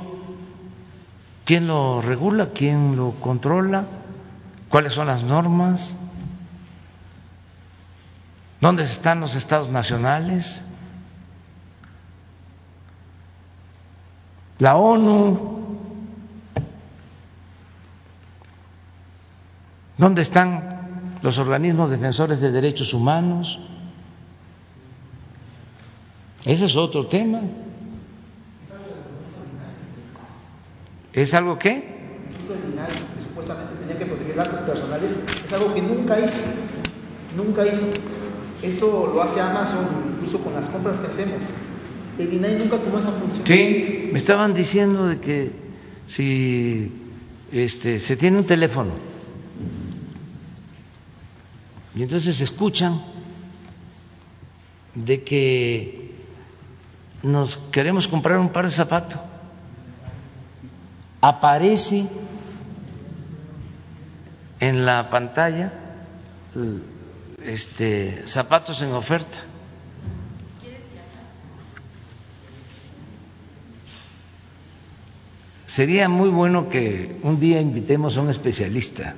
quién 1.45 1.67
lo 1.67 2.01
regula? 2.01 2.49
¿Quién 2.53 2.95
lo 2.95 3.11
controla? 3.19 3.85
¿Cuáles 4.69 4.93
son 4.93 5.07
las 5.07 5.23
normas? 5.23 5.97
¿Dónde 8.61 8.83
están 8.83 9.19
los 9.19 9.35
estados 9.35 9.69
nacionales? 9.69 10.61
la 14.61 14.77
ONU. 14.77 15.50
¿Dónde 20.01 20.23
están 20.23 21.19
los 21.21 21.37
organismos 21.37 21.91
defensores 21.91 22.41
de 22.41 22.51
derechos 22.51 22.91
humanos? 22.91 23.59
Ese 26.43 26.65
es 26.65 26.75
otro 26.75 27.05
tema. 27.05 27.39
¿Es 31.13 31.35
algo 31.35 31.59
qué? 31.59 31.73
que 31.75 33.23
supuestamente 33.23 33.75
tenía 33.75 33.99
que 33.99 34.05
proteger 34.07 34.35
datos 34.37 34.61
personales, 34.61 35.11
es 35.45 35.53
algo 35.53 35.71
que 35.71 35.83
nunca 35.83 36.19
hizo, 36.19 36.41
nunca 37.37 37.67
hizo. 37.67 37.85
Eso 38.63 39.11
lo 39.13 39.21
hace 39.21 39.39
Amazon 39.39 39.85
incluso 40.15 40.43
con 40.43 40.55
las 40.55 40.65
compras 40.65 40.97
que 40.97 41.11
hacemos. 41.11 41.41
El 42.17 42.33
INAI 42.33 42.57
nunca 42.57 42.77
tomó 42.77 42.97
esa 42.97 43.11
función. 43.11 43.45
Sí, 43.45 44.09
me 44.11 44.17
estaban 44.17 44.55
diciendo 44.55 45.05
de 45.05 45.19
que 45.19 45.51
si 46.07 46.91
este, 47.51 47.99
se 47.99 48.17
tiene 48.17 48.39
un 48.39 48.45
teléfono 48.45 49.10
y 51.95 52.03
entonces 52.03 52.39
escuchan 52.39 53.01
de 54.95 55.23
que 55.23 56.11
nos 57.23 57.57
queremos 57.71 58.07
comprar 58.07 58.39
un 58.39 58.49
par 58.49 58.65
de 58.65 58.71
zapatos, 58.71 59.19
aparece 61.21 62.05
en 64.59 64.85
la 64.85 65.09
pantalla 65.09 65.73
este, 67.43 68.25
zapatos 68.25 68.81
en 68.81 68.91
oferta. 68.93 69.39
Sería 75.65 76.09
muy 76.09 76.29
bueno 76.29 76.69
que 76.69 77.17
un 77.23 77.39
día 77.39 77.61
invitemos 77.61 78.17
a 78.17 78.21
un 78.21 78.29
especialista 78.29 79.15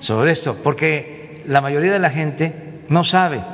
sobre 0.00 0.32
esto, 0.32 0.56
porque 0.62 1.15
la 1.46 1.60
mayoría 1.60 1.92
de 1.92 1.98
la 1.98 2.10
gente 2.10 2.84
no 2.88 3.04
sabe 3.04 3.44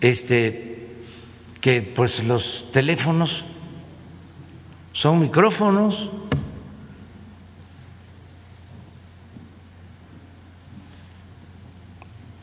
este, 0.00 0.88
que 1.60 1.82
pues 1.82 2.22
los 2.22 2.70
teléfonos 2.72 3.44
son 4.92 5.20
micrófonos. 5.20 6.10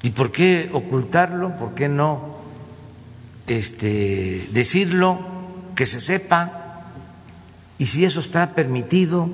¿Y 0.02 0.10
por 0.10 0.32
qué 0.32 0.70
ocultarlo? 0.74 1.56
¿Por 1.56 1.76
qué 1.76 1.88
no 1.88 2.36
este, 3.48 4.50
decirlo, 4.52 5.20
que 5.76 5.86
se 5.86 6.02
sepa? 6.02 6.84
Y 7.78 7.86
si 7.86 8.04
eso 8.04 8.20
está 8.20 8.54
permitido, 8.54 9.30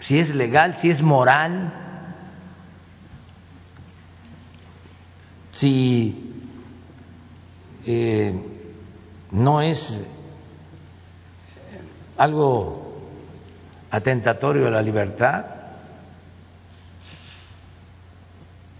si 0.00 0.18
es 0.18 0.34
legal, 0.34 0.76
si 0.76 0.90
es 0.90 1.02
moral, 1.02 1.81
si 5.52 6.32
eh, 7.86 8.34
no 9.30 9.60
es 9.60 10.04
algo 12.16 12.82
atentatorio 13.90 14.66
a 14.66 14.70
la 14.70 14.82
libertad. 14.82 15.44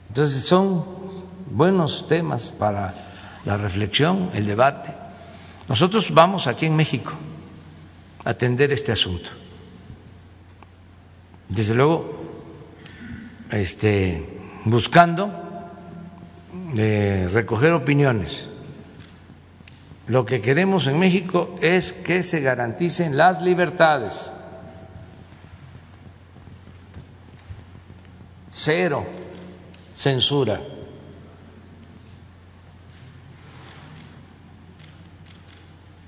Entonces 0.08 0.44
son 0.44 0.84
buenos 1.50 2.08
temas 2.08 2.50
para 2.50 2.94
la 3.44 3.56
reflexión, 3.56 4.30
el 4.34 4.46
debate. 4.46 4.92
Nosotros 5.68 6.12
vamos 6.12 6.46
aquí 6.46 6.66
en 6.66 6.76
México 6.76 7.12
a 8.24 8.30
atender 8.30 8.72
este 8.72 8.92
asunto. 8.92 9.30
Desde 11.48 11.74
luego, 11.74 12.20
este, 13.50 14.40
buscando 14.64 15.41
de 16.52 17.28
recoger 17.28 17.72
opiniones. 17.72 18.46
Lo 20.06 20.26
que 20.26 20.42
queremos 20.42 20.86
en 20.86 20.98
México 20.98 21.54
es 21.60 21.92
que 21.92 22.22
se 22.22 22.40
garanticen 22.40 23.16
las 23.16 23.40
libertades. 23.40 24.32
Cero 28.50 29.06
censura. 29.96 30.60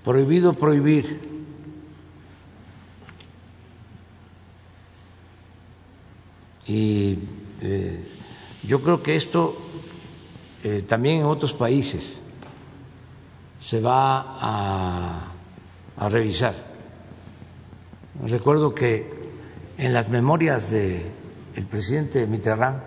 Prohibido 0.05 0.53
prohibir. 0.53 1.21
Y 6.67 7.19
eh, 7.63 8.05
yo 8.67 8.83
creo 8.83 9.03
que 9.03 9.17
esto 9.17 9.64
eh, 10.65 10.81
también 10.81 11.21
en 11.21 11.27
otros 11.27 11.53
países 11.53 12.23
se 13.61 13.81
va 13.81 14.39
a, 14.41 16.09
revisar. 16.09 16.55
Recuerdo 18.27 18.75
que 18.75 19.13
en 19.77 19.93
las 19.93 20.09
memorias 20.09 20.71
del 20.71 21.03
el 21.55 21.67
presidente 21.67 22.27
Mitterrand 22.27 22.83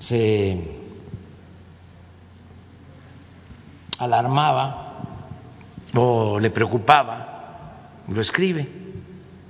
se 0.00 0.58
alarmaba 3.98 5.02
o 5.94 6.40
le 6.40 6.50
preocupaba, 6.50 7.92
lo 8.08 8.20
escribe, 8.22 8.66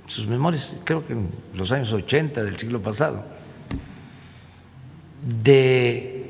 sus 0.05 0.27
memorias, 0.27 0.75
creo 0.83 1.07
que 1.07 1.13
en 1.13 1.29
los 1.53 1.71
años 1.71 1.93
80 1.93 2.43
del 2.43 2.57
siglo 2.57 2.81
pasado, 2.81 3.23
de 5.43 6.20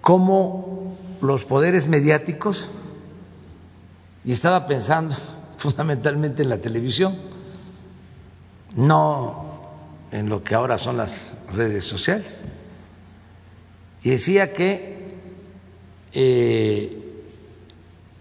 cómo 0.00 0.96
los 1.20 1.44
poderes 1.44 1.88
mediáticos, 1.88 2.68
y 4.24 4.32
estaba 4.32 4.66
pensando 4.66 5.14
fundamentalmente 5.56 6.42
en 6.42 6.48
la 6.48 6.60
televisión, 6.60 7.16
no 8.76 9.46
en 10.10 10.28
lo 10.28 10.42
que 10.42 10.54
ahora 10.54 10.78
son 10.78 10.96
las 10.96 11.32
redes 11.52 11.84
sociales, 11.84 12.40
y 14.02 14.10
decía 14.10 14.52
que 14.52 15.16
eh, 16.12 17.22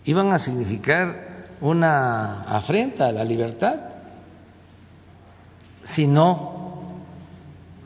iban 0.06 0.34
a 0.34 0.40
significar 0.40 1.48
una 1.62 2.44
afrenta 2.44 3.08
a 3.08 3.12
la 3.12 3.24
libertad 3.24 3.80
si 5.84 6.06
no 6.06 7.02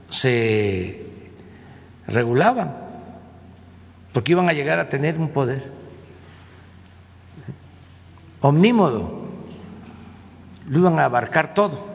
se 0.09 1.05
regulaban, 2.07 2.80
porque 4.13 4.33
iban 4.33 4.49
a 4.49 4.53
llegar 4.53 4.79
a 4.79 4.89
tener 4.89 5.17
un 5.17 5.29
poder 5.29 5.71
omnímodo, 8.41 9.29
lo 10.67 10.79
iban 10.79 10.99
a 10.99 11.05
abarcar 11.05 11.53
todo. 11.53 11.91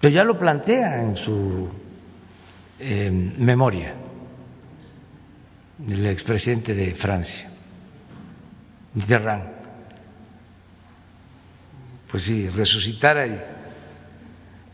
Pero 0.00 0.14
ya 0.14 0.24
lo 0.24 0.38
plantea 0.38 1.02
en 1.02 1.16
su 1.16 1.68
eh, 2.78 3.10
memoria 3.10 3.94
del 5.78 6.06
expresidente 6.06 6.74
de 6.74 6.94
Francia, 6.94 7.48
Mitterrand. 8.92 9.54
Pues 12.10 12.24
si 12.24 12.48
resucitara 12.48 13.26
y 13.26 13.40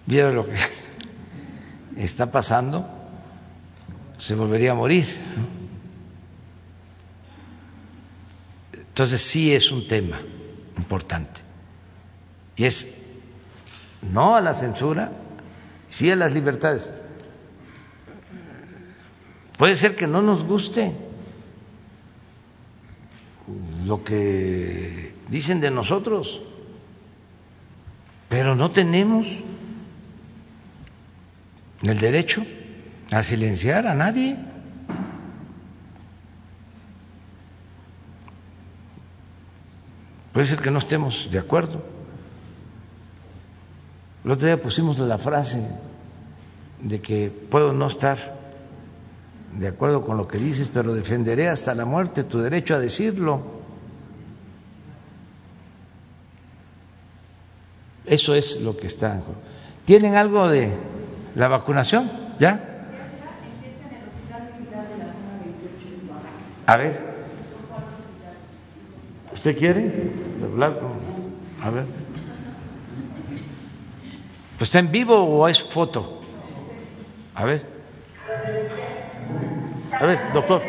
viera 0.04 0.30
lo 0.30 0.46
que 0.46 0.56
está 1.96 2.30
pasando, 2.30 2.99
se 4.20 4.34
volvería 4.34 4.72
a 4.72 4.74
morir. 4.74 5.06
Entonces 8.72 9.20
sí 9.22 9.52
es 9.52 9.72
un 9.72 9.88
tema 9.88 10.20
importante. 10.76 11.40
Y 12.54 12.66
es 12.66 12.98
no 14.02 14.36
a 14.36 14.40
la 14.42 14.52
censura, 14.52 15.10
sí 15.88 16.10
a 16.10 16.16
las 16.16 16.34
libertades. 16.34 16.92
Puede 19.56 19.74
ser 19.74 19.96
que 19.96 20.06
no 20.06 20.20
nos 20.22 20.44
guste 20.44 20.94
lo 23.84 24.04
que 24.04 25.14
dicen 25.28 25.60
de 25.60 25.70
nosotros, 25.70 26.42
pero 28.28 28.54
no 28.54 28.70
tenemos 28.70 29.26
el 31.82 31.98
derecho 31.98 32.44
a 33.10 33.22
silenciar 33.22 33.86
a 33.86 33.94
nadie. 33.94 34.36
Puede 40.32 40.46
ser 40.46 40.60
que 40.60 40.70
no 40.70 40.78
estemos 40.78 41.28
de 41.30 41.38
acuerdo. 41.38 41.82
El 44.24 44.30
otro 44.30 44.46
día 44.46 44.60
pusimos 44.60 44.98
la 44.98 45.18
frase 45.18 45.66
de 46.80 47.00
que 47.00 47.30
puedo 47.30 47.72
no 47.72 47.88
estar 47.88 48.38
de 49.58 49.66
acuerdo 49.66 50.02
con 50.02 50.16
lo 50.16 50.28
que 50.28 50.38
dices, 50.38 50.68
pero 50.68 50.94
defenderé 50.94 51.48
hasta 51.48 51.74
la 51.74 51.84
muerte 51.84 52.22
tu 52.22 52.38
derecho 52.38 52.76
a 52.76 52.78
decirlo. 52.78 53.60
Eso 58.06 58.34
es 58.34 58.60
lo 58.60 58.76
que 58.76 58.86
está. 58.86 59.20
¿Tienen 59.84 60.14
algo 60.14 60.48
de 60.48 60.72
la 61.34 61.48
vacunación? 61.48 62.10
¿Ya? 62.38 62.69
A 66.70 66.76
ver. 66.76 66.92
¿Usted 69.34 69.58
quiere 69.58 69.90
hablar 70.40 70.78
con.? 70.78 71.00
A 71.60 71.70
ver. 71.70 71.84
¿Pues 74.56 74.68
está 74.68 74.78
en 74.78 74.92
vivo 74.92 75.16
o 75.16 75.48
es 75.48 75.60
foto? 75.60 76.20
A 77.34 77.44
ver. 77.44 77.66
A 80.00 80.06
ver, 80.06 80.18
doctor. 80.32 80.62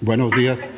Buenos 0.00 0.32
días. 0.34 0.72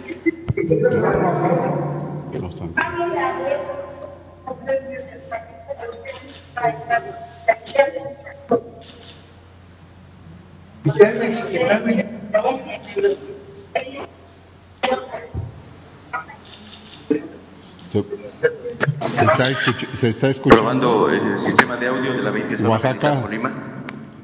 Se 19.95 20.09
está, 20.09 20.29
escuchando. 20.29 20.63
Probando 20.63 21.11
el 21.11 21.39
sistema 21.39 21.77
de 21.77 21.89
audio 21.89 22.13
de 22.13 22.23
la 22.23 22.31
20 22.31 22.63
Oaxaca. 22.67 23.23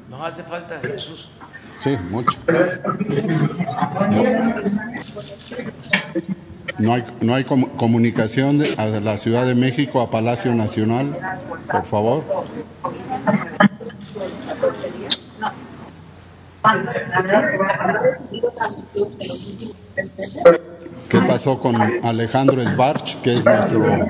No 0.09 0.25
hace 0.25 0.43
falta, 0.43 0.79
Jesús. 0.79 1.29
Sí, 1.79 1.97
mucho. 2.09 2.37
No 6.79 6.93
hay, 6.93 7.03
no 7.21 7.33
hay 7.33 7.43
comunicación 7.43 8.59
de, 8.59 8.69
a 8.77 8.85
la 8.85 9.17
Ciudad 9.17 9.45
de 9.45 9.55
México, 9.55 10.01
a 10.01 10.09
Palacio 10.09 10.53
Nacional, 10.53 11.17
por 11.71 11.85
favor. 11.85 12.23
¿Qué 21.09 21.21
pasó 21.21 21.59
con 21.59 21.75
Alejandro 22.03 22.61
Sbarch, 22.65 23.21
que 23.21 23.37
es 23.37 23.45
nuestro 23.45 24.05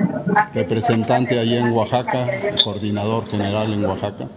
representante 0.52 1.38
allí 1.38 1.56
en 1.56 1.72
Oaxaca, 1.72 2.26
coordinador 2.64 3.26
general 3.28 3.72
en 3.72 3.84
Oaxaca? 3.84 4.28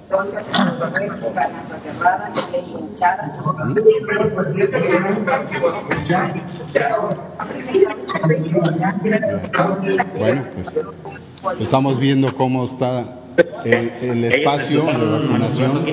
Bueno, 10.17 10.43
pues 10.53 10.79
estamos 11.59 11.99
viendo 11.99 12.35
cómo 12.35 12.65
está 12.65 13.03
el, 13.65 13.91
el 14.01 14.23
espacio 14.25 14.85
de 14.85 15.05
vacunación. 15.05 15.85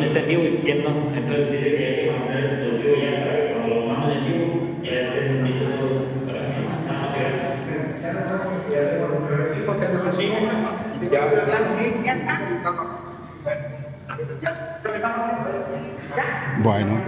Bueno, 16.63 17.01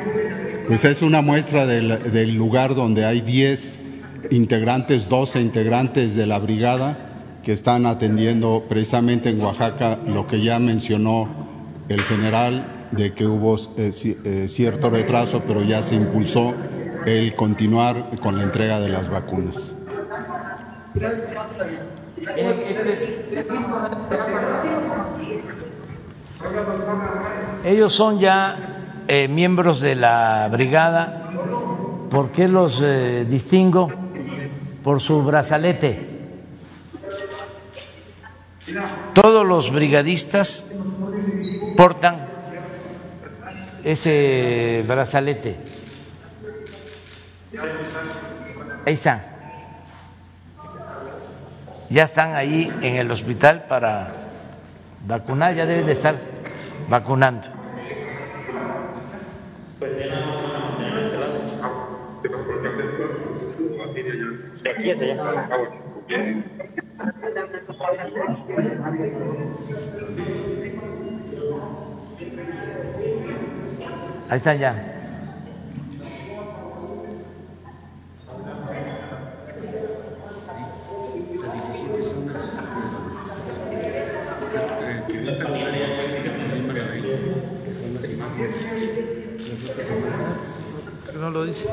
pues 0.67 0.85
es 0.85 1.03
una 1.03 1.23
muestra 1.23 1.67
del, 1.67 2.13
del 2.13 2.35
lugar 2.35 2.75
donde 2.75 3.05
hay 3.05 3.21
10 3.21 3.90
integrantes, 4.31 5.09
12 5.09 5.41
integrantes 5.41 6.15
de 6.15 6.27
la 6.27 6.39
brigada 6.39 7.11
que 7.43 7.53
están 7.53 7.87
atendiendo 7.87 8.65
precisamente 8.69 9.31
en 9.31 9.41
Oaxaca 9.41 9.99
lo 10.07 10.27
que 10.27 10.43
ya 10.43 10.59
mencionó 10.59 11.29
el 11.89 12.03
general 12.03 12.87
de 12.93 13.13
que 13.15 13.27
hubo 13.27 13.57
eh, 13.77 13.93
eh, 14.03 14.47
cierto 14.49 14.91
retraso, 14.91 15.43
pero 15.47 15.63
ya 15.63 15.83
se 15.83 15.95
impulsó 15.95 16.53
el 17.07 17.35
continuar 17.35 18.19
con 18.21 18.37
la 18.37 18.43
entrega 18.43 18.81
de 18.81 18.89
las 18.89 19.09
vacunas. 19.09 19.73
Ellos 27.65 27.93
son 27.93 28.19
ya 28.19 29.03
eh, 29.09 29.29
miembros 29.29 29.81
de 29.81 29.95
la 29.95 30.49
brigada. 30.51 31.31
¿Por 32.11 32.33
qué 32.33 32.49
los 32.49 32.83
distingo? 33.29 34.10
Por 34.83 35.01
su 35.01 35.23
brazalete. 35.23 36.21
Todos 39.15 39.47
los 39.47 39.73
brigadistas 39.73 40.71
portan 41.77 42.27
ese 43.85 44.85
brazalete. 44.87 45.57
Ahí 48.87 48.95
están. 48.95 49.23
Ya 51.89 52.05
están 52.05 52.37
ahí 52.37 52.73
en 52.83 52.97
el 52.97 53.11
hospital 53.11 53.65
para 53.69 54.13
vacunar, 55.07 55.55
ya 55.55 55.67
deben 55.67 55.87
de 55.87 55.93
estar 55.93 56.17
vacunando. 56.89 57.49
De 64.83 64.93
aquí 64.93 65.11
Ahí 74.29 74.37
están 74.37 74.59
ya. 74.59 75.01
no 91.21 91.31
lo 91.31 91.45
dice? 91.45 91.69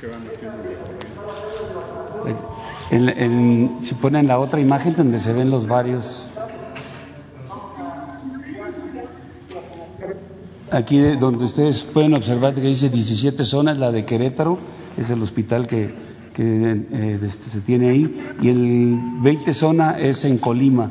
Que 0.00 0.06
van 0.06 0.22
si 3.80 3.94
ponen 3.94 4.26
la 4.26 4.38
otra 4.38 4.60
imagen 4.60 4.94
donde 4.96 5.18
se 5.18 5.32
ven 5.32 5.50
los 5.50 5.66
varios. 5.66 6.28
Aquí 10.70 10.98
donde 11.16 11.44
ustedes 11.44 11.82
pueden 11.82 12.14
observar 12.14 12.54
que 12.54 12.60
dice 12.60 12.88
17 12.88 13.44
zonas, 13.44 13.78
la 13.78 13.92
de 13.92 14.04
Querétaro, 14.04 14.58
es 14.96 15.10
el 15.10 15.22
hospital 15.22 15.66
que, 15.66 15.94
eh, 16.36 17.18
este, 17.22 17.50
se 17.50 17.60
tiene 17.60 17.90
ahí, 17.90 18.36
y 18.40 18.48
el 18.48 18.98
20 19.22 19.54
zona 19.54 19.98
es 19.98 20.24
en 20.24 20.38
Colima. 20.38 20.90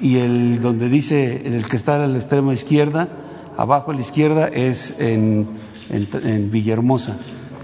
Y 0.00 0.18
el 0.18 0.60
donde 0.60 0.88
dice, 0.88 1.42
el 1.44 1.66
que 1.66 1.76
está 1.76 2.02
a 2.02 2.06
la 2.06 2.16
extrema 2.16 2.52
izquierda, 2.52 3.08
abajo 3.56 3.90
a 3.90 3.94
la 3.94 4.00
izquierda 4.00 4.48
es 4.48 4.98
en, 4.98 5.48
en, 5.90 6.50
Villahermosa. 6.50 7.16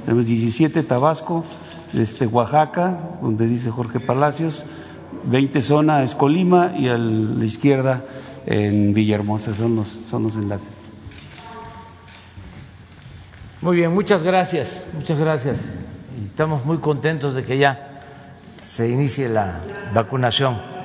Tenemos 0.04 0.26
17 0.26 0.82
Tabasco, 0.82 1.44
este, 1.94 2.26
Oaxaca, 2.26 3.00
donde 3.22 3.46
dice 3.46 3.70
Jorge 3.70 4.00
Palacios, 4.00 4.64
20 5.24 5.60
zona 5.62 6.02
es 6.02 6.14
Colima 6.14 6.74
y 6.76 6.88
a 6.88 6.98
la 6.98 7.44
izquierda 7.44 8.04
en 8.46 8.94
Villahermosa, 8.94 9.54
son 9.54 9.76
los, 9.76 9.88
son 9.88 10.24
los 10.24 10.36
enlaces. 10.36 10.68
Muy 13.62 13.76
bien, 13.76 13.92
muchas 13.92 14.22
gracias, 14.22 14.86
muchas 14.94 15.18
gracias. 15.18 15.64
Estamos 16.24 16.64
muy 16.64 16.78
contentos 16.78 17.34
de 17.34 17.44
que 17.44 17.58
ya 17.58 18.02
se 18.58 18.90
inicie 18.90 19.28
la 19.28 19.60
vacunación. 19.94 20.76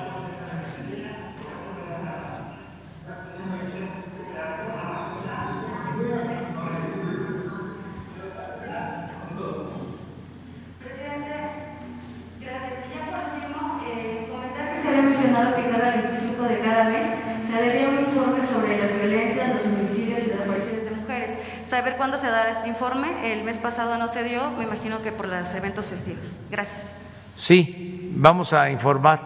de 16.48 16.58
cada 16.58 16.84
mes 16.84 17.06
se 17.48 17.52
daría 17.52 17.88
un 17.88 18.00
informe 18.00 18.42
sobre 18.42 18.78
las 18.78 18.92
violencias, 18.94 19.48
los 19.54 19.66
homicidios 19.66 20.20
y 20.20 20.30
desapariciones 20.30 20.84
de 20.84 20.90
mujeres 20.90 21.02
mujeres. 21.02 21.30
Saber 21.72 21.96
cuándo 21.96 22.18
se 22.18 22.26
dará 22.26 22.50
este 22.50 22.68
informe. 22.68 23.32
El 23.32 23.44
mes 23.44 23.56
pasado 23.56 23.96
no 23.96 24.06
se 24.06 24.22
dio, 24.24 24.50
me 24.58 24.64
imagino 24.64 25.00
que 25.00 25.10
por 25.10 25.26
los 25.26 25.54
eventos 25.54 25.86
festivos. 25.86 26.36
Gracias. 26.50 26.90
Sí, 27.34 28.12
vamos 28.14 28.52
a 28.52 28.70
informar 28.70 29.22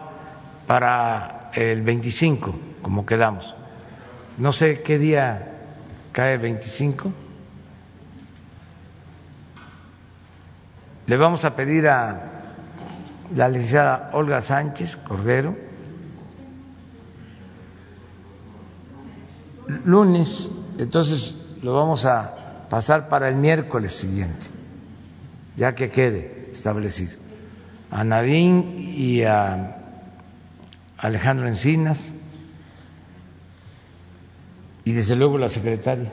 para 0.65 1.51
el 1.51 1.81
25, 1.81 2.57
como 2.81 3.05
quedamos. 3.05 3.53
No 4.37 4.53
sé 4.53 4.81
qué 4.81 4.97
día 4.97 5.55
cae 6.13 6.37
25. 6.37 7.11
Le 11.05 11.17
vamos 11.17 11.43
a 11.43 11.53
pedir 11.53 11.89
a 11.89 12.31
la 13.35 13.49
licenciada 13.49 14.11
Olga 14.13 14.41
Sánchez 14.41 14.95
Cordero 14.95 15.53
lunes, 19.83 20.49
entonces 20.77 21.57
lo 21.61 21.73
vamos 21.73 22.05
a 22.05 22.36
pasar 22.69 23.09
para 23.09 23.29
el 23.29 23.35
miércoles 23.35 23.93
siguiente, 23.93 24.47
ya 25.55 25.75
que 25.75 25.89
quede 25.89 26.49
establecido. 26.51 27.17
A 27.89 28.03
Nadine 28.03 28.91
y 28.95 29.23
a 29.23 29.77
Alejandro 30.97 31.47
Encinas 31.47 32.13
y 34.83 34.93
desde 34.93 35.15
luego 35.15 35.37
la 35.37 35.49
secretaria 35.49 36.11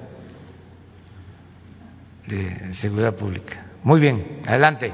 de 2.26 2.72
Seguridad 2.72 3.14
Pública. 3.14 3.64
Muy 3.82 4.00
bien, 4.00 4.40
adelante. 4.46 4.92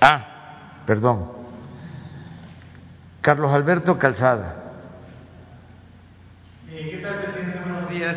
Ah, 0.00 0.82
perdón. 0.86 1.32
Carlos 3.20 3.52
Alberto 3.52 3.98
Calzada. 3.98 4.56
Eh, 6.70 6.88
¿Qué 6.90 6.98
tal, 6.98 7.20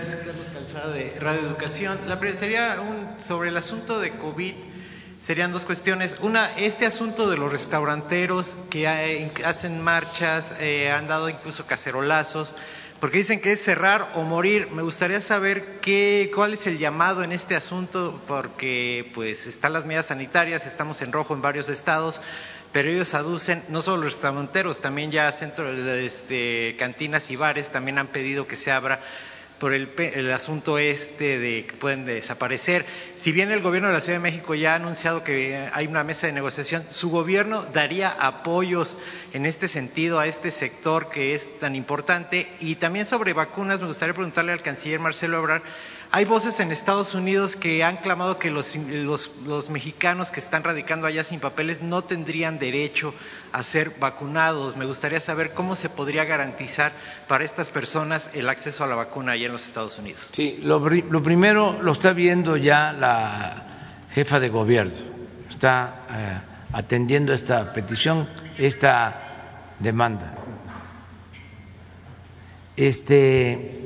días. 0.08 0.18
Carlos 0.26 0.47
Calzada 0.54 0.93
de 0.93 1.16
Radio 1.20 1.41
Educación. 1.41 1.99
La 2.08 2.20
sería 2.36 2.80
un, 2.82 3.22
sobre 3.22 3.49
el 3.49 3.58
asunto 3.58 3.99
de 3.99 4.12
COVID. 4.12 4.54
Serían 5.20 5.52
dos 5.52 5.66
cuestiones. 5.66 6.18
Una, 6.22 6.58
este 6.58 6.86
asunto 6.86 7.30
de 7.30 7.38
los 7.38 7.52
restauranteros 7.52 8.58
que 8.70 8.88
hacen 9.45 9.84
marchas, 9.84 10.56
eh, 10.60 10.91
han 10.91 11.08
dado 11.08 11.30
incluso 11.30 11.68
cacerolazos, 11.68 12.56
porque 12.99 13.20
dicen 13.20 13.39
que 13.39 13.52
es 13.52 13.64
cerrar 13.64 14.12
o 14.16 14.24
morir. 14.24 14.70
Me 14.72 14.82
gustaría 14.82 15.22
saber 15.22 15.80
qué, 15.80 16.32
cuál 16.34 16.54
es 16.54 16.66
el 16.66 16.80
llamado 16.80 17.24
en 17.24 17.32
este 17.32 17.56
asunto, 17.56 18.20
porque 18.28 19.12
pues 19.14 19.45
están 19.45 19.74
las 19.74 19.86
medidas 19.86 20.08
sanitarias, 20.08 20.66
estamos 20.66 21.02
en 21.02 21.12
rojo 21.12 21.36
en 21.36 21.41
varios 21.41 21.70
estados, 21.70 22.22
pero 22.72 22.89
ellos 22.89 23.14
aducen, 23.14 23.64
no 23.70 23.82
solo 23.82 24.04
los 24.04 24.14
restauranteros, 24.14 24.80
también 24.80 25.12
ya 25.12 25.32
centros, 25.32 25.78
este, 25.78 26.76
cantinas 26.80 27.30
y 27.30 27.36
bares 27.36 27.70
también 27.70 27.99
han 27.99 28.08
pedido 28.08 28.47
que 28.47 28.56
se 28.56 28.72
abra 28.72 29.02
por 29.62 29.74
el, 29.74 29.89
el, 29.95 30.32
asunto 30.32 30.80
este 30.80 31.38
de 31.38 31.68
que 31.68 31.74
pueden 31.74 32.03
desaparecer. 32.03 32.84
Si 33.16 33.32
bien 33.32 33.51
el 33.51 33.62
gobierno 33.62 33.89
de 33.89 33.93
la 33.93 34.01
Ciudad 34.01 34.18
de 34.18 34.24
México 34.24 34.55
ya 34.55 34.74
ha 34.74 34.76
anunciado 34.78 35.24
que 35.24 35.70
hay 35.72 35.86
una 35.86 36.03
mesa 36.03 36.26
de 36.26 36.34
negociación, 36.34 36.84
¿su 36.89 37.12
gobierno 37.12 37.62
daría 37.62 38.09
apoyos 38.09 38.97
en 39.34 39.45
este 39.45 39.68
sentido 39.68 40.20
a 40.20 40.26
este 40.26 40.49
sector 40.49 41.09
que 41.09 41.36
es 41.36 41.59
tan 41.59 41.76
importante? 41.76 42.51
Y 42.59 42.78
también 42.78 43.05
sobre 43.05 43.34
vacunas, 43.34 43.82
me 43.82 43.88
gustaría 43.88 44.16
preguntarle 44.16 44.51
al 44.51 44.64
canciller 44.64 44.99
Marcelo 44.99 45.38
Ebrard, 45.38 45.62
hay 46.14 46.26
voces 46.26 46.59
en 46.59 46.72
Estados 46.74 47.16
Unidos 47.16 47.55
que 47.55 47.86
han 47.86 47.95
clamado 47.97 48.38
que 48.38 48.51
los, 48.51 48.76
mexicanos 49.70 50.30
que 50.30 50.41
están 50.41 50.62
radicando 50.62 51.07
allá 51.07 51.24
sin 51.24 51.39
papeles 51.39 51.82
no 51.82 52.03
tendrían 52.03 52.59
derecho 52.59 53.14
a 53.53 53.64
ser 53.64 53.93
vacunados. 53.97 54.76
Me 54.76 54.86
gustaría 54.86 55.22
saber 55.22 55.53
cómo 55.53 55.74
se 55.74 55.88
podría 55.88 56.26
garantizar 56.26 56.91
para 57.30 57.45
estas 57.45 57.70
personas 57.70 58.32
el 58.34 58.49
acceso 58.49 58.84
a 58.84 58.88
la 58.88 58.95
vacuna 58.95 59.32
allá 59.32 59.45
en 59.45 59.53
los 59.53 59.66
Estados 59.66 59.97
Unidos. 59.99 60.28
Sí, 60.32 60.59
lo, 60.64 60.80
lo 60.80 61.24
primero 61.24 61.82
lo 61.82 61.93
está 61.93 62.12
viendo 62.12 62.57
ya 62.57 62.91
la 62.91 63.64
jefa 64.14 64.41
de 64.41 64.49
gobierno, 64.49 64.91
está 65.49 66.05
eh, 66.12 66.38
atendiendo 66.74 67.32
esta 67.32 67.72
petición, 67.72 68.28
esta 68.57 69.76
demanda. 69.80 70.36
Este 72.76 73.81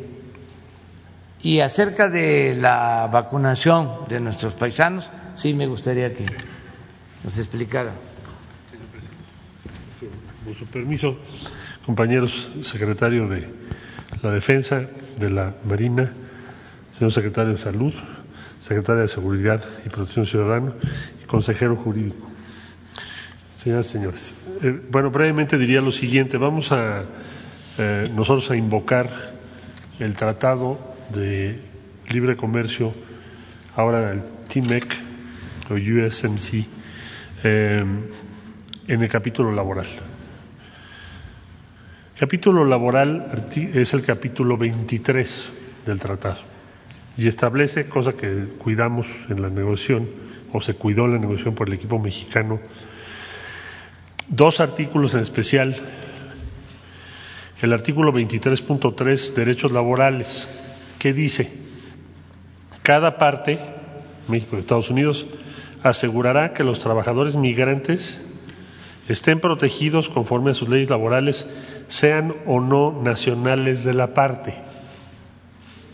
y 1.46 1.60
acerca 1.60 2.10
de 2.10 2.58
la 2.60 3.08
vacunación 3.14 4.08
de 4.10 4.20
nuestros 4.20 4.56
paisanos, 4.56 5.12
sí 5.36 5.54
me 5.54 5.68
gustaría 5.68 6.12
que 6.12 6.26
nos 7.24 7.38
explicara. 7.38 7.92
Señor 8.72 8.88
presidente, 8.88 10.44
con 10.44 10.56
su 10.56 10.66
permiso, 10.66 11.20
compañeros 11.86 12.50
secretario 12.64 13.28
de 13.28 13.48
la 14.24 14.32
Defensa, 14.32 14.88
de 15.20 15.30
la 15.30 15.54
Marina, 15.70 16.12
señor 16.90 17.14
secretario 17.14 17.52
de 17.52 17.60
Salud, 17.60 17.94
secretaria 18.60 19.04
de 19.04 19.08
Seguridad 19.08 19.64
y 19.86 19.90
Protección 19.90 20.26
Ciudadana 20.26 20.74
y 21.24 21.28
consejero 21.28 21.76
jurídico. 21.76 22.28
Señoras 23.58 23.86
y 23.86 23.90
señores, 23.92 24.36
eh, 24.64 24.82
bueno, 24.90 25.12
brevemente 25.12 25.60
diría 25.60 25.82
lo 25.82 25.92
siguiente, 25.92 26.38
vamos 26.38 26.72
a 26.72 27.04
eh, 27.78 28.10
nosotros 28.16 28.50
a 28.50 28.56
invocar 28.56 29.08
el 30.00 30.16
tratado 30.16 30.95
de 31.10 31.60
libre 32.10 32.36
comercio, 32.36 32.94
ahora 33.76 34.12
el 34.12 34.24
TMEC 34.48 34.96
o 35.70 35.74
USMC, 35.74 36.66
eh, 37.44 37.86
en 38.88 39.02
el 39.02 39.10
capítulo 39.10 39.52
laboral. 39.52 39.88
Capítulo 42.18 42.64
laboral 42.64 43.44
es 43.74 43.94
el 43.94 44.04
capítulo 44.04 44.58
23 44.58 45.50
del 45.86 46.00
tratado 46.00 46.56
y 47.18 47.28
establece, 47.28 47.88
cosa 47.88 48.14
que 48.14 48.48
cuidamos 48.58 49.08
en 49.30 49.42
la 49.42 49.50
negociación, 49.50 50.10
o 50.52 50.62
se 50.62 50.76
cuidó 50.76 51.06
en 51.06 51.14
la 51.14 51.20
negociación 51.20 51.56
por 51.56 51.68
el 51.68 51.74
equipo 51.76 52.00
mexicano, 52.00 52.60
dos 54.28 54.60
artículos 54.60 55.14
en 55.14 55.22
especial. 55.22 55.76
El 57.62 57.74
artículo 57.74 58.14
23.3, 58.14 59.34
derechos 59.34 59.72
laborales, 59.72 60.65
que 61.06 61.14
dice, 61.14 61.52
cada 62.82 63.20
parte, 63.20 63.60
México 64.28 64.56
y 64.56 64.60
Estados 64.60 64.90
Unidos, 64.90 65.28
asegurará 65.84 66.56
que 66.56 66.64
los 66.64 66.80
trabajadores 66.80 67.36
migrantes 67.36 68.26
estén 69.08 69.40
protegidos 69.40 70.10
conforme 70.10 70.50
a 70.50 70.56
sus 70.56 70.68
leyes 70.68 70.90
laborales, 70.90 71.46
sean 71.90 72.34
o 72.48 72.60
no 72.60 73.04
nacionales 73.04 73.84
de 73.84 73.94
la 73.94 74.16
parte. 74.16 74.56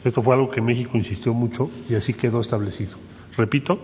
Esto 0.06 0.22
fue 0.22 0.34
algo 0.34 0.50
que 0.50 0.62
México 0.62 0.92
insistió 0.96 1.34
mucho 1.34 1.70
y 1.90 1.96
así 1.96 2.14
quedó 2.14 2.40
establecido. 2.40 2.96
Repito, 3.36 3.82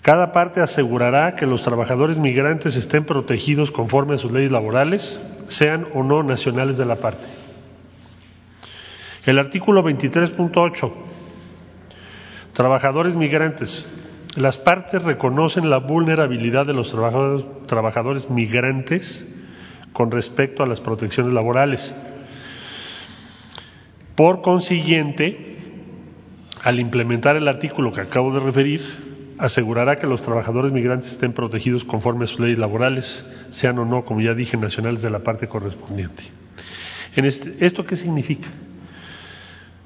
cada 0.00 0.32
parte 0.32 0.60
asegurará 0.60 1.36
que 1.36 1.46
los 1.46 1.62
trabajadores 1.62 2.18
migrantes 2.18 2.74
estén 2.74 3.04
protegidos 3.04 3.70
conforme 3.70 4.16
a 4.16 4.18
sus 4.18 4.32
leyes 4.32 4.50
laborales, 4.50 5.20
sean 5.46 5.86
o 5.94 6.02
no 6.02 6.24
nacionales 6.24 6.78
de 6.78 6.84
la 6.84 6.96
parte. 6.96 7.28
El 9.24 9.38
artículo 9.38 9.84
23.8. 9.84 10.92
Trabajadores 12.54 13.14
migrantes. 13.14 13.88
Las 14.34 14.58
partes 14.58 15.00
reconocen 15.00 15.70
la 15.70 15.78
vulnerabilidad 15.78 16.66
de 16.66 16.72
los 16.72 16.90
trabajadores, 16.90 17.44
trabajadores 17.66 18.30
migrantes 18.30 19.28
con 19.92 20.10
respecto 20.10 20.64
a 20.64 20.66
las 20.66 20.80
protecciones 20.80 21.32
laborales. 21.32 21.94
Por 24.16 24.42
consiguiente, 24.42 25.56
al 26.64 26.80
implementar 26.80 27.36
el 27.36 27.46
artículo 27.46 27.92
que 27.92 28.00
acabo 28.00 28.32
de 28.32 28.40
referir, 28.40 28.82
asegurará 29.38 30.00
que 30.00 30.08
los 30.08 30.22
trabajadores 30.22 30.72
migrantes 30.72 31.12
estén 31.12 31.32
protegidos 31.32 31.84
conforme 31.84 32.24
a 32.24 32.26
sus 32.26 32.40
leyes 32.40 32.58
laborales, 32.58 33.24
sean 33.50 33.78
o 33.78 33.84
no, 33.84 34.04
como 34.04 34.20
ya 34.20 34.34
dije, 34.34 34.56
nacionales 34.56 35.00
de 35.00 35.10
la 35.10 35.20
parte 35.20 35.46
correspondiente. 35.46 36.24
En 37.14 37.24
este, 37.24 37.64
¿Esto 37.64 37.84
qué 37.84 37.94
significa? 37.94 38.48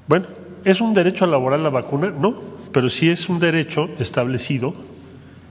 Bueno, 0.07 0.25
¿es 0.63 0.81
un 0.81 0.93
derecho 0.93 1.25
a 1.25 1.27
laboral 1.27 1.63
la 1.63 1.69
vacuna? 1.69 2.09
No, 2.09 2.41
pero 2.71 2.89
sí 2.89 3.09
es 3.09 3.29
un 3.29 3.39
derecho 3.39 3.89
establecido 3.99 4.73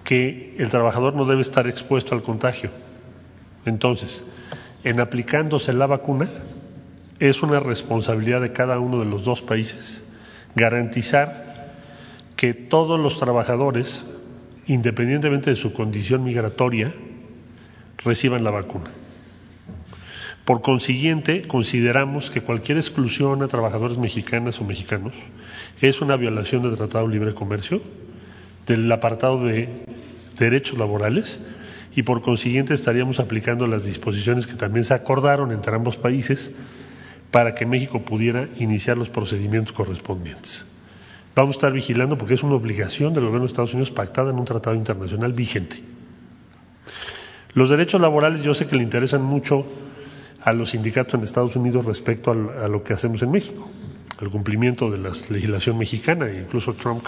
que 0.03 0.55
el 0.59 0.69
trabajador 0.71 1.15
no 1.15 1.25
debe 1.25 1.43
estar 1.43 1.67
expuesto 1.67 2.15
al 2.15 2.23
contagio. 2.23 2.71
Entonces, 3.65 4.25
en 4.85 5.01
aplicándose 5.01 5.73
la 5.73 5.87
vacuna, 5.87 6.29
es 7.19 7.43
una 7.43 7.61
responsabilidad 7.61 8.41
de 8.41 8.53
cada 8.53 8.79
uno 8.79 9.01
de 9.01 9.07
los 9.07 9.25
dos 9.25 9.43
países 9.43 10.03
garantizar 10.55 11.45
que 12.35 12.55
todos 12.55 12.99
los 12.99 13.19
trabajadores, 13.19 14.07
independientemente 14.67 15.51
de 15.51 15.57
su 15.57 15.73
condición 15.73 16.25
migratoria, 16.25 16.93
reciban 18.05 18.43
la 18.43 18.51
vacuna. 18.51 18.91
Por 20.47 20.63
consiguiente, 20.63 21.43
consideramos 21.43 22.31
que 22.31 22.41
cualquier 22.41 22.79
exclusión 22.79 23.43
a 23.43 23.49
trabajadores 23.49 23.99
mexicanas 23.99 24.61
o 24.61 24.65
mexicanos 24.65 25.13
es 25.81 26.01
una 26.01 26.15
violación 26.15 26.63
del 26.63 26.77
Tratado 26.77 27.09
de 27.09 27.15
Libre 27.15 27.35
Comercio, 27.35 27.83
del 28.65 28.91
apartado 28.93 29.43
de 29.43 29.69
derechos 30.39 30.79
laborales, 30.79 31.41
y 31.97 32.05
por 32.05 32.23
consiguiente 32.23 32.75
estaríamos 32.75 33.19
aplicando 33.19 33.67
las 33.67 33.87
disposiciones 33.87 34.47
que 34.47 34.55
también 34.55 34.85
se 34.85 34.95
acordaron 34.95 35.51
entre 35.51 35.75
ambos 35.75 35.97
países 35.97 36.53
para 37.33 37.57
que 37.57 37.67
México 37.67 38.03
pudiera 38.03 38.49
iniciar 38.57 38.97
los 38.97 39.09
procedimientos 39.09 39.75
correspondientes. 39.75 40.65
Vamos 41.35 41.57
a 41.57 41.59
estar 41.59 41.73
vigilando 41.73 42.17
porque 42.17 42.35
es 42.35 42.45
una 42.45 42.55
obligación 42.55 43.15
del 43.15 43.25
gobierno 43.25 43.47
de 43.47 43.51
Estados 43.51 43.75
Unidos 43.75 43.91
pactada 43.91 44.31
en 44.31 44.39
un 44.39 44.45
tratado 44.45 44.77
internacional 44.77 45.33
vigente. 45.33 45.83
Los 47.53 47.69
derechos 47.69 48.01
laborales 48.01 48.45
yo 48.45 48.55
sé 48.55 48.69
que 48.69 48.77
le 48.77 48.85
interesan 48.85 49.25
mucho 49.25 49.67
a 50.47 50.53
los 50.53 50.71
sindicatos 50.71 51.15
en 51.15 51.25
Estados 51.25 51.57
Unidos 51.57 51.85
respecto 51.87 52.31
a 52.31 52.69
lo 52.69 52.85
que 52.85 52.93
hacemos 52.93 53.21
en 53.21 53.33
México, 53.33 53.69
al 54.21 54.31
cumplimiento 54.31 54.89
de 54.93 54.99
la 54.99 55.11
legislación 55.29 55.77
mexicana. 55.77 56.31
Incluso 56.33 56.73
Trump, 56.75 57.05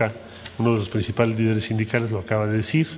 uno 0.58 0.72
de 0.72 0.78
los 0.80 0.88
principales 0.88 1.38
líderes 1.38 1.62
sindicales, 1.62 2.10
lo 2.10 2.18
acaba 2.18 2.48
de 2.48 2.56
decir, 2.56 2.88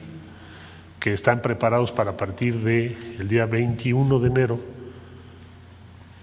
que 0.99 1.13
están 1.13 1.43
preparados 1.43 1.93
para 1.93 2.17
partir 2.17 2.55
del 2.55 2.97
el 3.19 3.29
día 3.29 3.45
21 3.45 4.19
de 4.19 4.27
enero, 4.29 4.61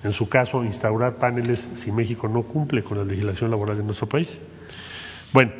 en 0.03 0.13
su 0.13 0.27
caso, 0.27 0.63
instaurar 0.63 1.17
paneles 1.17 1.69
si 1.75 1.91
México 1.91 2.27
no 2.27 2.41
cumple 2.41 2.81
con 2.81 2.97
la 2.97 3.03
legislación 3.03 3.51
laboral 3.51 3.77
de 3.77 3.83
nuestro 3.83 4.09
país. 4.09 4.39
Bueno, 5.31 5.51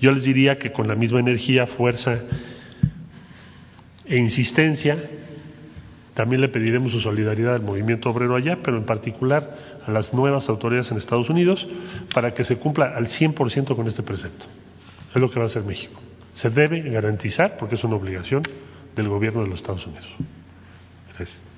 yo 0.00 0.10
les 0.12 0.24
diría 0.24 0.58
que 0.58 0.72
con 0.72 0.88
la 0.88 0.94
misma 0.94 1.20
energía, 1.20 1.66
fuerza 1.66 2.18
e 4.06 4.16
insistencia, 4.16 4.96
también 6.14 6.40
le 6.40 6.48
pediremos 6.48 6.92
su 6.92 7.00
solidaridad 7.00 7.54
al 7.54 7.62
movimiento 7.62 8.10
obrero 8.10 8.36
allá, 8.36 8.58
pero 8.62 8.76
en 8.76 8.84
particular 8.84 9.56
a 9.86 9.90
las 9.90 10.12
nuevas 10.12 10.48
autoridades 10.48 10.90
en 10.90 10.96
Estados 10.96 11.30
Unidos, 11.30 11.68
para 12.12 12.34
que 12.34 12.44
se 12.44 12.56
cumpla 12.56 12.92
al 12.94 13.06
100% 13.06 13.76
con 13.76 13.86
este 13.86 14.02
precepto. 14.02 14.46
Es 15.14 15.20
lo 15.20 15.30
que 15.30 15.38
va 15.38 15.44
a 15.44 15.46
hacer 15.46 15.64
México. 15.64 16.00
Se 16.32 16.50
debe 16.50 16.80
garantizar, 16.82 17.56
porque 17.56 17.74
es 17.74 17.84
una 17.84 17.96
obligación 17.96 18.42
del 18.96 19.08
gobierno 19.08 19.42
de 19.42 19.48
los 19.48 19.60
Estados 19.60 19.86
Unidos. 19.86 20.06
Gracias. 21.16 21.49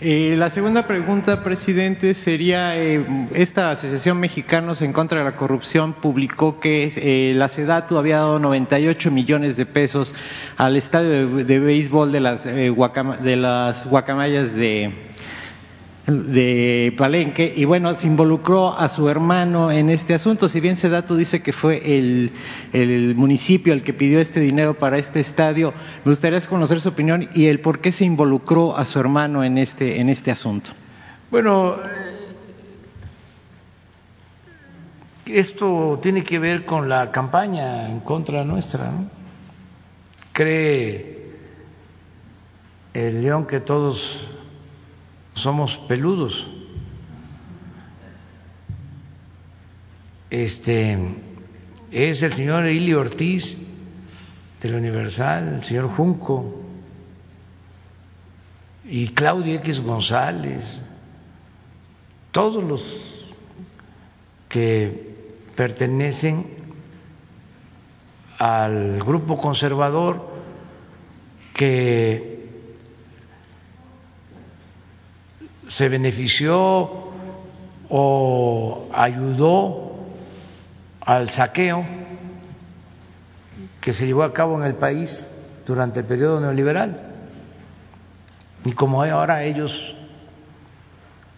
Eh, 0.00 0.36
la 0.38 0.48
segunda 0.48 0.86
pregunta, 0.86 1.42
presidente, 1.42 2.14
sería, 2.14 2.76
eh, 2.78 3.04
esta 3.34 3.72
Asociación 3.72 4.20
Mexicanos 4.20 4.80
en 4.80 4.92
contra 4.92 5.18
de 5.18 5.24
la 5.24 5.34
Corrupción 5.34 5.92
publicó 5.92 6.60
que 6.60 6.92
eh, 6.94 7.32
la 7.34 7.48
SEDATU 7.48 7.98
había 7.98 8.18
dado 8.18 8.38
98 8.38 9.10
millones 9.10 9.56
de 9.56 9.66
pesos 9.66 10.14
al 10.56 10.76
estadio 10.76 11.26
de, 11.44 11.58
béisbol 11.58 12.12
de 12.12 12.20
las, 12.20 12.44
de 12.44 13.36
las 13.36 13.86
guacamayas 13.86 14.54
de, 14.54 14.92
de 16.08 16.94
Palenque 16.96 17.52
y 17.54 17.66
bueno, 17.66 17.94
se 17.94 18.06
involucró 18.06 18.76
a 18.76 18.88
su 18.88 19.08
hermano 19.08 19.70
en 19.70 19.90
este 19.90 20.14
asunto. 20.14 20.48
Si 20.48 20.60
bien 20.60 20.76
Sedato 20.76 21.16
dice 21.16 21.42
que 21.42 21.52
fue 21.52 21.98
el, 21.98 22.32
el, 22.72 23.14
municipio 23.14 23.74
el 23.74 23.82
que 23.82 23.92
pidió 23.92 24.18
este 24.18 24.40
dinero 24.40 24.74
para 24.74 24.96
este 24.96 25.20
estadio, 25.20 25.74
me 26.04 26.10
gustaría 26.10 26.40
conocer 26.40 26.80
su 26.80 26.88
opinión 26.88 27.28
y 27.34 27.46
el 27.46 27.60
por 27.60 27.80
qué 27.80 27.92
se 27.92 28.06
involucró 28.06 28.76
a 28.76 28.84
su 28.86 28.98
hermano 28.98 29.44
en 29.44 29.58
este, 29.58 30.00
en 30.00 30.08
este 30.08 30.30
asunto. 30.30 30.70
Bueno, 31.30 31.76
esto 35.26 35.98
tiene 36.02 36.24
que 36.24 36.38
ver 36.38 36.64
con 36.64 36.88
la 36.88 37.12
campaña 37.12 37.86
en 37.90 38.00
contra 38.00 38.44
nuestra. 38.44 38.90
¿no? 38.90 39.10
Cree 40.32 41.18
el 42.94 43.22
león 43.22 43.46
que 43.46 43.60
todos 43.60 44.37
somos 45.38 45.78
peludos. 45.78 46.46
Este 50.30 50.98
es 51.90 52.22
el 52.22 52.32
señor 52.34 52.66
Ili 52.66 52.92
Ortiz 52.92 53.56
de 54.60 54.68
la 54.68 54.76
Universal, 54.76 55.54
el 55.56 55.64
señor 55.64 55.88
Junco 55.88 56.62
y 58.84 59.08
Claudio 59.08 59.54
X 59.56 59.80
González, 59.80 60.82
todos 62.32 62.62
los 62.62 63.26
que 64.48 65.14
pertenecen 65.56 66.46
al 68.38 69.02
grupo 69.02 69.36
conservador 69.36 70.28
que 71.54 72.37
se 75.68 75.88
benefició 75.88 77.12
o 77.88 78.88
ayudó 78.92 79.96
al 81.00 81.30
saqueo 81.30 81.84
que 83.80 83.92
se 83.92 84.06
llevó 84.06 84.22
a 84.24 84.32
cabo 84.32 84.58
en 84.58 84.64
el 84.64 84.74
país 84.74 85.34
durante 85.66 86.00
el 86.00 86.06
periodo 86.06 86.40
neoliberal. 86.40 87.12
Y 88.64 88.72
como 88.72 89.02
ahora 89.02 89.44
ellos 89.44 89.94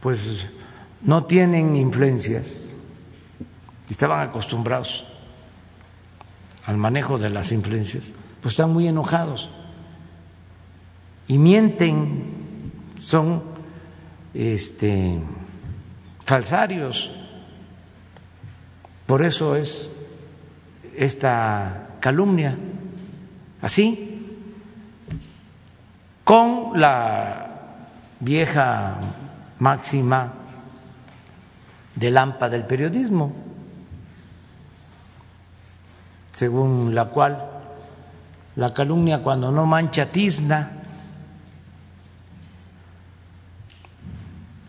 pues 0.00 0.46
no 1.02 1.24
tienen 1.24 1.76
influencias, 1.76 2.70
estaban 3.88 4.26
acostumbrados 4.26 5.04
al 6.66 6.76
manejo 6.76 7.18
de 7.18 7.30
las 7.30 7.52
influencias, 7.52 8.14
pues 8.40 8.54
están 8.54 8.72
muy 8.72 8.88
enojados 8.88 9.50
y 11.28 11.38
mienten, 11.38 12.72
son 13.00 13.49
este, 14.34 15.18
falsarios. 16.24 17.10
Por 19.06 19.24
eso 19.24 19.56
es 19.56 19.96
esta 20.96 21.96
calumnia, 22.00 22.56
así, 23.60 24.10
con 26.24 26.78
la 26.78 27.50
vieja 28.20 29.00
máxima 29.58 30.34
de 31.96 32.10
lampa 32.10 32.48
del 32.48 32.64
periodismo, 32.64 33.32
según 36.32 36.94
la 36.94 37.06
cual 37.06 37.50
la 38.56 38.72
calumnia 38.72 39.22
cuando 39.22 39.50
no 39.50 39.66
mancha 39.66 40.06
tizna, 40.06 40.79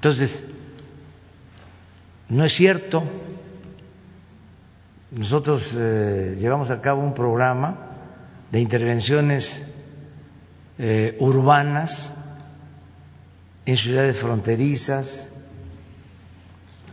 Entonces, 0.02 0.45
no 2.28 2.44
es 2.44 2.53
cierto. 2.53 3.03
Nosotros 5.11 5.76
eh, 5.78 6.36
llevamos 6.40 6.72
a 6.72 6.82
cabo 6.82 7.03
un 7.03 7.14
programa 7.14 7.78
de 8.49 8.61
intervenciones 8.61 9.76
eh, 10.80 11.15
urbanas 11.19 12.18
en 13.68 13.78
ciudades 13.78 14.18
fronterizas, 14.18 15.44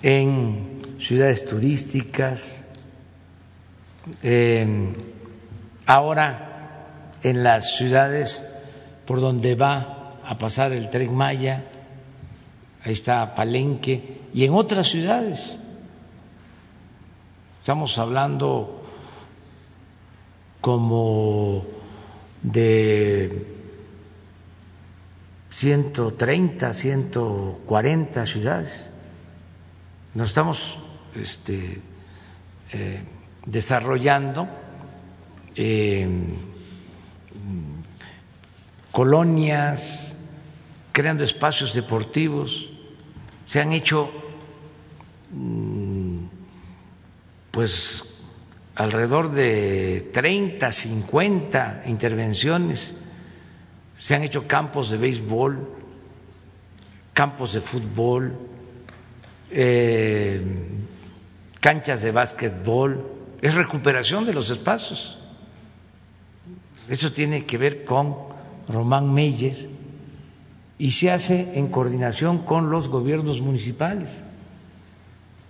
en 0.03 0.99
ciudades 1.01 1.47
turísticas, 1.47 2.67
ahora 5.87 6.83
en 7.23 7.43
las 7.43 7.75
ciudades 7.79 8.55
por 9.07 9.23
donde 9.23 9.55
va 9.55 10.19
a 10.27 10.37
pasar 10.37 10.73
el 10.73 10.91
tren 10.91 11.15
Maya 11.15 11.65
ahí 12.85 12.93
está 12.93 13.35
Palenque 13.35 14.23
y 14.33 14.45
en 14.45 14.55
otras 14.55 14.87
ciudades. 14.89 15.59
Estamos 17.61 17.99
hablando 17.99 18.83
como 20.61 21.65
de 22.43 23.47
130, 25.51 26.73
140 26.73 28.27
ciudades. 28.27 28.91
Nos 30.15 30.29
estamos 30.29 30.79
este, 31.15 31.81
eh, 32.73 33.03
desarrollando 33.47 34.49
eh, 35.57 36.09
colonias, 38.93 40.17
creando 40.99 41.23
espacios 41.23 41.75
deportivos 41.75 42.69
se 43.47 43.61
han 43.61 43.73
hecho 43.73 44.11
mm, 45.31 46.25
pues 47.53 48.03
alrededor 48.75 49.31
de 49.31 50.11
30, 50.13 50.73
50 50.73 51.85
intervenciones, 51.87 52.99
se 53.97 54.17
han 54.17 54.25
hecho 54.25 54.49
campos 54.49 54.91
de 54.91 54.97
béisbol, 54.97 55.69
campos 57.15 57.53
de 57.53 57.61
fútbol, 57.61 58.37
eh, 59.53 60.43
canchas 61.61 62.03
de 62.03 62.11
básquetbol, 62.11 63.07
es 63.41 63.55
recuperación 63.55 64.27
de 64.27 64.35
los 64.35 64.51
espacios. 64.51 65.17
Eso 66.89 67.13
tiene 67.13 67.47
que 67.47 67.57
ver 67.57 67.85
con 67.85 68.17
Román 68.67 69.15
Meyer 69.15 69.78
y 70.79 70.93
se 70.93 71.11
hace 71.11 71.59
en 71.59 71.69
coordinación 71.69 72.39
con 72.39 72.71
los 72.71 72.89
gobiernos 72.89 73.41
municipales. 73.41 74.23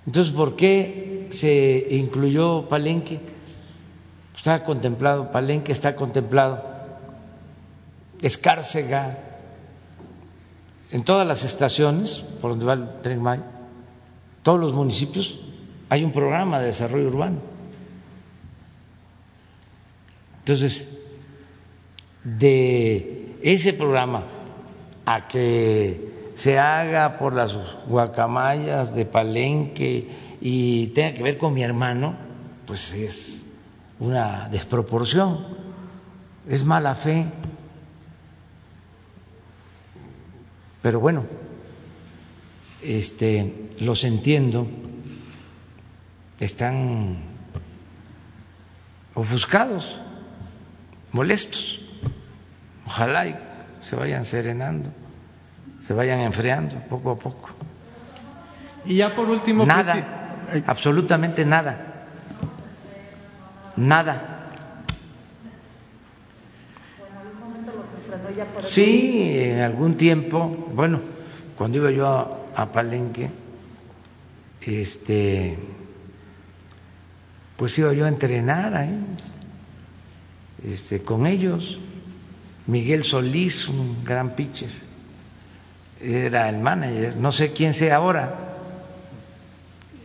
Entonces, 0.07 0.33
¿por 0.33 0.57
qué 0.57 1.29
se 1.31 1.87
incluyó 1.91 2.69
Palenque? 2.69 3.21
Está 4.35 4.65
contemplado 4.65 5.31
Palenque, 5.31 5.73
está 5.73 5.95
contemplado 5.95 6.65
Escárcega, 8.23 9.19
en 10.91 11.05
todas 11.05 11.27
las 11.27 11.45
estaciones 11.45 12.25
por 12.41 12.53
donde 12.53 12.65
va 12.65 12.73
el 12.73 13.01
tren 13.03 13.21
Maya, 13.21 13.45
todos 14.43 14.59
los 14.59 14.73
municipios, 14.73 15.39
hay 15.91 16.03
un 16.05 16.13
programa 16.13 16.59
de 16.61 16.67
desarrollo 16.67 17.09
urbano. 17.09 17.39
Entonces, 20.41 20.99
de 22.25 23.37
ese 23.43 23.75
programa 23.75 24.25
a 25.11 25.27
que 25.27 26.33
se 26.35 26.59
haga 26.59 27.17
por 27.17 27.33
las 27.33 27.57
guacamayas 27.87 28.95
de 28.95 29.07
Palenque 29.07 30.07
y 30.39 30.89
tenga 30.89 31.15
que 31.15 31.23
ver 31.23 31.39
con 31.39 31.55
mi 31.55 31.63
hermano, 31.63 32.15
pues 32.67 32.93
es 32.93 33.47
una 34.01 34.51
desproporción, 34.51 35.47
es 36.47 36.67
mala 36.67 36.95
fe. 36.95 37.25
Pero 40.83 41.01
bueno, 41.01 41.25
este, 42.83 43.71
los 43.81 44.05
entiendo, 44.05 44.69
están 46.39 47.17
ofuscados, 49.15 49.99
molestos. 51.13 51.81
Ojalá 52.85 53.27
y 53.27 53.48
se 53.89 53.97
vayan 53.97 54.27
serenando, 54.27 54.91
se 55.81 55.95
vayan 55.95 56.21
enfriando 56.21 56.77
poco 56.91 57.13
a 57.13 57.19
poco. 57.19 57.49
Y 58.85 58.97
ya 58.97 59.15
por 59.17 59.31
último, 59.31 59.65
nada, 59.65 60.45
absolutamente 60.67 61.47
nada, 61.47 62.05
nada. 63.77 64.35
Sí, 68.67 69.39
en 69.39 69.61
algún 69.61 69.97
tiempo, 69.97 70.71
bueno, 70.75 71.01
cuando 71.57 71.79
iba 71.79 71.91
yo 71.91 72.07
a, 72.07 72.63
a 72.63 72.71
Palenque, 72.71 73.31
este, 74.61 75.59
pues 77.57 77.79
iba 77.79 77.95
yo 77.95 78.05
a 78.05 78.09
entrenar 78.09 78.77
ahí, 78.77 79.01
este, 80.63 81.01
con 81.01 81.27
ellos. 81.27 81.79
Miguel 82.69 83.05
Solís, 83.05 83.67
un 83.67 84.05
gran 84.05 84.37
pitcher, 84.37 84.71
era 86.01 86.49
el 86.49 86.59
manager, 86.59 87.17
no 87.17 87.33
sé 87.33 87.53
quién 87.53 87.75
sea 87.75 87.97
ahora. 87.97 88.39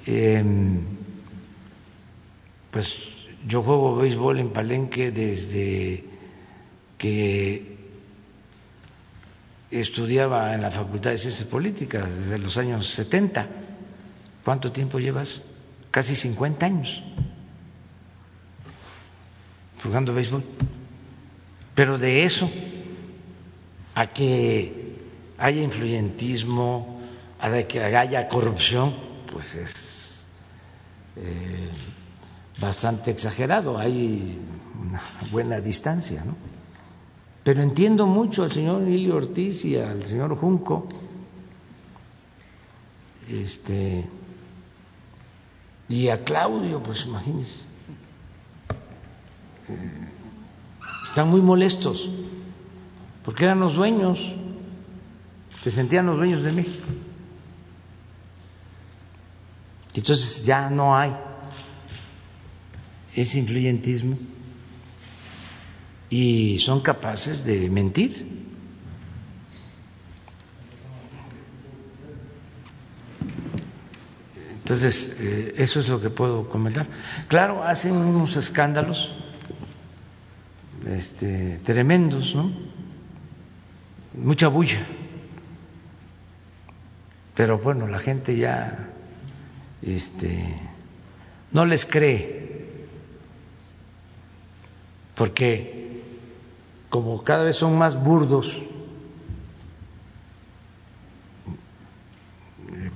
Em, 0.05 0.81
pues 2.71 2.97
yo 3.47 3.61
juego 3.61 3.97
béisbol 3.97 4.39
en 4.39 4.49
Palenque 4.49 5.11
desde 5.11 6.03
que 6.97 7.77
estudiaba 9.69 10.55
en 10.55 10.61
la 10.61 10.71
Facultad 10.71 11.11
de 11.11 11.17
Ciencias 11.19 11.47
Políticas, 11.47 12.05
desde 12.07 12.39
los 12.39 12.57
años 12.57 12.87
70. 12.87 13.47
¿Cuánto 14.43 14.71
tiempo 14.71 14.99
llevas? 14.99 15.41
Casi 15.91 16.15
50 16.15 16.65
años 16.65 17.03
jugando 19.83 20.13
béisbol. 20.13 20.43
Pero 21.75 21.97
de 21.97 22.25
eso 22.25 22.49
a 23.95 24.07
que 24.07 24.97
haya 25.37 25.61
influyentismo, 25.61 27.01
a 27.39 27.51
que 27.63 27.83
haya 27.83 28.27
corrupción, 28.27 28.93
pues 29.31 29.55
es 29.55 30.25
eh, 31.15 31.69
bastante 32.59 33.11
exagerado, 33.11 33.77
hay 33.77 34.39
una 34.79 35.01
buena 35.31 35.59
distancia, 35.59 36.23
¿no? 36.23 36.35
Pero 37.43 37.61
entiendo 37.61 38.07
mucho 38.07 38.43
al 38.43 38.51
señor 38.51 38.87
Ilio 38.87 39.17
Ortiz 39.17 39.65
y 39.65 39.75
al 39.77 40.03
señor 40.03 40.35
Junco, 40.35 40.87
este, 43.27 44.05
y 45.89 46.07
a 46.07 46.23
Claudio, 46.23 46.81
pues 46.81 47.05
imagínense, 47.05 47.63
están 51.13 51.29
muy 51.29 51.43
molestos 51.43 52.09
porque 53.23 53.45
eran 53.45 53.59
los 53.59 53.75
dueños, 53.75 54.33
se 55.61 55.69
sentían 55.69 56.07
los 56.07 56.17
dueños 56.17 56.41
de 56.41 56.51
México. 56.51 56.87
Entonces 59.93 60.43
ya 60.43 60.71
no 60.71 60.97
hay 60.97 61.13
ese 63.15 63.37
influyentismo 63.37 64.17
y 66.09 66.57
son 66.57 66.81
capaces 66.81 67.45
de 67.45 67.69
mentir. 67.69 68.47
Entonces, 74.55 75.17
eh, 75.19 75.53
eso 75.57 75.79
es 75.79 75.89
lo 75.89 76.01
que 76.01 76.09
puedo 76.09 76.49
comentar. 76.49 76.87
Claro, 77.27 77.63
hacen 77.63 77.97
unos 77.97 78.35
escándalos 78.35 79.11
este, 80.87 81.59
tremendos, 81.63 82.35
¿no? 82.35 82.51
Mucha 84.13 84.47
bulla. 84.47 84.85
Pero 87.35 87.57
bueno, 87.57 87.87
la 87.87 87.99
gente 87.99 88.35
ya 88.37 88.89
este, 89.81 90.55
no 91.51 91.65
les 91.65 91.85
cree, 91.85 92.85
porque 95.15 96.03
como 96.89 97.23
cada 97.23 97.43
vez 97.43 97.55
son 97.55 97.77
más 97.77 98.03
burdos, 98.03 98.61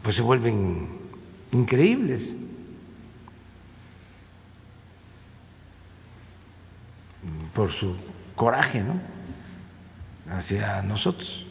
pues 0.03 0.15
se 0.15 0.21
vuelven 0.21 0.87
increíbles. 1.51 2.35
Por 7.53 7.69
su 7.71 7.95
coraje, 8.35 8.83
¿no? 8.83 8.99
Hacia 10.29 10.81
nosotros. 10.81 11.45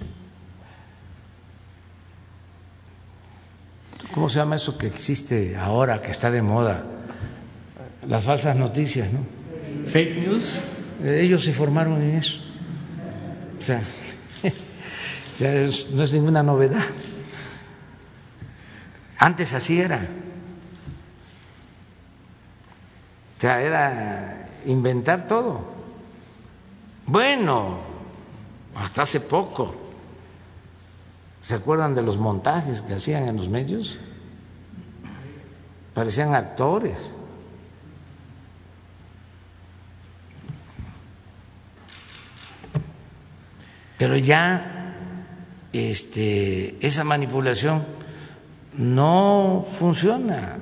¿Cómo 4.12 4.28
se 4.28 4.38
llama 4.38 4.56
eso 4.56 4.78
que 4.78 4.86
existe 4.86 5.56
ahora, 5.56 6.00
que 6.00 6.10
está 6.10 6.30
de 6.30 6.42
moda? 6.42 6.84
Las 8.06 8.24
falsas 8.24 8.56
noticias, 8.56 9.12
¿no? 9.12 9.20
Fake 9.90 10.16
news. 10.18 10.62
Ellos 11.04 11.44
se 11.44 11.52
formaron 11.52 12.00
en 12.02 12.16
eso. 12.16 12.40
O 13.58 13.62
sea, 13.62 13.82
o 15.32 15.36
sea 15.36 15.50
no 15.92 16.02
es 16.02 16.12
ninguna 16.12 16.42
novedad. 16.42 16.84
Antes 19.18 19.54
así 19.54 19.80
era. 19.80 20.06
O 23.38 23.40
sea, 23.40 23.62
era 23.62 24.35
inventar 24.66 25.26
todo. 25.26 25.60
Bueno, 27.06 27.78
hasta 28.74 29.02
hace 29.02 29.20
poco. 29.20 29.74
¿Se 31.40 31.54
acuerdan 31.54 31.94
de 31.94 32.02
los 32.02 32.18
montajes 32.18 32.82
que 32.82 32.94
hacían 32.94 33.28
en 33.28 33.36
los 33.36 33.48
medios? 33.48 33.98
Parecían 35.94 36.34
actores. 36.34 37.14
Pero 43.98 44.16
ya 44.16 44.94
este, 45.72 46.76
esa 46.86 47.04
manipulación 47.04 47.86
no 48.76 49.64
funciona, 49.66 50.58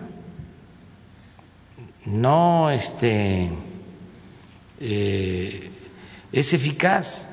no 2.04 2.70
este, 2.70 3.50
eh, 4.86 5.70
es 6.30 6.52
eficaz. 6.52 7.26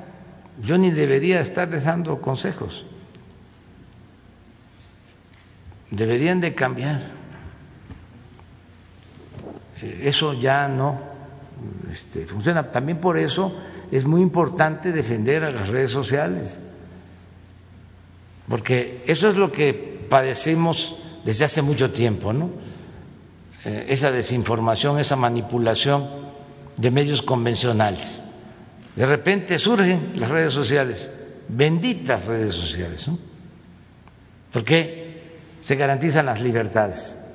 Yo 0.62 0.78
ni 0.78 0.90
debería 0.90 1.42
estarles 1.42 1.84
dando 1.84 2.22
consejos. 2.22 2.86
Deberían 5.90 6.40
de 6.40 6.56
cambiar. 6.56 7.12
Eh, 9.82 10.04
eso 10.04 10.34
ya 10.34 10.70
no 10.70 11.02
este, 11.92 12.26
funciona. 12.26 12.72
También 12.72 13.00
por 13.00 13.18
eso 13.18 13.54
es 13.92 14.06
muy 14.06 14.22
importante 14.22 14.94
defender 14.94 15.44
a 15.44 15.52
las 15.52 15.68
redes 15.68 15.92
sociales, 15.92 16.62
porque 18.48 19.04
eso 19.08 19.28
es 19.28 19.36
lo 19.36 19.52
que 19.52 19.74
padecemos 20.10 20.96
desde 21.26 21.44
hace 21.46 21.62
mucho 21.62 21.92
tiempo, 21.92 22.32
¿no? 22.32 22.50
Eh, 23.66 23.88
esa 23.90 24.12
desinformación, 24.12 25.00
esa 25.00 25.18
manipulación 25.18 26.32
de 26.78 26.92
medios 26.92 27.22
convencionales. 27.22 28.22
De 28.96 29.06
repente 29.06 29.58
surgen 29.58 30.14
las 30.16 30.30
redes 30.30 30.52
sociales, 30.52 31.10
benditas 31.48 32.26
redes 32.26 32.56
sociales, 32.56 33.08
¿no? 33.08 33.18
porque 34.52 35.40
se 35.62 35.76
garantizan 35.76 36.26
las 36.26 36.42
libertades. 36.42 37.26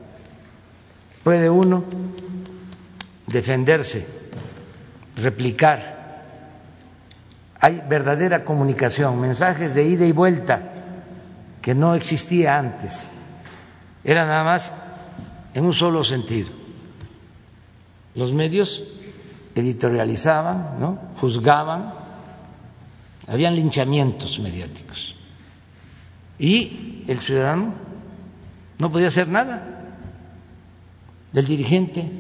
Puede 1.23 1.51
uno 1.51 1.85
defenderse, 3.27 4.07
replicar. 5.17 6.25
Hay 7.59 7.83
verdadera 7.89 8.45
comunicación, 8.45 9.21
mensajes 9.21 9.75
de 9.75 9.85
ida 9.85 10.07
y 10.07 10.13
vuelta 10.13 10.73
que 11.63 11.75
no 11.75 11.95
existía 11.95 12.59
antes. 12.59 13.09
Era 14.05 14.27
nada 14.27 14.45
más 14.45 14.73
en 15.55 15.65
un 15.65 15.73
solo 15.73 16.05
sentido. 16.05 16.51
Los 18.15 18.33
medios 18.33 18.85
editorializaban, 19.57 20.79
¿no? 20.79 20.99
juzgaban, 21.21 21.93
habían 23.27 23.57
linchamientos 23.57 24.39
mediáticos. 24.39 25.17
Y 26.39 27.05
el 27.09 27.19
ciudadano 27.19 27.73
no 28.79 28.93
podía 28.93 29.09
hacer 29.09 29.29
nada. 29.29 29.73
Del 31.33 31.47
dirigente 31.47 32.11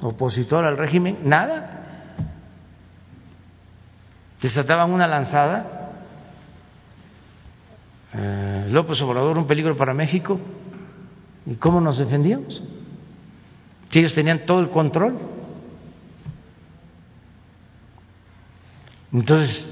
opositor 0.00 0.64
al 0.64 0.78
régimen, 0.78 1.18
nada. 1.24 2.14
Desataban 4.40 4.90
una 4.90 5.06
lanzada. 5.06 5.92
Eh, 8.14 8.68
López 8.70 9.00
Obrador, 9.02 9.36
un 9.36 9.46
peligro 9.46 9.76
para 9.76 9.92
México. 9.92 10.40
¿Y 11.46 11.56
cómo 11.56 11.80
nos 11.80 11.98
defendíamos? 11.98 12.62
Si 13.90 13.98
ellos 13.98 14.14
tenían 14.14 14.46
todo 14.46 14.60
el 14.60 14.70
control. 14.70 15.37
Entonces, 19.12 19.66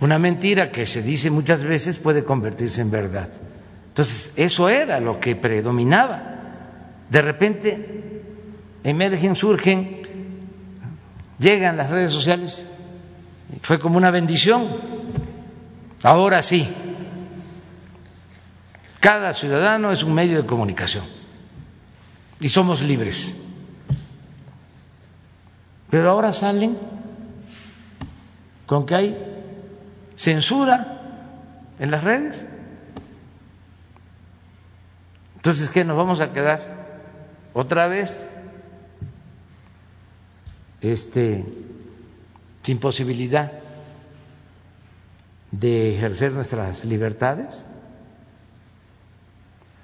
una 0.00 0.18
mentira 0.18 0.70
que 0.72 0.86
se 0.86 1.02
dice 1.02 1.30
muchas 1.30 1.64
veces 1.64 1.98
puede 1.98 2.24
convertirse 2.24 2.80
en 2.80 2.90
verdad. 2.90 3.28
Entonces, 3.88 4.34
eso 4.36 4.68
era 4.68 5.00
lo 5.00 5.20
que 5.20 5.36
predominaba. 5.36 6.34
De 7.08 7.22
repente 7.22 8.22
emergen, 8.84 9.34
surgen, 9.34 10.02
llegan 11.38 11.76
las 11.76 11.90
redes 11.90 12.12
sociales, 12.12 12.68
fue 13.62 13.78
como 13.78 13.96
una 13.96 14.10
bendición. 14.10 14.66
Ahora 16.02 16.42
sí, 16.42 16.68
cada 19.00 19.32
ciudadano 19.32 19.92
es 19.92 20.02
un 20.02 20.14
medio 20.14 20.42
de 20.42 20.46
comunicación 20.46 21.04
y 22.40 22.48
somos 22.48 22.82
libres. 22.82 23.34
Pero 25.88 26.10
ahora 26.10 26.32
salen 26.32 26.76
con 28.66 28.86
que 28.86 28.94
hay 28.94 29.16
censura 30.16 31.00
en 31.78 31.90
las 31.90 32.04
redes. 32.04 32.44
Entonces, 35.36 35.70
¿qué 35.70 35.84
nos 35.84 35.96
vamos 35.96 36.20
a 36.20 36.32
quedar 36.32 36.60
otra 37.54 37.86
vez 37.86 38.26
este 40.80 41.44
sin 42.62 42.78
posibilidad 42.80 43.52
de 45.52 45.94
ejercer 45.94 46.32
nuestras 46.32 46.84
libertades? 46.84 47.66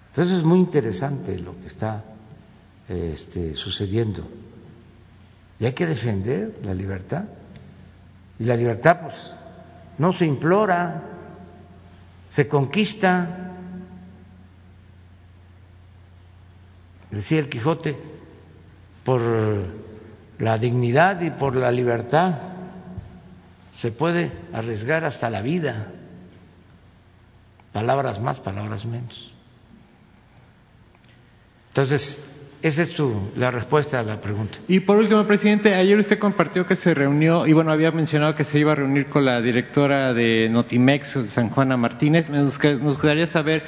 Entonces 0.08 0.38
es 0.38 0.44
muy 0.44 0.58
interesante 0.58 1.38
lo 1.38 1.58
que 1.60 1.68
está 1.68 2.04
este, 2.88 3.54
sucediendo. 3.54 4.28
Y 5.58 5.64
hay 5.64 5.72
que 5.72 5.86
defender 5.86 6.60
la 6.64 6.74
libertad. 6.74 7.24
Y 8.42 8.44
la 8.44 8.56
libertad, 8.56 9.02
pues, 9.02 9.36
no 9.98 10.12
se 10.12 10.26
implora, 10.26 11.00
se 12.28 12.48
conquista. 12.48 13.52
Decía 17.12 17.38
el 17.38 17.48
Quijote, 17.48 17.96
por 19.04 19.20
la 20.40 20.58
dignidad 20.58 21.20
y 21.20 21.30
por 21.30 21.54
la 21.54 21.70
libertad 21.70 22.34
se 23.76 23.92
puede 23.92 24.32
arriesgar 24.52 25.04
hasta 25.04 25.30
la 25.30 25.40
vida. 25.40 25.92
Palabras 27.72 28.20
más, 28.20 28.40
palabras 28.40 28.86
menos. 28.86 29.32
Entonces, 31.68 32.31
esa 32.62 32.82
es 32.82 32.96
la 33.36 33.50
respuesta 33.50 33.98
a 33.98 34.02
la 34.04 34.20
pregunta. 34.20 34.58
Y 34.68 34.80
por 34.80 34.96
último, 34.96 35.26
presidente, 35.26 35.74
ayer 35.74 35.98
usted 35.98 36.18
compartió 36.18 36.64
que 36.64 36.76
se 36.76 36.94
reunió, 36.94 37.46
y 37.46 37.52
bueno, 37.52 37.72
había 37.72 37.90
mencionado 37.90 38.34
que 38.36 38.44
se 38.44 38.58
iba 38.58 38.72
a 38.72 38.76
reunir 38.76 39.06
con 39.06 39.24
la 39.24 39.42
directora 39.42 40.14
de 40.14 40.48
Notimex, 40.48 41.18
San 41.28 41.50
Juana 41.50 41.76
Martínez. 41.76 42.30
Nos, 42.30 42.60
gustaría 42.60 43.26
saber 43.26 43.62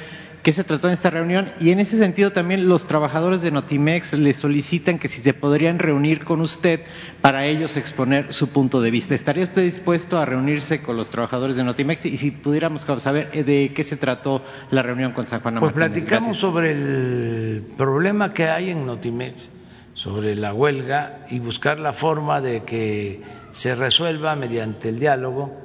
qué 0.45 0.53
se 0.53 0.63
trató 0.63 0.89
en 0.89 0.93
esta 0.93 1.09
reunión. 1.09 1.51
Y 1.59 1.71
en 1.71 1.79
ese 1.79 1.97
sentido 1.97 2.31
también 2.31 2.69
los 2.69 2.85
trabajadores 2.85 3.41
de 3.41 3.49
Notimex 3.49 4.13
le 4.13 4.31
solicitan 4.31 4.99
que 4.99 5.07
si 5.07 5.23
se 5.23 5.33
podrían 5.33 5.79
reunir 5.79 6.23
con 6.23 6.39
usted 6.39 6.81
para 7.21 7.47
ellos 7.47 7.77
exponer 7.77 8.31
su 8.31 8.49
punto 8.49 8.79
de 8.79 8.91
vista. 8.91 9.15
¿Estaría 9.15 9.43
usted 9.43 9.63
dispuesto 9.63 10.19
a 10.19 10.25
reunirse 10.25 10.83
con 10.83 10.97
los 10.97 11.09
trabajadores 11.09 11.55
de 11.55 11.63
Notimex 11.63 12.05
y 12.05 12.19
si 12.19 12.29
pudiéramos 12.29 12.81
saber 12.81 13.31
eh, 13.33 13.43
de 13.43 13.73
qué 13.73 13.83
se 13.83 13.97
trató 13.97 14.43
la 14.69 14.83
reunión 14.83 15.13
con 15.13 15.25
San 15.25 15.41
Juan 15.41 15.57
Pues 15.59 15.73
platicamos 15.73 16.37
sobre 16.37 16.73
el 16.73 17.63
problema 17.75 18.31
que 18.31 18.47
hay 18.47 18.69
en 18.69 18.85
Notimex, 18.85 19.49
sobre 19.95 20.35
la 20.35 20.53
huelga 20.53 21.25
y 21.27 21.39
buscar 21.39 21.79
la 21.79 21.91
forma 21.91 22.39
de 22.39 22.61
que 22.61 23.19
se 23.51 23.73
resuelva 23.73 24.35
mediante 24.35 24.89
el 24.89 24.99
diálogo 24.99 25.59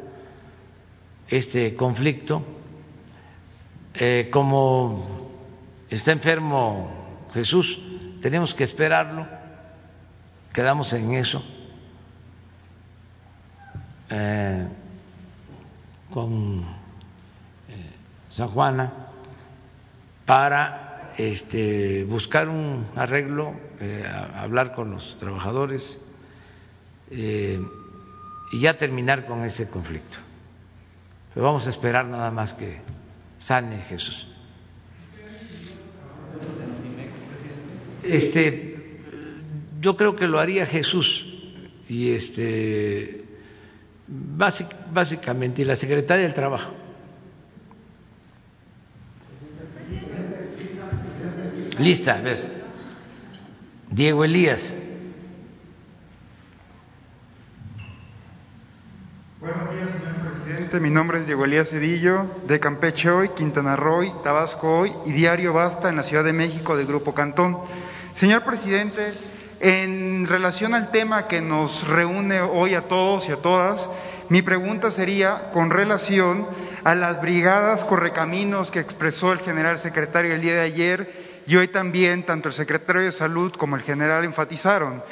este 1.28 1.74
conflicto 1.74 2.59
eh, 3.94 4.28
como 4.30 5.30
está 5.88 6.12
enfermo 6.12 7.28
Jesús, 7.34 7.80
tenemos 8.22 8.54
que 8.54 8.64
esperarlo, 8.64 9.26
quedamos 10.52 10.92
en 10.92 11.14
eso, 11.14 11.44
eh, 14.10 14.68
con 16.10 16.60
eh, 17.68 17.90
San 18.30 18.48
Juana, 18.48 18.92
para 20.24 21.12
este, 21.16 22.04
buscar 22.04 22.48
un 22.48 22.86
arreglo, 22.94 23.54
hablar 24.36 24.74
con 24.74 24.90
los 24.92 25.18
trabajadores 25.18 25.98
y 27.10 28.60
ya 28.60 28.76
terminar 28.76 29.26
con 29.26 29.44
ese 29.44 29.70
conflicto. 29.70 30.18
Pero 31.34 31.46
vamos 31.46 31.66
a 31.66 31.70
esperar 31.70 32.06
nada 32.06 32.30
más 32.30 32.52
que 32.52 32.80
sane 33.40 33.82
Jesús. 33.88 34.28
Este, 38.04 39.00
yo 39.80 39.96
creo 39.96 40.14
que 40.14 40.28
lo 40.28 40.38
haría 40.38 40.64
Jesús 40.66 41.26
y 41.88 42.12
este, 42.12 43.24
básicamente, 44.06 45.62
y 45.62 45.64
la 45.64 45.74
secretaria 45.74 46.24
del 46.24 46.34
Trabajo. 46.34 46.72
Lista, 51.78 52.18
a 52.18 52.20
ver. 52.20 52.60
Diego 53.90 54.24
Elías. 54.24 54.74
Mi 60.78 60.88
nombre 60.88 61.18
es 61.18 61.26
Diego 61.26 61.44
Elías 61.46 61.70
Cedillo, 61.70 62.26
de 62.46 62.60
Campeche 62.60 63.10
hoy, 63.10 63.30
Quintana 63.30 63.74
Roo, 63.74 64.22
Tabasco 64.22 64.78
hoy 64.78 64.92
y 65.04 65.10
Diario 65.10 65.52
Basta 65.52 65.88
en 65.88 65.96
la 65.96 66.04
Ciudad 66.04 66.22
de 66.22 66.32
México 66.32 66.76
del 66.76 66.86
Grupo 66.86 67.12
Cantón. 67.12 67.58
Señor 68.14 68.44
presidente, 68.44 69.12
en 69.58 70.28
relación 70.28 70.74
al 70.74 70.92
tema 70.92 71.26
que 71.26 71.40
nos 71.40 71.88
reúne 71.88 72.40
hoy 72.40 72.74
a 72.74 72.82
todos 72.82 73.28
y 73.28 73.32
a 73.32 73.36
todas, 73.36 73.88
mi 74.28 74.42
pregunta 74.42 74.92
sería 74.92 75.50
con 75.52 75.70
relación 75.70 76.46
a 76.84 76.94
las 76.94 77.20
brigadas 77.20 77.84
correcaminos 77.84 78.70
que 78.70 78.78
expresó 78.78 79.32
el 79.32 79.40
general 79.40 79.76
secretario 79.76 80.34
el 80.34 80.40
día 80.40 80.54
de 80.54 80.60
ayer 80.60 81.12
y 81.48 81.56
hoy 81.56 81.66
también 81.66 82.22
tanto 82.22 82.48
el 82.48 82.54
secretario 82.54 83.02
de 83.02 83.10
Salud 83.12 83.52
como 83.58 83.74
el 83.74 83.82
general 83.82 84.24
enfatizaron. 84.24 85.02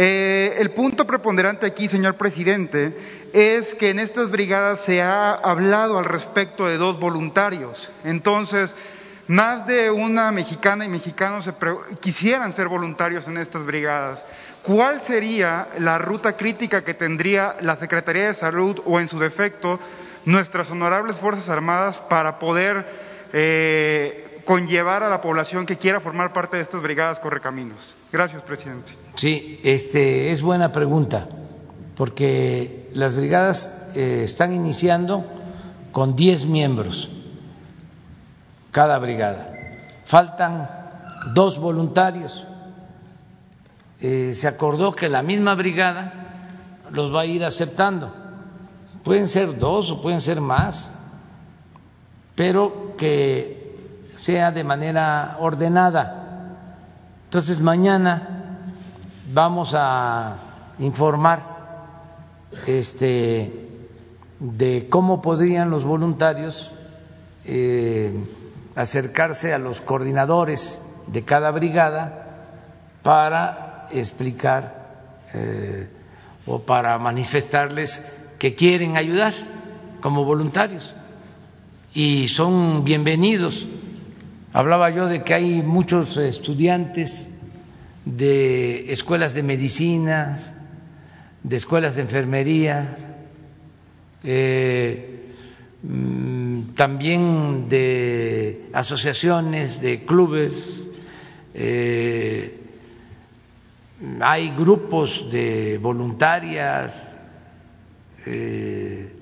Eh, 0.00 0.54
el 0.60 0.70
punto 0.70 1.08
preponderante 1.08 1.66
aquí, 1.66 1.88
señor 1.88 2.14
presidente, 2.14 2.96
es 3.32 3.74
que 3.74 3.90
en 3.90 3.98
estas 3.98 4.30
brigadas 4.30 4.78
se 4.78 5.02
ha 5.02 5.32
hablado 5.32 5.98
al 5.98 6.04
respecto 6.04 6.66
de 6.66 6.76
dos 6.76 7.00
voluntarios. 7.00 7.90
Entonces, 8.04 8.76
más 9.26 9.66
de 9.66 9.90
una 9.90 10.30
mexicana 10.30 10.84
y 10.84 10.88
mexicano 10.88 11.40
quisieran 11.98 12.52
ser 12.52 12.68
voluntarios 12.68 13.26
en 13.26 13.38
estas 13.38 13.66
brigadas. 13.66 14.24
¿Cuál 14.62 15.00
sería 15.00 15.66
la 15.80 15.98
ruta 15.98 16.36
crítica 16.36 16.84
que 16.84 16.94
tendría 16.94 17.56
la 17.60 17.74
Secretaría 17.74 18.28
de 18.28 18.34
Salud 18.34 18.80
o, 18.84 19.00
en 19.00 19.08
su 19.08 19.18
defecto, 19.18 19.80
nuestras 20.24 20.70
honorables 20.70 21.18
Fuerzas 21.18 21.48
Armadas 21.48 21.98
para 21.98 22.38
poder 22.38 22.86
eh, 23.32 24.27
conllevar 24.48 25.02
a 25.02 25.10
la 25.10 25.20
población 25.20 25.66
que 25.66 25.76
quiera 25.76 26.00
formar 26.00 26.32
parte 26.32 26.56
de 26.56 26.62
estas 26.62 26.80
brigadas 26.80 27.20
correcaminos? 27.20 27.94
Gracias, 28.10 28.40
presidente. 28.40 28.94
Sí, 29.14 29.60
este, 29.62 30.32
es 30.32 30.40
buena 30.40 30.72
pregunta, 30.72 31.28
porque 31.94 32.88
las 32.94 33.14
brigadas 33.14 33.90
eh, 33.94 34.22
están 34.24 34.54
iniciando 34.54 35.22
con 35.92 36.16
10 36.16 36.46
miembros 36.46 37.10
cada 38.70 38.98
brigada. 38.98 39.52
Faltan 40.06 40.66
dos 41.34 41.58
voluntarios. 41.58 42.46
Eh, 44.00 44.32
se 44.32 44.48
acordó 44.48 44.96
que 44.96 45.10
la 45.10 45.22
misma 45.22 45.56
brigada 45.56 46.86
los 46.90 47.14
va 47.14 47.20
a 47.20 47.26
ir 47.26 47.44
aceptando. 47.44 48.14
Pueden 49.04 49.28
ser 49.28 49.58
dos 49.58 49.90
o 49.90 50.00
pueden 50.00 50.22
ser 50.22 50.40
más, 50.40 50.94
pero 52.34 52.94
que 52.96 53.57
sea 54.18 54.50
de 54.50 54.64
manera 54.64 55.36
ordenada. 55.38 56.56
Entonces 57.24 57.60
mañana 57.60 58.56
vamos 59.32 59.74
a 59.76 60.38
informar 60.80 61.40
este, 62.66 63.68
de 64.40 64.88
cómo 64.90 65.22
podrían 65.22 65.70
los 65.70 65.84
voluntarios 65.84 66.72
eh, 67.44 68.12
acercarse 68.74 69.54
a 69.54 69.58
los 69.58 69.80
coordinadores 69.80 70.96
de 71.06 71.24
cada 71.24 71.52
brigada 71.52 72.26
para 73.04 73.86
explicar 73.92 75.22
eh, 75.32 75.88
o 76.44 76.60
para 76.60 76.98
manifestarles 76.98 78.12
que 78.40 78.56
quieren 78.56 78.96
ayudar 78.96 79.32
como 80.00 80.24
voluntarios 80.24 80.94
y 81.94 82.28
son 82.28 82.84
bienvenidos. 82.84 83.66
Hablaba 84.52 84.88
yo 84.88 85.06
de 85.06 85.22
que 85.24 85.34
hay 85.34 85.62
muchos 85.62 86.16
estudiantes 86.16 87.38
de 88.06 88.90
escuelas 88.90 89.34
de 89.34 89.42
medicina, 89.42 90.36
de 91.42 91.56
escuelas 91.56 91.96
de 91.96 92.02
enfermería, 92.02 92.96
eh, 94.24 95.34
mm, 95.82 96.74
también 96.74 97.68
de 97.68 98.70
asociaciones, 98.72 99.82
de 99.82 99.98
clubes, 100.06 100.88
eh, 101.52 102.58
hay 104.20 104.48
grupos 104.56 105.30
de 105.30 105.76
voluntarias, 105.76 107.18
eh, 108.24 109.12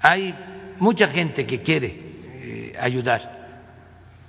hay 0.00 0.34
mucha 0.80 1.08
gente 1.08 1.46
que 1.46 1.62
quiere 1.62 2.04
ayudar. 2.78 3.35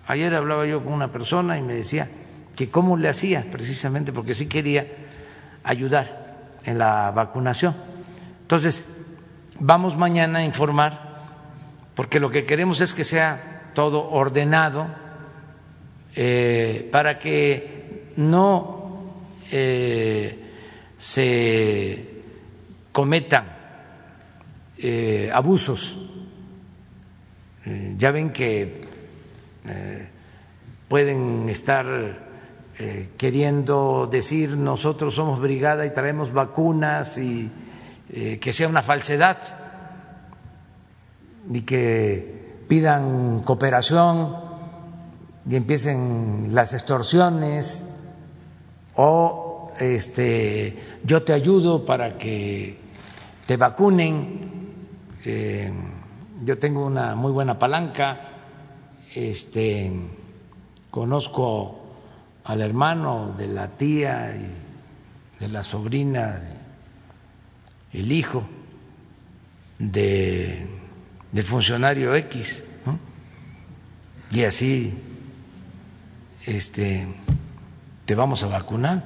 Ayer 0.07 0.33
hablaba 0.35 0.65
yo 0.65 0.81
con 0.83 0.93
una 0.93 1.11
persona 1.11 1.57
y 1.57 1.61
me 1.61 1.73
decía 1.73 2.07
que 2.55 2.69
cómo 2.69 2.95
le 2.95 3.09
hacía, 3.09 3.45
precisamente 3.51 4.13
porque 4.13 4.33
sí 4.33 4.47
quería 4.47 4.87
ayudar 5.63 6.37
en 6.63 6.77
la 6.77 7.11
vacunación. 7.11 7.75
Entonces, 8.41 9.05
vamos 9.59 9.97
mañana 9.97 10.39
a 10.39 10.43
informar, 10.45 11.25
porque 11.93 12.21
lo 12.21 12.29
que 12.29 12.45
queremos 12.45 12.79
es 12.79 12.93
que 12.93 13.03
sea 13.03 13.71
todo 13.73 14.09
ordenado 14.09 14.87
eh, 16.15 16.87
para 16.89 17.19
que 17.19 18.13
no 18.15 19.11
eh, 19.51 20.39
se 20.97 22.23
cometan 22.93 23.45
eh, 24.77 25.29
abusos. 25.33 26.09
ya 27.97 28.11
ven 28.11 28.31
que 28.31 28.86
pueden 30.87 31.49
estar 31.49 31.85
eh, 32.79 33.09
queriendo 33.17 34.07
decir 34.11 34.55
nosotros 34.55 35.15
somos 35.15 35.39
brigada 35.39 35.85
y 35.87 35.89
traemos 35.89 36.31
vacunas 36.31 37.17
y 37.17 37.49
eh, 38.11 38.37
que 38.39 38.53
sea 38.53 38.67
una 38.67 38.83
falsedad 38.83 39.37
y 41.51 41.61
que 41.61 42.61
pidan 42.67 43.41
cooperación 43.43 44.35
y 45.49 45.55
empiecen 45.55 46.49
las 46.51 46.75
extorsiones 46.75 47.89
o 48.95 49.71
este 49.79 50.77
yo 51.03 51.23
te 51.23 51.33
ayudo 51.33 51.83
para 51.83 52.19
que 52.19 52.77
te 53.47 53.57
vacunen 53.57 54.75
eh, 55.25 55.71
yo 56.43 56.59
tengo 56.59 56.85
una 56.85 57.15
muy 57.15 57.31
buena 57.31 57.57
palanca 57.57 58.36
este 59.17 59.91
conozco 60.91 61.79
al 62.43 62.61
hermano 62.61 63.33
de 63.37 63.47
la 63.47 63.67
tía 63.69 64.35
y 64.35 65.43
de 65.43 65.47
la 65.49 65.63
sobrina, 65.63 66.41
el 67.93 68.11
hijo 68.11 68.43
de, 69.79 70.65
del 71.31 71.43
funcionario 71.43 72.15
X, 72.15 72.63
y 74.31 74.43
así 74.43 74.93
este, 76.45 77.07
te 78.05 78.15
vamos 78.15 78.43
a 78.43 78.47
vacunar. 78.47 79.03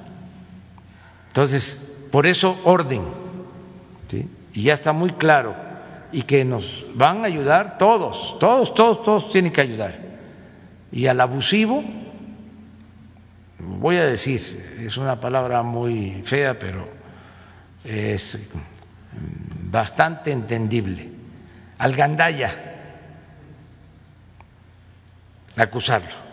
Entonces, 1.28 1.96
por 2.10 2.26
eso 2.26 2.58
orden, 2.64 3.02
y 4.54 4.62
ya 4.62 4.74
está 4.74 4.92
muy 4.92 5.12
claro, 5.12 5.56
y 6.12 6.22
que 6.22 6.44
nos 6.44 6.84
van 6.94 7.24
a 7.24 7.26
ayudar 7.26 7.78
todos, 7.78 8.38
todos, 8.38 8.74
todos, 8.74 9.02
todos 9.02 9.30
tienen 9.30 9.52
que 9.52 9.62
ayudar. 9.62 10.01
Y 10.92 11.06
al 11.06 11.20
abusivo, 11.22 11.82
voy 13.58 13.96
a 13.96 14.04
decir, 14.04 14.76
es 14.80 14.98
una 14.98 15.20
palabra 15.20 15.62
muy 15.62 16.22
fea, 16.22 16.58
pero 16.58 16.86
es 17.82 18.38
bastante 19.70 20.32
entendible, 20.32 21.08
al 21.78 21.96
gandaya, 21.96 22.52
acusarlo. 25.56 26.32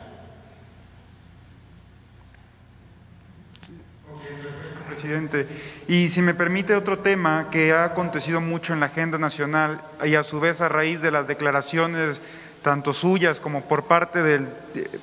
presidente. 4.88 5.48
Y 5.88 6.10
si 6.10 6.22
me 6.22 6.34
permite 6.34 6.76
otro 6.76 7.00
tema 7.00 7.48
que 7.50 7.72
ha 7.72 7.86
acontecido 7.86 8.42
mucho 8.42 8.74
en 8.74 8.82
la 8.82 8.88
agenda 8.88 9.18
nacional 9.18 9.82
y 10.04 10.16
a 10.16 10.24
su 10.24 10.42
vez 10.42 10.60
a 10.60 10.68
raíz 10.68 11.02
de 11.02 11.12
las 11.12 11.26
declaraciones 11.26 12.22
tanto 12.70 12.94
suyas 12.94 13.40
como 13.40 13.62
por 13.62 13.86
parte 13.86 14.22
del 14.22 14.48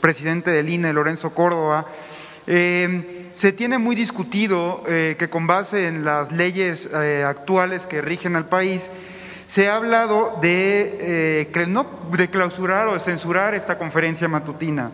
presidente 0.01 0.53
del 0.53 0.69
INE, 0.69 0.93
Lorenzo 0.93 1.35
Córdoba, 1.35 1.85
eh, 2.47 3.27
se 3.33 3.51
tiene 3.51 3.77
muy 3.79 3.97
discutido 3.97 4.85
eh, 4.87 5.17
que 5.19 5.29
con 5.29 5.49
base 5.49 5.89
en 5.89 6.05
las 6.05 6.31
leyes 6.31 6.89
eh, 6.95 7.25
actuales 7.27 7.85
que 7.87 8.03
rigen 8.03 8.37
al 8.37 8.45
país, 8.45 8.83
se 9.47 9.69
ha 9.69 9.75
hablado 9.75 10.39
de, 10.41 11.49
no, 11.67 11.89
de 12.13 12.31
clausurar 12.31 12.87
o 12.87 12.95
de 12.95 13.01
censurar 13.01 13.53
esta 13.55 13.79
conferencia 13.79 14.29
matutina. 14.29 14.93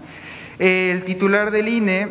El 0.58 1.04
titular 1.04 1.50
del 1.50 1.68
INE 1.68 2.08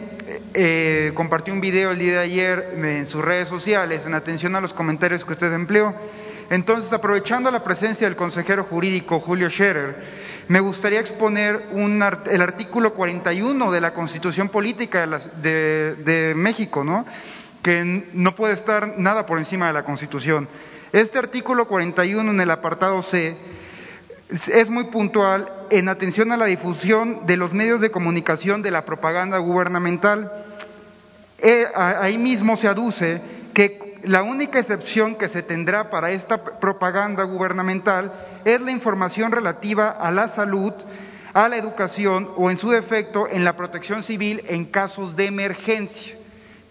compartió 1.16 1.56
un 1.56 1.62
video 1.62 1.90
el 1.90 1.98
día 1.98 2.14
de 2.14 2.20
ayer 2.20 2.74
en 2.76 3.08
sus 3.08 3.24
redes 3.24 3.48
sociales 3.48 4.06
en 4.06 4.14
atención 4.14 4.56
a 4.56 4.62
los 4.62 4.76
comentarios 4.76 5.26
que 5.26 5.34
usted 5.34 5.52
empleó. 5.54 5.96
Entonces, 6.52 6.92
aprovechando 6.92 7.50
la 7.50 7.64
presencia 7.64 8.06
del 8.06 8.18
consejero 8.18 8.66
jurídico 8.66 9.22
Julio 9.22 9.50
Scherer, 9.50 9.96
me 10.50 10.60
gustaría 10.60 11.00
exponer 11.00 11.62
el 12.30 12.42
artículo 12.42 12.94
41 12.94 13.72
de 13.72 13.80
la 13.80 13.94
Constitución 13.94 14.50
Política 14.50 15.08
de, 15.42 16.34
México, 16.36 16.84
¿no? 16.84 17.06
que 17.64 18.06
no 18.12 18.36
puede 18.36 18.54
estar 18.54 18.98
nada 18.98 19.26
por 19.26 19.40
encima 19.40 19.68
de 19.68 19.74
la 19.74 19.86
Constitución. 19.86 20.50
Este 20.92 21.20
artículo 21.20 21.70
41 21.70 22.30
en 22.30 22.42
el 22.42 22.52
apartado 22.52 23.02
C 23.02 23.38
es 24.30 24.70
muy 24.70 24.84
puntual 24.86 25.50
en 25.70 25.88
atención 25.88 26.34
a 26.34 26.38
la 26.38 26.48
difusión 26.48 27.26
de 27.28 27.38
los 27.38 27.54
medios 27.54 27.80
de 27.80 27.92
comunicación 27.92 28.62
de 28.62 28.72
la 28.72 28.84
propaganda 28.84 29.38
gubernamental. 29.38 30.30
Eh, 31.38 31.66
ahí 31.74 32.18
mismo 32.18 32.58
se 32.58 32.68
aduce 32.68 33.22
que 33.54 33.91
la 34.04 34.24
única 34.24 34.60
excepción 34.60 35.16
que 35.16 35.28
se 35.28 35.44
tendrá 35.44 35.90
para 35.90 36.12
esta 36.12 36.44
propaganda 36.44 37.24
gubernamental 37.24 38.12
es 38.46 38.60
la 38.62 38.72
información 38.72 39.32
relativa 39.32 39.92
a 39.92 40.12
la 40.12 40.28
salud, 40.28 40.74
a 41.34 41.48
la 41.48 41.58
educación 41.58 42.30
o, 42.36 42.50
en 42.50 42.58
su 42.58 42.70
defecto, 42.70 43.28
en 43.30 43.44
la 43.44 43.56
protección 43.56 44.04
civil 44.04 44.44
en 44.48 44.66
casos 44.66 45.16
de 45.16 45.26
emergencia. 45.26 46.16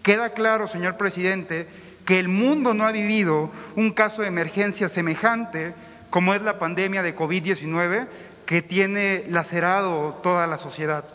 Queda 0.03 0.31
claro, 0.31 0.67
señor 0.67 0.97
presidente, 0.97 1.67
que 2.05 2.19
el 2.19 2.27
mundo 2.27 2.73
no 2.73 2.85
ha 2.85 2.91
vivido 2.91 3.51
un 3.75 3.91
caso 3.91 4.21
de 4.21 4.27
emergencia 4.27 4.89
semejante 4.89 5.73
como 6.09 6.33
es 6.33 6.41
la 6.41 6.59
pandemia 6.59 7.03
de 7.03 7.15
COVID-19 7.15 8.07
que 8.45 8.61
tiene 8.61 9.23
lacerado 9.29 10.19
toda 10.23 10.47
la 10.47 10.57
sociedad. 10.57 11.05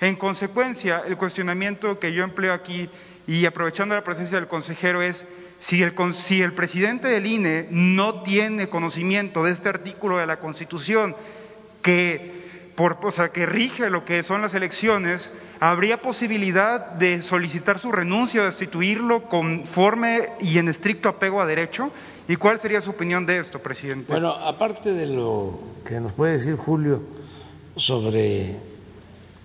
En 0.00 0.16
consecuencia, 0.16 1.02
el 1.06 1.16
cuestionamiento 1.16 2.00
que 2.00 2.12
yo 2.12 2.24
empleo 2.24 2.52
aquí 2.52 2.88
y 3.26 3.44
aprovechando 3.46 3.94
la 3.94 4.02
presencia 4.02 4.38
del 4.38 4.48
consejero 4.48 5.02
es 5.02 5.24
si 5.60 5.82
el, 5.82 6.54
presidente 6.54 7.08
del 7.08 7.26
INE 7.26 7.68
no 7.70 8.22
tiene 8.22 8.70
conocimiento 8.70 9.44
de 9.44 9.52
este 9.52 9.68
artículo 9.68 10.16
de 10.16 10.26
la 10.26 10.38
Constitución 10.38 11.14
que, 11.82 12.72
por, 12.74 12.98
que 13.30 13.44
rige 13.44 13.90
lo 13.90 14.06
que 14.06 14.22
son 14.22 14.40
las 14.40 14.54
elecciones, 14.54 15.30
¿habría 15.60 16.00
posibilidad 16.00 16.92
de 16.92 17.20
solicitar 17.20 17.78
su 17.78 17.92
renuncia 17.92 18.40
o 18.40 18.46
destituirlo 18.46 19.28
conforme 19.28 20.30
y 20.40 20.56
en 20.56 20.68
estricto 20.68 21.10
apego 21.10 21.42
a 21.42 21.46
derecho? 21.46 21.90
¿Y 22.26 22.36
cuál 22.36 22.58
sería 22.58 22.80
su 22.80 22.90
opinión 22.90 23.26
de 23.26 23.38
esto, 23.38 23.58
presidente? 23.58 24.12
Bueno, 24.12 24.30
aparte 24.30 24.94
de 24.94 25.06
lo 25.06 25.60
que 25.84 26.00
nos 26.00 26.14
puede 26.14 26.32
decir 26.32 26.56
Julio 26.56 27.02
sobre 27.76 28.56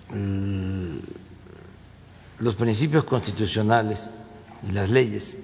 mm, 0.08 0.96
los 2.38 2.54
principios 2.54 3.04
constitucionales 3.04 4.08
y 4.66 4.72
las 4.72 4.88
leyes, 4.88 5.36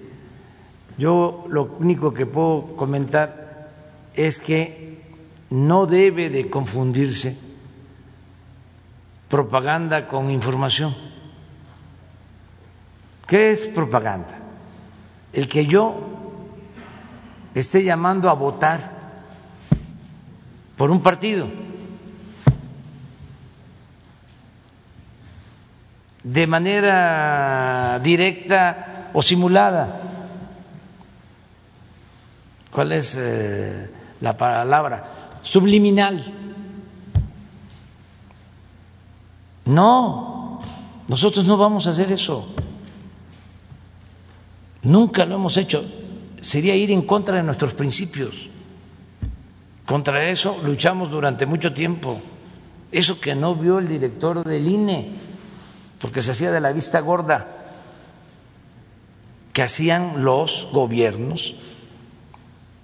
yo 0.98 1.44
lo 1.48 1.64
único 1.78 2.12
que 2.12 2.27
puedo 2.27 2.77
comentar 2.77 3.69
es 4.14 4.39
que 4.39 5.02
no 5.51 5.86
debe 5.86 6.31
de 6.31 6.48
confundirse 6.48 7.39
propaganda 9.28 10.09
con 10.09 10.31
información. 10.31 10.94
¿Qué 13.27 13.51
es 13.51 13.66
propaganda? 13.66 14.39
El 15.32 15.48
que 15.48 15.66
yo 15.66 15.97
esté 17.55 17.82
llamando 17.82 18.28
a 18.28 18.35
votar 18.35 19.02
por 20.77 20.90
un 20.90 21.02
partido 21.02 21.47
de 26.23 26.47
manera 26.47 27.98
directa 28.02 29.10
o 29.12 29.23
simulada. 29.23 30.12
¿Cuál 32.73 32.93
es 32.93 33.16
eh, 33.20 33.90
la 34.23 34.35
palabra? 34.35 35.39
Subliminal. 35.43 36.24
No, 39.66 40.61
nosotros 41.07 41.44
no 41.44 41.59
vamos 41.59 41.86
a 41.86 41.90
hacer 41.90 42.11
eso. 42.11 42.49
Nunca 44.82 45.27
lo 45.27 45.35
hemos 45.35 45.59
hecho. 45.59 45.85
Sería 46.40 46.74
ir 46.74 46.90
en 46.90 47.03
contra 47.03 47.36
de 47.36 47.43
nuestros 47.43 47.74
principios. 47.74 48.49
Contra 49.85 50.31
eso 50.31 50.59
luchamos 50.65 51.11
durante 51.11 51.44
mucho 51.44 51.74
tiempo. 51.74 52.20
Eso 52.90 53.20
que 53.20 53.35
no 53.35 53.55
vio 53.55 53.81
el 53.81 53.89
director 53.89 54.43
del 54.44 54.66
INE, 54.66 55.12
porque 56.01 56.23
se 56.23 56.31
hacía 56.31 56.51
de 56.51 56.61
la 56.61 56.73
vista 56.73 57.01
gorda, 57.01 57.47
que 59.53 59.62
hacían 59.62 60.24
los 60.24 60.69
gobiernos 60.73 61.55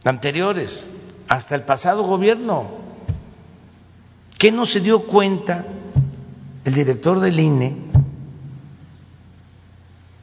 anteriores, 0.05 0.89
hasta 1.29 1.55
el 1.55 1.63
pasado 1.63 2.05
gobierno. 2.05 2.67
¿Qué 4.39 4.53
no 4.53 4.67
se 4.67 4.81
dio 4.81 5.01
cuenta 5.01 5.65
el 6.65 6.75
director 6.75 7.21
del 7.21 7.39
INE 7.41 7.77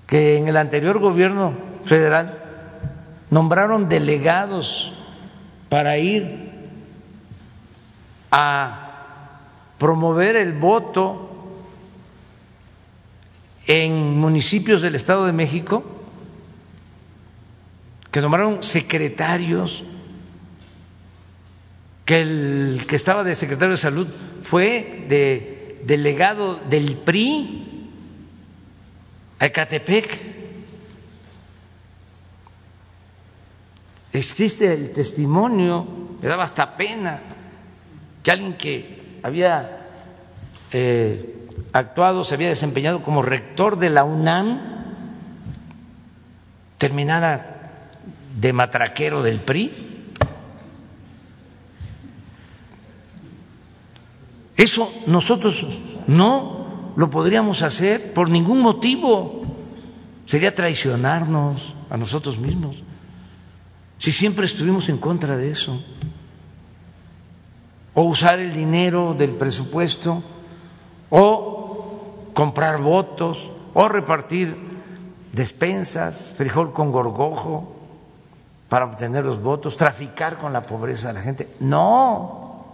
que 0.08 0.38
en 0.38 0.48
el 0.48 0.58
anterior 0.58 1.00
gobierno 1.00 1.54
federal 1.84 2.32
nombraron 3.30 3.90
delegados 3.90 4.94
para 5.70 5.98
ir 5.98 6.52
a 8.32 8.86
promover 9.78 10.36
el 10.36 10.54
voto 10.54 11.30
en 13.68 14.18
municipios 14.18 14.82
del 14.82 14.96
Estado 14.96 15.26
de 15.26 15.34
México, 15.34 15.84
que 18.16 18.22
nombraron 18.22 18.64
secretarios, 18.64 19.84
que 22.06 22.22
el 22.22 22.86
que 22.88 22.96
estaba 22.96 23.26
de 23.26 23.36
secretario 23.36 23.72
de 23.72 23.78
salud 23.78 24.08
fue 24.42 25.06
de 25.10 25.82
delegado 25.84 26.56
del 26.56 26.96
PRI 26.96 27.92
a 29.38 29.48
Ecatepec. 29.48 30.18
Existe 34.14 34.74
el 34.74 34.92
testimonio, 34.92 35.86
me 36.22 36.30
daba 36.30 36.46
hasta 36.46 36.78
pena 36.78 37.20
que 38.24 38.32
alguien 38.32 38.54
que 38.54 39.20
había 39.24 39.90
eh, 40.72 41.50
actuado, 41.74 42.24
se 42.24 42.36
había 42.36 42.48
desempeñado 42.48 43.04
como 43.04 43.22
rector 43.24 43.78
de 43.78 43.90
la 43.90 44.06
UNAM, 44.06 44.62
terminara 46.78 47.55
de 48.36 48.54
matraquero 48.54 49.24
del 49.24 49.40
PRI. 49.40 49.72
Eso 54.58 54.92
nosotros 55.08 55.66
no 56.08 56.94
lo 56.96 57.10
podríamos 57.10 57.62
hacer 57.62 58.14
por 58.14 58.30
ningún 58.30 58.62
motivo. 58.62 59.42
Sería 60.26 60.54
traicionarnos 60.54 61.76
a 61.90 61.98
nosotros 61.98 62.38
mismos. 62.38 62.82
Si 63.98 64.12
siempre 64.12 64.46
estuvimos 64.46 64.90
en 64.90 64.98
contra 64.98 65.38
de 65.38 65.52
eso. 65.52 65.82
O 67.94 68.04
usar 68.04 68.40
el 68.40 68.54
dinero 68.54 69.16
del 69.18 69.32
presupuesto, 69.32 70.22
o 71.10 72.30
comprar 72.34 72.82
votos, 72.82 73.52
o 73.74 73.88
repartir 73.88 74.58
despensas, 75.32 76.34
frijol 76.38 76.74
con 76.74 76.92
gorgojo 76.92 77.75
para 78.70 78.86
obtener 78.86 79.24
los 79.24 79.42
votos, 79.42 79.78
traficar 79.78 80.38
con 80.38 80.54
la 80.54 80.66
pobreza 80.66 81.10
de 81.10 81.14
la 81.16 81.22
gente. 81.22 81.50
No, 81.60 82.66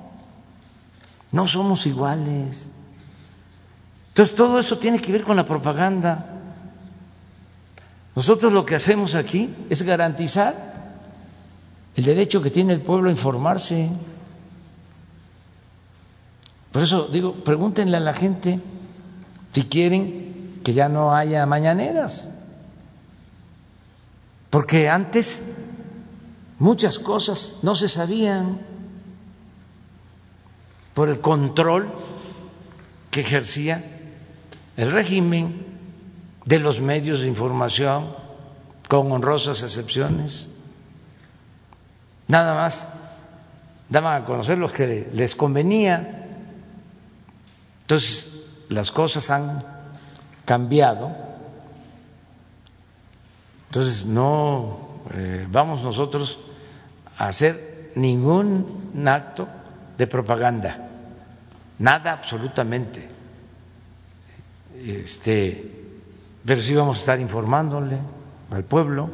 no 1.32 1.48
somos 1.48 1.86
iguales. 1.86 2.70
Entonces 4.10 4.36
todo 4.36 4.60
eso 4.60 4.78
tiene 4.78 5.00
que 5.00 5.12
ver 5.12 5.24
con 5.24 5.38
la 5.38 5.46
propaganda. 5.46 6.26
Nosotros 8.16 8.52
lo 8.52 8.66
que 8.66 8.76
hacemos 8.76 9.16
aquí 9.16 9.54
es 9.70 9.84
garantizar 9.84 10.72
el 11.96 12.04
derecho 12.04 12.42
que 12.42 12.52
tiene 12.52 12.74
el 12.74 12.82
pueblo 12.82 13.10
a 13.10 13.12
informarse. 13.12 13.90
Por 16.72 16.84
eso 16.84 17.08
digo, 17.08 17.36
pregúntenle 17.44 17.98
a 17.98 18.02
la 18.02 18.14
gente 18.14 18.60
si 19.52 19.64
quieren 19.64 20.60
que 20.64 20.74
ya 20.74 20.90
no 20.90 21.14
haya 21.14 21.46
mañaneras. 21.46 22.30
Porque 24.50 24.90
antes 24.90 25.42
muchas 26.62 27.00
cosas 27.00 27.58
no 27.64 27.74
se 27.74 27.90
sabían 27.90 28.62
por 30.94 31.10
el 31.10 31.20
control 31.20 31.92
que 33.10 33.22
ejercía 33.22 33.84
el 34.78 34.92
régimen 34.92 35.66
de 36.46 36.60
los 36.60 36.80
medios 36.80 37.22
de 37.22 37.28
información, 37.28 38.16
con 38.88 39.12
honrosas 39.12 39.64
excepciones. 39.64 40.50
Nada 42.28 42.54
más 42.54 42.88
daban 43.90 44.22
a 44.22 44.26
conocer 44.26 44.60
los 44.60 44.72
que 44.72 45.10
les 45.12 45.36
convenía. 45.36 46.28
Entonces, 47.82 48.46
las 48.70 48.92
cosas 48.92 49.32
han 49.32 49.64
cambiado. 50.46 51.12
Entonces, 53.70 54.06
no 54.06 54.92
eh, 55.14 55.48
vamos 55.50 55.82
nosotros 55.82 56.38
hacer 57.18 57.92
ningún 57.96 59.06
acto 59.06 59.48
de 59.98 60.08
propaganda, 60.08 60.90
nada 61.80 62.14
absolutamente. 62.14 63.08
Este, 64.84 65.72
pero 66.46 66.62
sí 66.62 66.74
vamos 66.74 66.98
a 66.98 67.00
estar 67.02 67.20
informándole 67.20 68.00
al 68.52 68.64
pueblo 68.64 69.10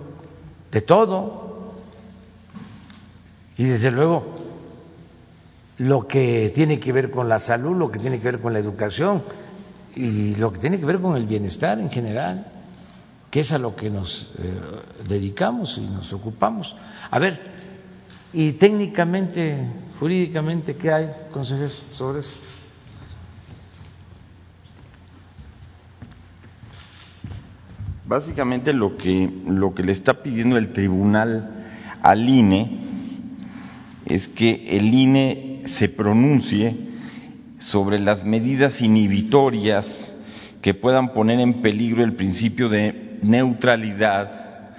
de 0.72 0.82
todo. 0.82 1.74
Y 3.58 3.66
desde 3.66 3.92
luego, 3.92 4.36
lo 5.78 6.08
que 6.08 6.52
tiene 6.54 6.80
que 6.80 6.92
ver 6.92 7.12
con 7.12 7.28
la 7.28 7.40
salud, 7.40 7.76
lo 7.76 7.92
que 7.92 8.00
tiene 8.00 8.20
que 8.20 8.32
ver 8.32 8.40
con 8.40 8.54
la 8.54 8.60
educación 8.60 9.24
y 9.96 10.36
lo 10.36 10.52
que 10.52 10.60
tiene 10.60 10.80
que 10.80 10.86
ver 10.86 11.00
con 11.00 11.16
el 11.16 11.26
bienestar 11.26 11.80
en 11.80 11.90
general, 11.90 12.46
que 13.32 13.42
es 13.42 13.52
a 13.52 13.58
lo 13.58 13.76
que 13.76 13.90
nos 13.90 14.32
eh, 14.38 14.54
dedicamos 15.08 15.78
y 15.78 15.82
nos 15.82 16.14
ocupamos. 16.14 16.76
A 17.10 17.20
ver, 17.20 17.57
y 18.40 18.52
técnicamente, 18.52 19.58
jurídicamente, 20.00 20.76
¿qué 20.76 20.92
hay, 20.92 21.10
consejero, 21.32 21.72
sobre 21.92 22.20
eso? 22.20 22.38
Básicamente 28.06 28.74
lo 28.74 28.96
que, 28.96 29.28
lo 29.48 29.74
que 29.74 29.82
le 29.82 29.92
está 29.92 30.22
pidiendo 30.22 30.56
el 30.58 30.72
tribunal 30.72 31.50
al 32.04 32.30
INE 32.30 32.78
es 34.06 34.28
que 34.28 34.68
el 34.78 34.94
INE 34.94 35.64
se 35.66 35.90
pronuncie 35.90 36.78
sobre 37.58 37.98
las 37.98 38.24
medidas 38.24 38.82
inhibitorias 38.82 40.14
que 40.62 40.76
puedan 40.76 41.12
poner 41.12 41.40
en 41.40 41.64
peligro 41.64 42.04
el 42.04 42.14
principio 42.14 42.70
de 42.70 43.18
neutralidad 43.24 44.76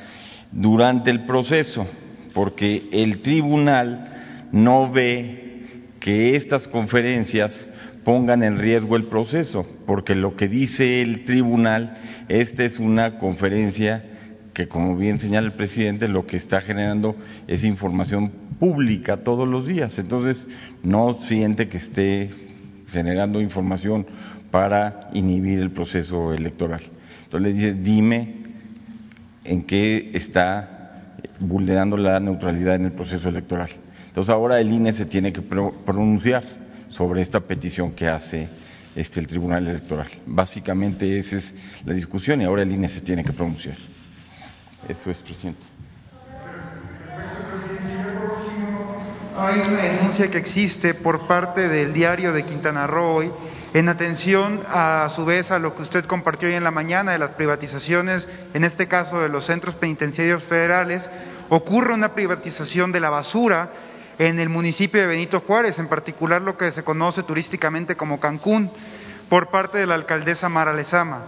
durante 0.53 1.11
el 1.11 1.27
proceso, 1.27 1.89
porque 2.39 2.89
el 2.93 3.21
tribunal 3.21 4.47
no 4.53 4.93
ve 4.93 5.81
que 5.99 6.37
estas 6.37 6.69
conferencias 6.69 7.69
pongan 8.05 8.45
en 8.45 8.61
riesgo 8.61 8.95
el 8.95 9.07
proceso, 9.07 9.67
porque 9.87 10.15
lo 10.15 10.37
que 10.37 10.47
dice 10.47 11.03
el 11.03 11.25
tribunal, 11.25 11.97
esta 12.29 12.63
es 12.63 12.79
una 12.79 13.19
conferencia 13.19 14.05
que, 14.55 14.69
como 14.69 14.97
bien 14.97 15.19
señala 15.19 15.49
el 15.49 15.53
presidente, 15.53 16.07
lo 16.07 16.29
que 16.29 16.37
está 16.37 16.61
generando 16.61 17.17
es 17.49 17.65
información 17.65 18.31
pública 18.61 19.17
todos 19.17 19.49
los 19.49 19.67
días. 19.67 19.99
Entonces, 19.99 20.47
no 20.85 21.19
siente 21.21 21.69
que 21.69 21.79
esté 21.79 22.31
generando 22.93 23.41
información 23.41 24.07
para 24.53 25.11
inhibir 25.13 25.59
el 25.59 25.73
proceso 25.73 26.33
electoral. 26.33 26.83
Entonces 27.25 27.49
le 27.49 27.53
dice, 27.53 27.75
dime 27.75 28.35
en 29.43 29.65
qué 29.65 30.13
está 30.15 30.78
vulnerando 31.41 31.97
la 31.97 32.19
neutralidad 32.21 32.77
en 32.77 32.87
el 32.87 32.93
proceso 32.93 33.29
electoral. 33.29 33.71
Entonces 34.07 34.33
ahora 34.33 34.61
el 34.61 34.73
INE 34.73 34.93
se 34.93 35.07
tiene 35.07 35.33
que 35.33 35.43
pronunciar 35.43 36.43
sobre 36.91 37.23
esta 37.23 37.41
petición 37.41 37.93
que 37.93 38.09
hace 38.09 38.49
este, 38.97 39.21
el 39.21 39.27
Tribunal 39.27 39.67
Electoral. 39.67 40.09
Básicamente 40.27 41.19
esa 41.19 41.37
es 41.37 41.55
la 41.85 41.95
discusión 41.95 42.41
y 42.41 42.45
ahora 42.45 42.63
el 42.63 42.73
INE 42.73 42.89
se 42.89 43.01
tiene 43.01 43.23
que 43.23 43.33
pronunciar. 43.33 43.77
Eso 44.89 45.11
es, 45.11 45.19
presidente. 45.19 45.61
Hay 49.37 49.61
una 49.61 49.83
denuncia 49.83 50.29
que 50.29 50.39
existe 50.39 50.95
por 50.95 51.29
parte 51.29 51.69
del 51.69 51.93
diario 51.93 52.33
de 52.33 52.45
Quintana 52.45 52.89
Roo 52.89 53.23
en 53.75 53.89
atención 53.89 54.61
a, 54.73 55.09
su 55.15 55.25
vez 55.25 55.51
a 55.51 55.59
lo 55.59 55.75
que 55.75 55.83
usted 55.83 56.07
compartió 56.07 56.49
hoy 56.49 56.55
en 56.55 56.65
la 56.65 56.71
mañana 56.71 57.13
de 57.13 57.19
las 57.19 57.31
privatizaciones, 57.31 58.29
en 58.55 58.65
este 58.65 58.89
caso 58.89 59.21
de 59.21 59.29
los 59.29 59.45
centros 59.45 59.75
penitenciarios 59.75 60.43
federales, 60.43 61.11
ocurre 61.49 61.95
una 61.95 62.15
privatización 62.15 62.93
de 62.93 63.01
la 63.01 63.11
basura 63.11 63.71
en 64.19 64.41
el 64.41 64.49
municipio 64.49 65.01
de 65.01 65.07
Benito 65.07 65.41
Juárez, 65.41 65.79
en 65.79 65.89
particular 65.89 66.43
lo 66.43 66.57
que 66.57 66.73
se 66.73 66.83
conoce 66.83 67.23
turísticamente 67.23 67.97
como 67.97 68.21
Cancún, 68.21 68.71
por 69.29 69.49
parte 69.49 69.79
de 69.79 69.87
la 69.87 69.95
alcaldesa 69.95 70.49
Mara 70.49 70.73
Lezama. 70.73 71.23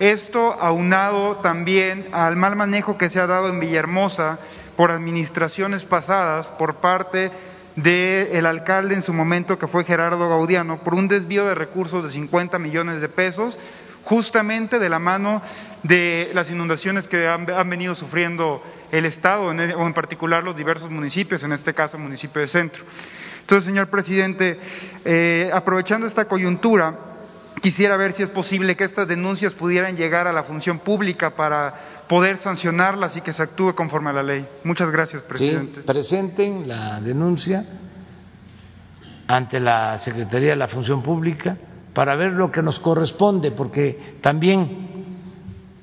Esto 0.00 0.54
aunado 0.60 1.36
también 1.36 2.08
al 2.12 2.34
mal 2.34 2.56
manejo 2.56 2.98
que 2.98 3.08
se 3.08 3.20
ha 3.20 3.28
dado 3.28 3.48
en 3.48 3.60
Villahermosa 3.60 4.38
por 4.76 4.90
administraciones 4.90 5.84
pasadas 5.84 6.48
por 6.48 6.76
parte 6.76 7.30
del 7.76 8.46
alcalde 8.46 8.94
en 8.94 9.02
su 9.02 9.12
momento, 9.12 9.58
que 9.58 9.66
fue 9.66 9.84
Gerardo 9.84 10.28
Gaudiano, 10.28 10.78
por 10.78 10.94
un 10.94 11.08
desvío 11.08 11.46
de 11.46 11.54
recursos 11.54 12.04
de 12.04 12.10
50 12.10 12.58
millones 12.58 13.00
de 13.00 13.08
pesos, 13.08 13.58
justamente 14.04 14.78
de 14.78 14.88
la 14.88 14.98
mano 14.98 15.42
de 15.82 16.30
las 16.34 16.50
inundaciones 16.50 17.08
que 17.08 17.26
han, 17.26 17.46
venido 17.68 17.94
sufriendo 17.94 18.62
el 18.92 19.06
Estado, 19.06 19.46
o 19.46 19.52
en 19.86 19.94
particular 19.94 20.44
los 20.44 20.56
diversos 20.56 20.90
municipios, 20.90 21.42
en 21.42 21.52
este 21.52 21.74
caso 21.74 21.96
el 21.96 22.02
municipio 22.02 22.40
de 22.40 22.48
Centro. 22.48 22.84
Entonces, 23.40 23.66
señor 23.66 23.88
presidente, 23.88 24.58
eh, 25.04 25.50
aprovechando 25.52 26.06
esta 26.06 26.26
coyuntura, 26.26 26.98
quisiera 27.60 27.96
ver 27.96 28.12
si 28.12 28.22
es 28.22 28.30
posible 28.30 28.76
que 28.76 28.84
estas 28.84 29.08
denuncias 29.08 29.54
pudieran 29.54 29.96
llegar 29.96 30.26
a 30.26 30.32
la 30.32 30.44
función 30.44 30.78
pública 30.78 31.30
para 31.30 31.74
poder 32.08 32.36
sancionarlas 32.36 33.16
y 33.16 33.20
que 33.20 33.32
se 33.32 33.42
actúe 33.42 33.74
conforme 33.74 34.10
a 34.10 34.12
la 34.12 34.22
ley. 34.22 34.46
Muchas 34.64 34.90
gracias, 34.90 35.22
presidente. 35.22 35.80
Sí, 35.80 35.86
presenten 35.86 36.68
la 36.68 37.00
denuncia 37.00 37.64
ante 39.26 39.60
la 39.60 39.96
Secretaría 39.98 40.50
de 40.50 40.56
la 40.56 40.68
Función 40.68 41.02
Pública 41.02 41.56
para 41.94 42.16
ver 42.16 42.32
lo 42.32 42.50
que 42.50 42.62
nos 42.62 42.78
corresponde, 42.80 43.52
porque 43.52 44.16
también 44.20 45.06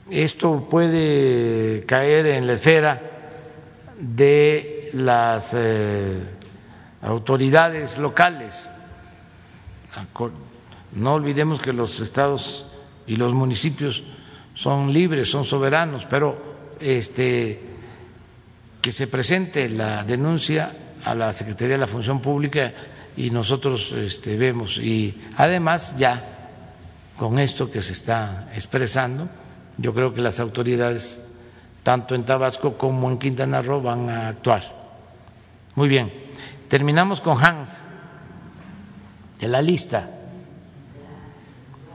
esto 0.09 0.67
puede 0.69 1.85
caer 1.85 2.27
en 2.27 2.47
la 2.47 2.53
esfera 2.53 3.01
de 3.97 4.89
las 4.93 5.51
eh, 5.53 6.21
autoridades 7.01 7.97
locales. 7.97 8.69
No 10.93 11.13
olvidemos 11.13 11.61
que 11.61 11.73
los 11.73 11.99
estados 12.01 12.65
y 13.07 13.15
los 13.15 13.33
municipios 13.33 14.03
son 14.53 14.93
libres, 14.93 15.29
son 15.29 15.45
soberanos, 15.45 16.05
pero 16.09 16.75
este 16.79 17.59
que 18.81 18.91
se 18.91 19.07
presente 19.07 19.69
la 19.69 20.03
denuncia 20.03 20.75
a 21.03 21.13
la 21.13 21.33
Secretaría 21.33 21.75
de 21.75 21.79
la 21.79 21.87
Función 21.87 22.21
Pública 22.21 22.73
y 23.15 23.29
nosotros 23.29 23.91
este, 23.91 24.37
vemos 24.37 24.77
y 24.77 25.21
además 25.37 25.97
ya 25.97 26.49
con 27.17 27.37
esto 27.37 27.69
que 27.69 27.81
se 27.81 27.93
está 27.93 28.49
expresando, 28.55 29.29
yo 29.77 29.93
creo 29.93 30.13
que 30.13 30.21
las 30.21 30.39
autoridades 30.39 31.27
tanto 31.83 32.15
en 32.15 32.25
Tabasco 32.25 32.77
como 32.77 33.09
en 33.09 33.19
Quintana 33.19 33.61
Roo 33.61 33.81
van 33.81 34.09
a 34.09 34.27
actuar. 34.29 34.63
Muy 35.75 35.87
bien, 35.87 36.11
terminamos 36.67 37.21
con 37.21 37.43
Hans 37.43 37.69
de 39.39 39.47
la 39.47 39.61
lista. 39.61 40.09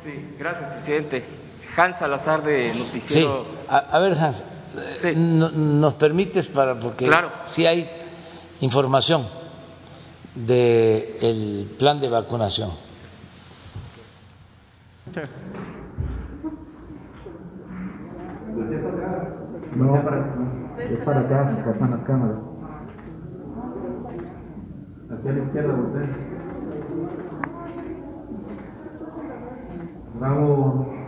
Sí, 0.00 0.34
gracias, 0.38 0.70
presidente. 0.70 1.45
Hans 1.76 1.98
Salazar 1.98 2.42
de 2.42 2.72
Noticiero. 2.74 3.44
Sí. 3.44 3.66
A, 3.68 3.98
ver, 3.98 4.16
Hans, 4.18 4.44
¿nos 5.14 5.94
permites 5.94 6.46
para 6.48 6.74
porque 6.74 7.06
claro. 7.06 7.30
si 7.44 7.66
hay 7.66 7.88
información 8.60 9.26
del 10.34 11.70
plan 11.78 12.00
de 12.00 12.08
vacunación? 12.08 12.70
No, 19.74 19.96
es 20.78 21.04
para 21.04 21.20
acá, 21.20 21.64
pasan 21.64 21.90
las 21.90 22.06
cámaras. 22.06 22.38
Aquí 25.10 25.28
a 25.28 25.32
la 25.32 25.44
izquierda, 25.44 25.74
usted. 25.74 26.08
Bravo. 30.18 31.05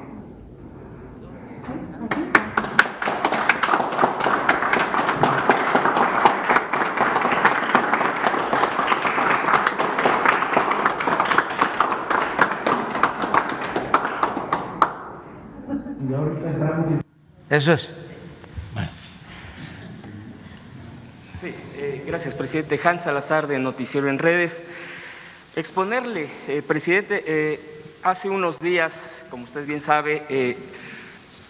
Eso 17.51 17.73
es. 17.73 17.91
Sí, 21.41 21.55
eh, 21.77 22.05
gracias, 22.07 22.35
presidente. 22.35 22.79
Hans 22.83 23.05
Salazar, 23.05 23.47
de 23.47 23.59
Noticiero 23.59 24.09
en 24.09 24.19
Redes. 24.19 24.63
Exponerle, 25.57 26.29
eh, 26.47 26.63
presidente, 26.67 27.25
eh, 27.27 27.61
hace 28.03 28.29
unos 28.29 28.61
días, 28.61 29.25
como 29.31 29.45
usted 29.45 29.67
bien 29.67 29.81
sabe, 29.81 30.57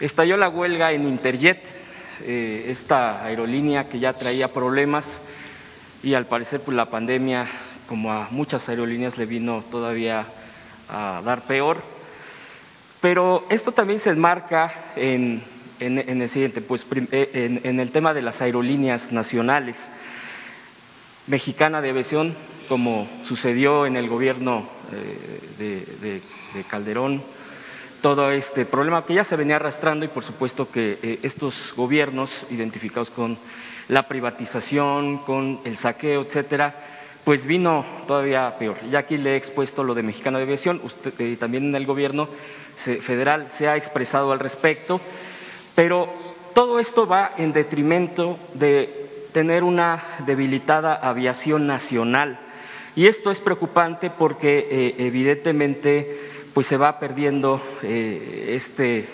estalló 0.00 0.36
la 0.36 0.48
huelga 0.48 0.92
en 0.92 1.06
Interjet, 1.06 1.64
esta 2.26 3.24
aerolínea 3.24 3.88
que 3.88 4.00
ya 4.00 4.12
traía 4.12 4.52
problemas 4.52 5.20
y 6.02 6.14
al 6.14 6.26
parecer 6.26 6.60
pues, 6.60 6.76
la 6.76 6.90
pandemia, 6.90 7.46
como 7.88 8.12
a 8.12 8.28
muchas 8.30 8.68
aerolíneas, 8.68 9.18
le 9.18 9.26
vino 9.26 9.64
todavía 9.70 10.26
a 10.88 11.22
dar 11.24 11.42
peor. 11.42 11.82
Pero 13.00 13.46
esto 13.50 13.72
también 13.72 14.00
se 14.00 14.10
enmarca 14.10 14.72
en 14.96 15.42
pues 16.66 16.86
eh, 17.12 17.60
el 17.62 17.90
tema 17.92 18.14
de 18.14 18.22
las 18.22 18.40
aerolíneas 18.40 19.12
nacionales. 19.12 19.90
Mexicana 21.26 21.80
de 21.80 21.90
Aviación, 21.90 22.34
como 22.68 23.08
sucedió 23.22 23.86
en 23.86 23.96
el 23.96 24.08
gobierno 24.08 24.68
eh, 25.60 26.22
de, 26.54 26.64
Calderón, 26.68 27.22
todo 28.00 28.30
este 28.30 28.64
problema 28.64 29.04
que 29.04 29.14
ya 29.14 29.24
se 29.24 29.36
venía 29.36 29.56
arrastrando 29.56 30.04
y 30.04 30.08
por 30.08 30.24
supuesto 30.24 30.70
que 30.70 30.98
eh, 31.02 31.18
estos 31.22 31.72
gobiernos 31.76 32.46
identificados 32.50 33.10
con 33.10 33.38
la 33.88 34.06
privatización, 34.06 35.18
con 35.18 35.60
el 35.64 35.76
saqueo, 35.76 36.22
etcétera, 36.22 36.74
pues 37.24 37.46
vino 37.46 37.84
todavía 38.06 38.56
peor. 38.58 38.76
Ya 38.90 39.00
aquí 39.00 39.16
le 39.16 39.32
he 39.32 39.36
expuesto 39.36 39.84
lo 39.84 39.94
de 39.94 40.02
Mexicana 40.02 40.38
de 40.38 40.44
Aviación, 40.44 40.80
usted 40.84 41.38
también 41.38 41.64
en 41.64 41.74
el 41.74 41.86
gobierno 41.86 42.28
federal 42.76 43.50
se 43.50 43.68
ha 43.68 43.76
expresado 43.76 44.32
al 44.32 44.38
respecto. 44.38 45.00
Pero 45.74 46.08
todo 46.54 46.80
esto 46.80 47.06
va 47.06 47.32
en 47.36 47.52
detrimento 47.52 48.38
de 48.54 49.26
tener 49.32 49.62
una 49.62 50.02
debilitada 50.26 50.94
aviación 50.94 51.66
nacional. 51.66 52.38
Y 52.96 53.06
esto 53.06 53.30
es 53.30 53.38
preocupante 53.38 54.10
porque 54.10 54.66
eh, 54.70 54.94
evidentemente 54.98 56.27
pues 56.54 56.66
se 56.66 56.76
va 56.76 56.98
perdiendo 56.98 57.62
eh, 57.82 58.52
este 58.54 59.06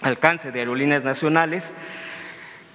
alcance 0.00 0.52
de 0.52 0.60
aerolíneas 0.60 1.04
nacionales 1.04 1.72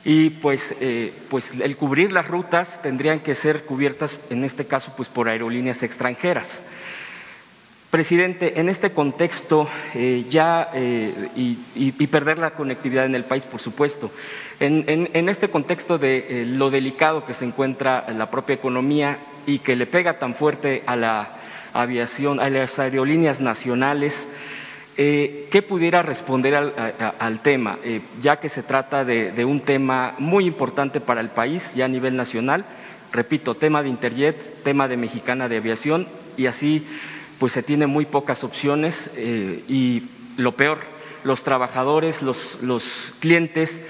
y 0.04 0.30
pues, 0.30 0.76
eh, 0.80 1.14
pues 1.30 1.54
el 1.60 1.76
cubrir 1.76 2.12
las 2.12 2.28
rutas 2.28 2.82
tendrían 2.82 3.20
que 3.20 3.36
ser 3.36 3.64
cubiertas 3.66 4.18
en 4.30 4.44
este 4.44 4.66
caso 4.66 4.94
pues 4.96 5.10
por 5.10 5.28
aerolíneas 5.28 5.84
extranjeras. 5.84 6.64
Presidente, 7.90 8.60
en 8.60 8.68
este 8.68 8.92
contexto 8.92 9.70
eh, 9.94 10.26
ya 10.30 10.72
y, 10.76 12.08
perder 12.08 12.38
la 12.38 12.52
conectividad 12.52 13.06
en 13.06 13.16
el 13.16 13.24
país, 13.24 13.46
por 13.46 13.62
supuesto, 13.62 14.12
en, 14.60 15.30
este 15.30 15.50
contexto 15.50 15.98
de 15.98 16.46
lo 16.48 16.70
delicado 16.70 17.26
que 17.26 17.34
se 17.34 17.46
encuentra 17.46 18.06
la 18.14 18.30
propia 18.30 18.56
economía 18.56 19.20
y 19.46 19.60
que 19.60 19.78
le 19.78 19.86
pega 19.86 20.20
tan 20.20 20.36
fuerte 20.36 20.84
a 20.86 20.98
la 20.98 21.38
aviación, 21.82 22.40
a 22.40 22.50
las 22.50 22.80
aerolíneas 22.80 23.42
nacionales, 23.42 24.28
¿qué 24.96 25.66
pudiera 25.68 26.02
responder 26.02 26.56
al, 26.56 27.40
tema? 27.42 27.78
ya 28.20 28.38
que 28.38 28.50
se 28.50 28.64
trata 28.64 29.06
de, 29.06 29.46
un 29.46 29.60
tema 29.60 30.16
muy 30.18 30.46
importante 30.46 31.00
para 31.00 31.22
el 31.22 31.30
país, 31.30 31.76
ya 31.76 31.86
a 31.86 31.90
nivel 31.90 32.16
nacional, 32.16 32.66
repito, 33.12 33.56
tema 33.56 33.84
de 33.84 33.90
Interjet, 33.90 34.64
tema 34.64 34.88
de 34.88 34.98
Mexicana 34.98 35.48
de 35.48 35.58
Aviación 35.58 36.08
y 36.36 36.48
así 36.48 36.86
pues 37.40 37.54
se 37.54 37.64
tiene 37.64 37.88
muy 37.88 38.06
pocas 38.06 38.44
opciones 38.44 39.12
eh, 39.16 39.64
y 39.68 40.04
lo 40.38 40.54
peor, 40.54 40.80
los 41.24 41.44
trabajadores, 41.44 42.22
los, 42.22 42.60
los, 42.62 43.14
clientes 43.20 43.82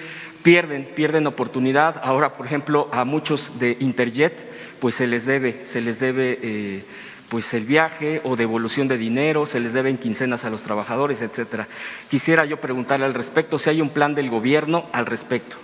pierden, 0.44 0.86
pierden 0.96 1.28
oportunidad. 1.28 2.02
Ahora, 2.04 2.34
por 2.34 2.46
ejemplo, 2.46 2.90
a 2.92 3.06
muchos 3.06 3.60
de 3.60 3.78
Interjet, 3.80 4.46
pues 4.80 4.96
se 4.96 5.08
les 5.08 5.26
debe, 5.26 5.62
se 5.66 5.82
les 5.82 6.00
debe 6.00 6.40
eh, 6.42 6.84
pues 7.30 7.54
el 7.54 7.66
viaje 7.66 8.22
o 8.24 8.36
devolución 8.36 8.88
de 8.88 8.98
dinero, 8.98 9.46
se 9.46 9.60
les 9.60 9.74
deben 9.74 9.98
quincenas 9.98 10.46
a 10.46 10.50
los 10.50 10.64
trabajadores, 10.64 11.22
etcétera. 11.22 11.68
Quisiera 12.10 12.46
yo 12.46 12.62
preguntarle 12.62 13.06
al 13.06 13.14
respecto 13.14 13.60
si 13.60 13.70
hay 13.70 13.82
un 13.82 13.90
plan 13.90 14.16
del 14.16 14.30
gobierno 14.30 14.86
al 14.94 15.06
respecto. 15.06 15.58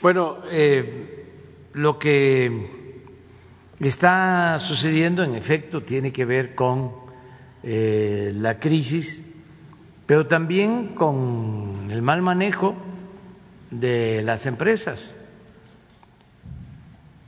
Bueno, 0.00 0.38
eh, 0.50 1.26
lo 1.74 1.98
que 1.98 2.70
está 3.80 4.58
sucediendo, 4.58 5.22
en 5.22 5.34
efecto, 5.34 5.82
tiene 5.82 6.12
que 6.12 6.24
ver 6.24 6.54
con 6.54 6.92
eh, 7.62 8.32
la 8.34 8.58
crisis, 8.58 9.34
pero 10.06 10.26
también 10.26 10.94
con 10.94 11.88
el 11.90 12.02
mal 12.02 12.22
manejo 12.22 12.74
de 13.70 14.22
las 14.24 14.46
empresas. 14.46 15.16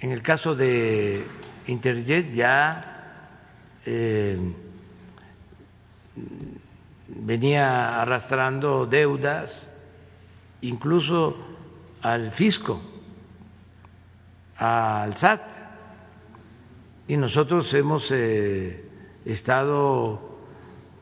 En 0.00 0.10
el 0.10 0.22
caso 0.22 0.54
de 0.54 1.26
Interjet 1.66 2.34
ya 2.34 2.93
eh, 3.86 4.38
venía 7.08 8.00
arrastrando 8.00 8.86
deudas, 8.86 9.70
incluso 10.60 11.36
al 12.02 12.32
fisco, 12.32 12.80
al 14.56 15.16
SAT, 15.16 15.42
y 17.06 17.16
nosotros 17.16 17.72
hemos 17.74 18.10
eh, 18.10 18.88
estado 19.24 20.34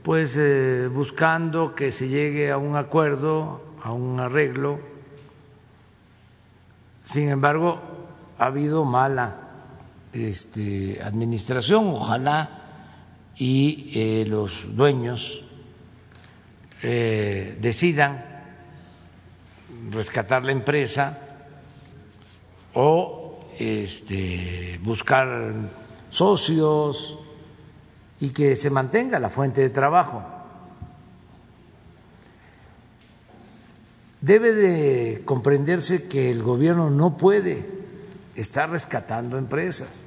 pues 0.02 0.36
eh, 0.36 0.88
buscando 0.92 1.76
que 1.76 1.92
se 1.92 2.08
llegue 2.08 2.50
a 2.50 2.58
un 2.58 2.74
acuerdo, 2.74 3.62
a 3.82 3.92
un 3.92 4.18
arreglo. 4.18 4.80
Sin 7.04 7.28
embargo, 7.28 7.80
ha 8.38 8.46
habido 8.46 8.84
mala 8.84 9.36
este, 10.12 11.00
administración, 11.02 11.86
ojalá 11.86 12.61
y 13.36 13.92
eh, 13.94 14.24
los 14.26 14.76
dueños 14.76 15.42
eh, 16.82 17.56
decidan 17.60 18.24
rescatar 19.90 20.44
la 20.44 20.52
empresa 20.52 21.18
o 22.74 23.44
este, 23.58 24.78
buscar 24.82 25.54
socios 26.10 27.18
y 28.20 28.30
que 28.30 28.56
se 28.56 28.70
mantenga 28.70 29.18
la 29.18 29.28
fuente 29.28 29.60
de 29.60 29.70
trabajo. 29.70 30.22
Debe 34.20 34.52
de 34.52 35.22
comprenderse 35.24 36.08
que 36.08 36.30
el 36.30 36.42
gobierno 36.42 36.90
no 36.90 37.16
puede 37.16 37.66
está 38.36 38.66
rescatando 38.66 39.36
empresas. 39.36 40.04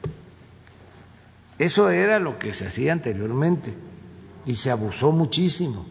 Eso 1.58 1.90
era 1.90 2.20
lo 2.20 2.38
que 2.38 2.54
se 2.54 2.68
hacía 2.68 2.92
anteriormente 2.92 3.74
y 4.46 4.56
se 4.56 4.72
abusó 4.72 5.12
muchísimo. 5.12 5.86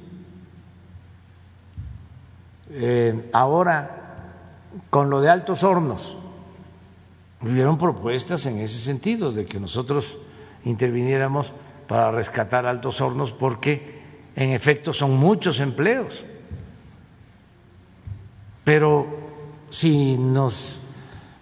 Eh, 2.70 3.30
ahora, 3.32 4.30
con 4.90 5.08
lo 5.08 5.20
de 5.20 5.30
altos 5.30 5.62
hornos, 5.62 6.16
hubieron 7.40 7.78
propuestas 7.78 8.46
en 8.46 8.58
ese 8.58 8.78
sentido, 8.78 9.32
de 9.32 9.46
que 9.46 9.60
nosotros 9.60 10.18
interviniéramos 10.64 11.52
para 11.88 12.10
rescatar 12.10 12.66
altos 12.66 13.00
hornos, 13.00 13.32
porque 13.32 14.02
en 14.36 14.50
efecto 14.50 14.92
son 14.92 15.16
muchos 15.16 15.60
empleos. 15.60 16.24
Pero 18.64 19.06
si 19.70 20.16
nos 20.16 20.78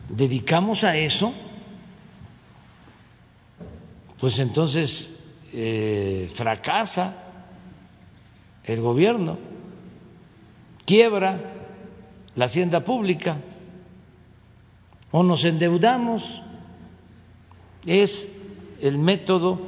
dedicamos 0.09 0.85
a 0.85 0.97
eso, 0.97 1.33
pues 4.23 4.39
entonces 4.39 5.11
eh, 5.53 6.31
fracasa 6.33 7.13
el 8.63 8.81
gobierno, 8.81 9.37
quiebra 10.87 11.41
la 12.37 12.45
hacienda 12.45 12.85
pública 12.85 13.39
o 15.11 15.25
nos 15.25 15.45
endeudamos. 15.45 16.41
Es 17.85 18.41
el 18.81 18.97
método, 18.97 19.59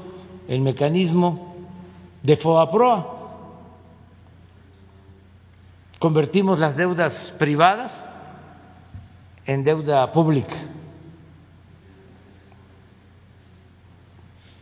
el 0.46 0.60
mecanismo 0.60 1.56
de 2.22 2.36
FOAPROA. 2.36 3.10
Convertimos 5.98 6.60
las 6.60 6.76
deudas 6.76 7.34
privadas 7.40 8.06
en 9.46 9.64
deuda 9.64 10.12
pública. 10.12 10.54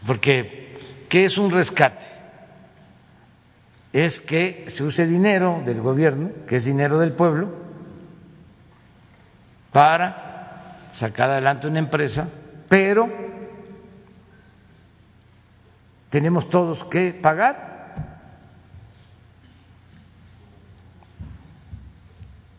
Porque, 0.07 0.79
¿qué 1.09 1.25
es 1.25 1.39
un 1.39 1.51
rescate? 1.51 2.05
Es 3.93 4.21
que 4.21 4.65
se 4.69 4.83
use 4.85 5.07
dinero 5.07 5.63
del 5.65 5.81
gobierno, 5.81 6.31
que 6.47 6.57
es 6.57 6.65
dinero 6.65 6.99
del 6.99 7.13
pueblo, 7.13 7.51
para 9.71 10.79
sacar 10.91 11.31
adelante 11.31 11.69
una 11.69 11.79
empresa, 11.79 12.29
pero 12.69 13.09
tenemos 16.11 16.49
todos 16.51 16.85
que 16.85 17.13
pagar. 17.13 17.71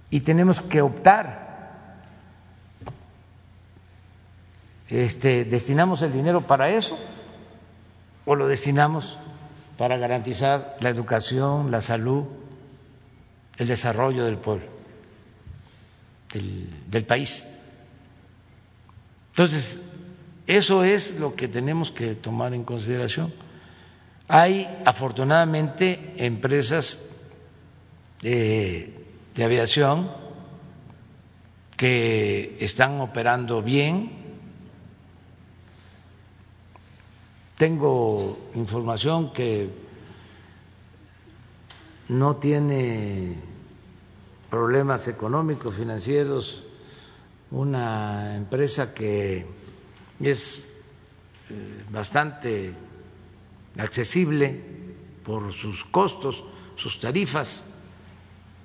Y 0.10 0.22
tenemos 0.22 0.62
que 0.62 0.82
optar 0.82 1.44
este, 4.94 5.44
destinamos 5.44 6.04
el 6.04 6.14
dinero 6.14 6.42
para 6.42 6.70
eso 6.70 7.00
o 8.26 8.36
lo 8.36 8.48
destinamos 8.48 9.18
para 9.78 9.98
garantizar 9.98 10.78
la 10.80 10.90
educación, 10.90 11.72
la 11.72 11.82
salud, 11.82 12.26
el 13.58 13.68
desarrollo 13.68 14.26
del 14.26 14.38
pueblo, 14.38 14.66
del, 16.90 17.06
país. 17.06 17.50
Entonces, 19.32 19.82
eso 20.48 20.84
es 20.84 21.20
lo 21.20 21.36
que 21.36 21.48
tenemos 21.48 21.92
que 21.92 22.16
tomar 22.16 22.54
en 22.54 22.64
consideración. 22.64 23.34
Hay 24.28 24.68
afortunadamente 24.86 26.14
empresas 26.18 27.18
de, 28.22 29.06
de 29.36 29.44
aviación 29.44 30.10
que 31.78 32.58
están 32.62 33.02
operando 33.02 33.62
bien, 33.62 34.23
Tengo 37.64 38.38
información 38.56 39.32
que 39.32 39.70
no 42.10 42.36
tiene 42.36 43.38
problemas 44.50 45.08
económicos, 45.08 45.74
financieros, 45.74 46.66
una 47.52 48.36
empresa 48.36 48.94
que 48.94 49.46
es 50.20 50.68
eh, 51.50 51.86
bastante 51.90 52.74
accesible 53.80 54.62
por 55.24 55.54
sus 55.54 55.86
costos, 55.86 56.44
sus 56.76 57.00
tarifas, 57.00 57.64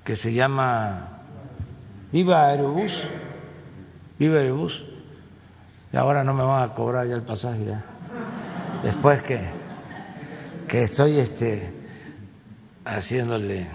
que 0.05 0.17
se 0.17 0.33
llama 0.33 1.23
Viva 2.11 2.49
Aerobús, 2.49 3.01
Viva 4.19 4.41
Aerobús, 4.41 4.83
y 5.93 5.97
ahora 5.97 6.25
no 6.25 6.35
me 6.35 6.43
van 6.43 6.69
a 6.69 6.75
cobrar 6.75 7.07
ya 7.07 7.15
el 7.15 7.23
pasaje 7.23 7.65
después 8.83 9.23
que, 9.23 9.41
que 10.69 10.83
estoy 10.83 11.19
este, 11.19 11.71
haciéndole 12.85 13.69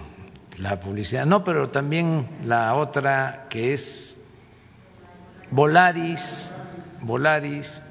la 0.58 0.80
publicidad. 0.80 1.26
No, 1.26 1.44
pero 1.44 1.70
también 1.70 2.28
la 2.44 2.74
otra 2.74 3.46
que 3.48 3.72
es 3.74 4.18
Volaris, 5.50 6.56
Volaris 7.02 7.82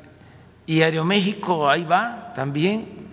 y 0.65 0.81
Aeroméxico, 0.81 1.69
ahí 1.69 1.83
va 1.83 2.33
también. 2.35 3.03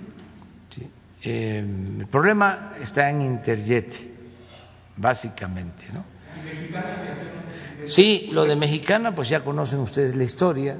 Eh, 1.22 1.58
el 1.98 2.06
problema 2.06 2.72
está 2.80 3.10
en 3.10 3.20
Interjet, 3.20 4.00
básicamente, 4.96 5.84
¿no? 5.92 6.04
Sí, 7.86 8.30
lo 8.32 8.44
de 8.44 8.56
Mexicana, 8.56 9.14
pues 9.14 9.28
ya 9.28 9.40
conocen 9.40 9.80
ustedes 9.80 10.16
la 10.16 10.24
historia 10.24 10.78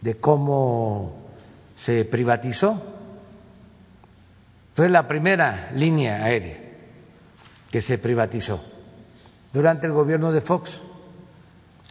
de 0.00 0.16
cómo 0.16 1.25
se 1.76 2.04
privatizó. 2.04 2.82
Fue 4.74 4.88
la 4.88 5.06
primera 5.08 5.70
línea 5.72 6.24
aérea 6.24 6.58
que 7.70 7.80
se 7.80 7.98
privatizó 7.98 8.62
durante 9.52 9.86
el 9.86 9.92
gobierno 9.92 10.32
de 10.32 10.40
Fox. 10.40 10.82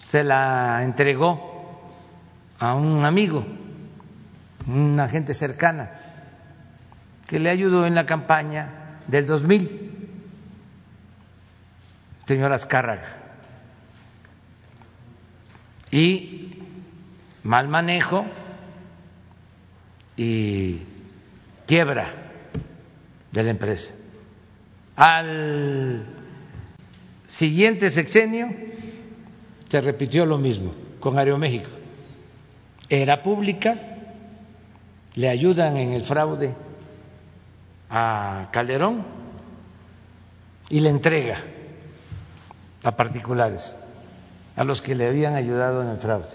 Se 0.08 0.24
la 0.24 0.84
entregó 0.84 1.82
a 2.60 2.76
un 2.76 3.06
amigo, 3.06 3.46
una 4.68 5.08
gente 5.08 5.34
cercana, 5.34 5.92
que 7.28 7.40
le 7.40 7.50
ayudó 7.50 7.86
en 7.88 7.96
la 7.96 8.06
campaña 8.06 9.02
del 9.08 9.26
2000, 9.26 10.10
señor 12.28 12.54
Azcárraga. 12.54 13.18
Y 15.90 16.64
mal 17.44 17.68
manejo 17.68 18.26
y 20.18 20.82
quiebra 21.66 22.14
de 23.32 23.44
la 23.44 23.50
empresa. 23.50 23.94
Al 24.96 26.06
siguiente 27.28 27.90
sexenio 27.90 28.50
se 29.68 29.82
repitió 29.82 30.26
lo 30.26 30.38
mismo 30.38 30.72
con 31.00 31.20
Aeroméxico. 31.20 31.70
Era 32.90 33.24
pública, 33.24 33.78
le 35.16 35.30
ayudan 35.30 35.78
en 35.78 35.92
el 35.94 36.04
fraude 36.04 36.56
a 37.90 38.50
Calderón 38.52 39.04
y 40.70 40.80
le 40.80 40.90
entrega 40.90 41.38
a 42.84 42.96
particulares, 42.96 43.76
a 44.56 44.64
los 44.64 44.82
que 44.82 44.96
le 44.96 45.08
habían 45.08 45.36
ayudado 45.36 45.82
en 45.82 45.90
el 45.90 45.98
fraude. 45.98 46.28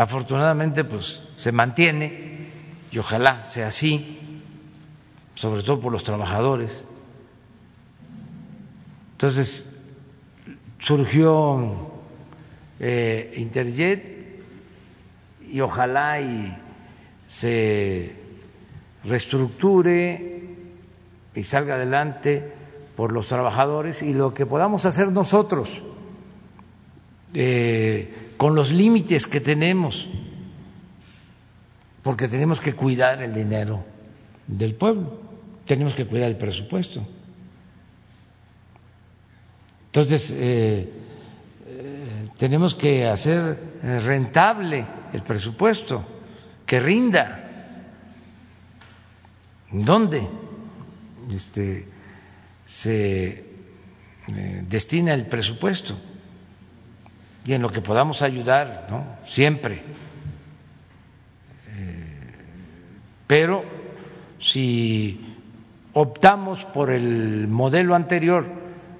Afortunadamente, 0.00 0.82
pues 0.82 1.28
se 1.36 1.52
mantiene 1.52 2.48
y 2.90 2.96
ojalá 2.96 3.44
sea 3.44 3.66
así, 3.66 4.18
sobre 5.34 5.62
todo 5.62 5.78
por 5.78 5.92
los 5.92 6.04
trabajadores. 6.04 6.84
Entonces, 9.12 9.76
surgió 10.78 11.92
eh, 12.78 13.34
Interjet 13.36 14.42
y 15.46 15.60
ojalá 15.60 16.18
y 16.22 16.56
se 17.28 18.16
reestructure 19.04 20.46
y 21.34 21.44
salga 21.44 21.74
adelante 21.74 22.54
por 22.96 23.12
los 23.12 23.28
trabajadores 23.28 24.02
y 24.02 24.14
lo 24.14 24.32
que 24.32 24.46
podamos 24.46 24.86
hacer 24.86 25.12
nosotros 25.12 25.82
eh, 27.34 28.32
con 28.36 28.54
los 28.56 28.72
límites 28.72 29.26
que 29.26 29.40
tenemos, 29.40 30.08
porque 32.02 32.26
tenemos 32.26 32.60
que 32.60 32.74
cuidar 32.74 33.22
el 33.22 33.32
dinero 33.32 33.84
del 34.46 34.74
pueblo, 34.74 35.20
tenemos 35.64 35.94
que 35.94 36.06
cuidar 36.06 36.28
el 36.28 36.36
presupuesto. 36.36 37.06
Entonces, 39.86 40.32
eh, 40.32 40.90
eh, 41.66 42.28
tenemos 42.36 42.74
que 42.74 43.06
hacer 43.06 43.58
rentable 43.82 44.86
el 45.12 45.22
presupuesto, 45.22 46.04
que 46.66 46.80
rinda. 46.80 47.46
¿Dónde 49.70 50.28
este, 51.32 51.86
se 52.66 53.44
destina 54.68 55.14
el 55.14 55.26
presupuesto? 55.26 55.96
Y 57.44 57.54
en 57.54 57.62
lo 57.62 57.70
que 57.70 57.80
podamos 57.80 58.22
ayudar, 58.22 58.86
¿no? 58.90 59.04
Siempre. 59.24 59.82
Eh, 61.68 62.34
pero 63.26 63.64
si 64.38 65.36
optamos 65.92 66.64
por 66.64 66.90
el 66.90 67.48
modelo 67.48 67.94
anterior 67.94 68.46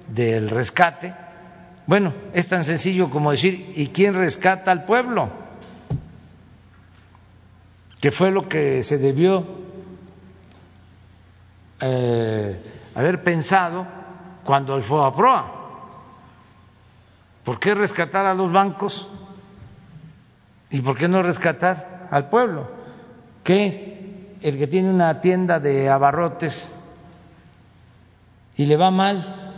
del 0.07 0.49
rescate, 0.49 1.13
bueno, 1.87 2.13
es 2.33 2.47
tan 2.47 2.63
sencillo 2.63 3.09
como 3.09 3.31
decir, 3.31 3.73
¿y 3.75 3.87
quién 3.87 4.13
rescata 4.13 4.71
al 4.71 4.85
pueblo? 4.85 5.29
Que 7.99 8.11
fue 8.11 8.31
lo 8.31 8.49
que 8.49 8.81
se 8.81 8.97
debió 8.97 9.45
eh, 11.79 12.59
haber 12.95 13.23
pensado 13.23 13.85
cuando 14.43 14.75
el 14.75 14.83
FOAPROA 14.83 15.60
¿Por 17.43 17.59
qué 17.59 17.73
rescatar 17.73 18.25
a 18.25 18.33
los 18.33 18.51
bancos? 18.51 19.07
¿Y 20.69 20.81
por 20.81 20.97
qué 20.97 21.07
no 21.07 21.23
rescatar 21.23 22.07
al 22.11 22.29
pueblo? 22.29 22.69
¿Que 23.43 24.37
el 24.41 24.57
que 24.57 24.67
tiene 24.67 24.89
una 24.89 25.21
tienda 25.21 25.59
de 25.59 25.89
abarrotes 25.89 26.73
y 28.55 28.65
le 28.65 28.77
va 28.77 28.91
mal, 28.91 29.53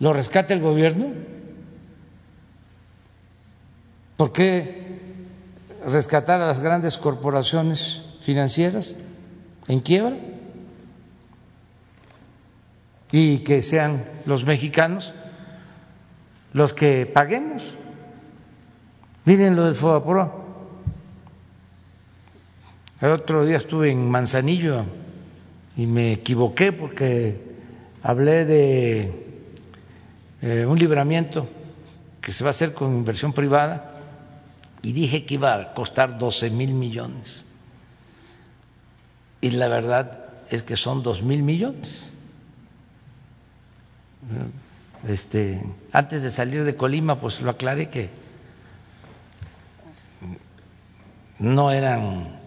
lo 0.00 0.12
rescata 0.12 0.54
el 0.54 0.60
gobierno? 0.60 1.12
¿Por 4.16 4.32
qué 4.32 4.98
rescatar 5.86 6.40
a 6.40 6.46
las 6.46 6.60
grandes 6.60 6.98
corporaciones 6.98 8.02
financieras 8.20 8.96
en 9.68 9.80
quiebra? 9.80 10.16
Y 13.12 13.38
que 13.38 13.62
sean 13.62 14.04
los 14.26 14.44
mexicanos 14.44 15.14
los 16.54 16.72
que 16.72 17.04
paguemos. 17.04 17.76
Miren 19.26 19.56
lo 19.56 19.64
del 19.64 19.74
Fobaproa. 19.74 20.32
El 23.00 23.10
otro 23.10 23.44
día 23.44 23.58
estuve 23.58 23.90
en 23.90 24.08
Manzanillo 24.08 24.84
y 25.76 25.86
me 25.86 26.12
equivoqué 26.12 26.72
porque 26.72 27.38
hablé 28.02 28.44
de 28.44 29.24
eh, 30.40 30.64
un 30.64 30.78
libramiento 30.78 31.48
que 32.20 32.32
se 32.32 32.44
va 32.44 32.50
a 32.50 32.52
hacer 32.52 32.72
con 32.72 32.96
inversión 32.96 33.32
privada 33.32 33.90
y 34.80 34.92
dije 34.92 35.26
que 35.26 35.34
iba 35.34 35.54
a 35.54 35.74
costar 35.74 36.18
12 36.18 36.50
mil 36.50 36.72
millones. 36.72 37.44
Y 39.40 39.50
la 39.50 39.68
verdad 39.68 40.24
es 40.50 40.62
que 40.62 40.76
son 40.76 41.02
dos 41.02 41.22
mil 41.22 41.42
millones 41.42 42.10
este, 45.08 45.62
antes 45.92 46.22
de 46.22 46.30
salir 46.30 46.64
de 46.64 46.76
Colima, 46.76 47.20
pues 47.20 47.40
lo 47.40 47.50
aclaré 47.50 47.90
que 47.90 48.10
no 51.38 51.70
eran 51.70 52.40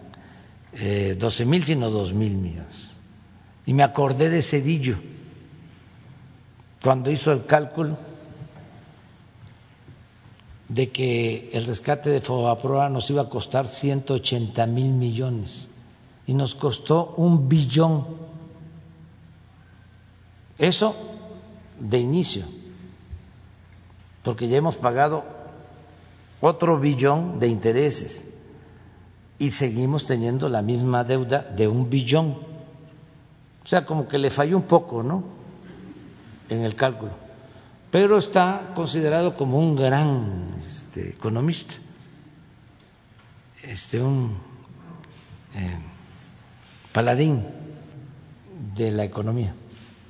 eh, 0.72 1.16
12 1.18 1.44
mil, 1.44 1.64
sino 1.64 1.90
dos 1.90 2.12
mil 2.12 2.36
millones. 2.36 2.88
Y 3.66 3.74
me 3.74 3.82
acordé 3.82 4.30
de 4.30 4.42
Cedillo, 4.42 4.96
cuando 6.82 7.10
hizo 7.10 7.32
el 7.32 7.44
cálculo 7.44 7.98
de 10.68 10.90
que 10.90 11.50
el 11.52 11.66
rescate 11.66 12.10
de 12.10 12.20
Fobaproa 12.20 12.88
nos 12.88 13.08
iba 13.10 13.22
a 13.22 13.28
costar 13.28 13.66
180 13.66 14.66
mil 14.66 14.92
millones 14.92 15.70
y 16.26 16.34
nos 16.34 16.54
costó 16.54 17.14
un 17.16 17.48
billón. 17.48 18.06
Eso 20.58 21.17
de 21.80 21.98
inicio, 21.98 22.44
porque 24.22 24.48
ya 24.48 24.56
hemos 24.56 24.76
pagado 24.76 25.24
otro 26.40 26.78
billón 26.78 27.40
de 27.40 27.48
intereses 27.48 28.28
y 29.38 29.50
seguimos 29.50 30.06
teniendo 30.06 30.48
la 30.48 30.62
misma 30.62 31.04
deuda 31.04 31.42
de 31.42 31.68
un 31.68 31.88
billón. 31.88 32.38
O 33.64 33.66
sea, 33.66 33.84
como 33.84 34.08
que 34.08 34.18
le 34.18 34.30
falló 34.30 34.56
un 34.56 34.64
poco, 34.64 35.02
¿no? 35.02 35.24
En 36.48 36.62
el 36.62 36.74
cálculo. 36.74 37.12
Pero 37.90 38.18
está 38.18 38.72
considerado 38.74 39.36
como 39.36 39.58
un 39.58 39.76
gran 39.76 40.48
este, 40.66 41.10
economista, 41.10 41.74
este, 43.62 44.00
un 44.00 44.36
eh, 45.54 45.78
paladín 46.92 47.44
de 48.74 48.90
la 48.90 49.04
economía. 49.04 49.54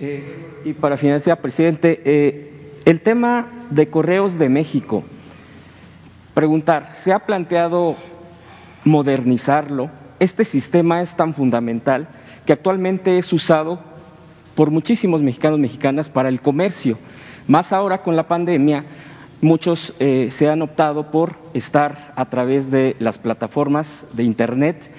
Eh, 0.00 0.62
y 0.64 0.74
para 0.74 0.96
finalizar, 0.96 1.40
presidente, 1.40 2.00
eh, 2.04 2.52
el 2.84 3.00
tema 3.00 3.48
de 3.70 3.88
correos 3.88 4.38
de 4.38 4.48
México, 4.48 5.02
preguntar, 6.34 6.90
¿se 6.94 7.12
ha 7.12 7.26
planteado 7.26 7.96
modernizarlo? 8.84 9.90
Este 10.20 10.44
sistema 10.44 11.02
es 11.02 11.16
tan 11.16 11.34
fundamental 11.34 12.08
que 12.46 12.52
actualmente 12.52 13.18
es 13.18 13.32
usado 13.32 13.80
por 14.54 14.70
muchísimos 14.70 15.20
mexicanos 15.20 15.58
mexicanas 15.58 16.08
para 16.08 16.28
el 16.28 16.40
comercio. 16.40 16.96
Más 17.48 17.72
ahora 17.72 18.02
con 18.02 18.14
la 18.14 18.28
pandemia, 18.28 18.84
muchos 19.40 19.94
eh, 19.98 20.28
se 20.30 20.48
han 20.48 20.62
optado 20.62 21.10
por 21.10 21.34
estar 21.54 22.12
a 22.14 22.24
través 22.26 22.70
de 22.70 22.94
las 23.00 23.18
plataformas 23.18 24.06
de 24.12 24.22
Internet 24.22 24.90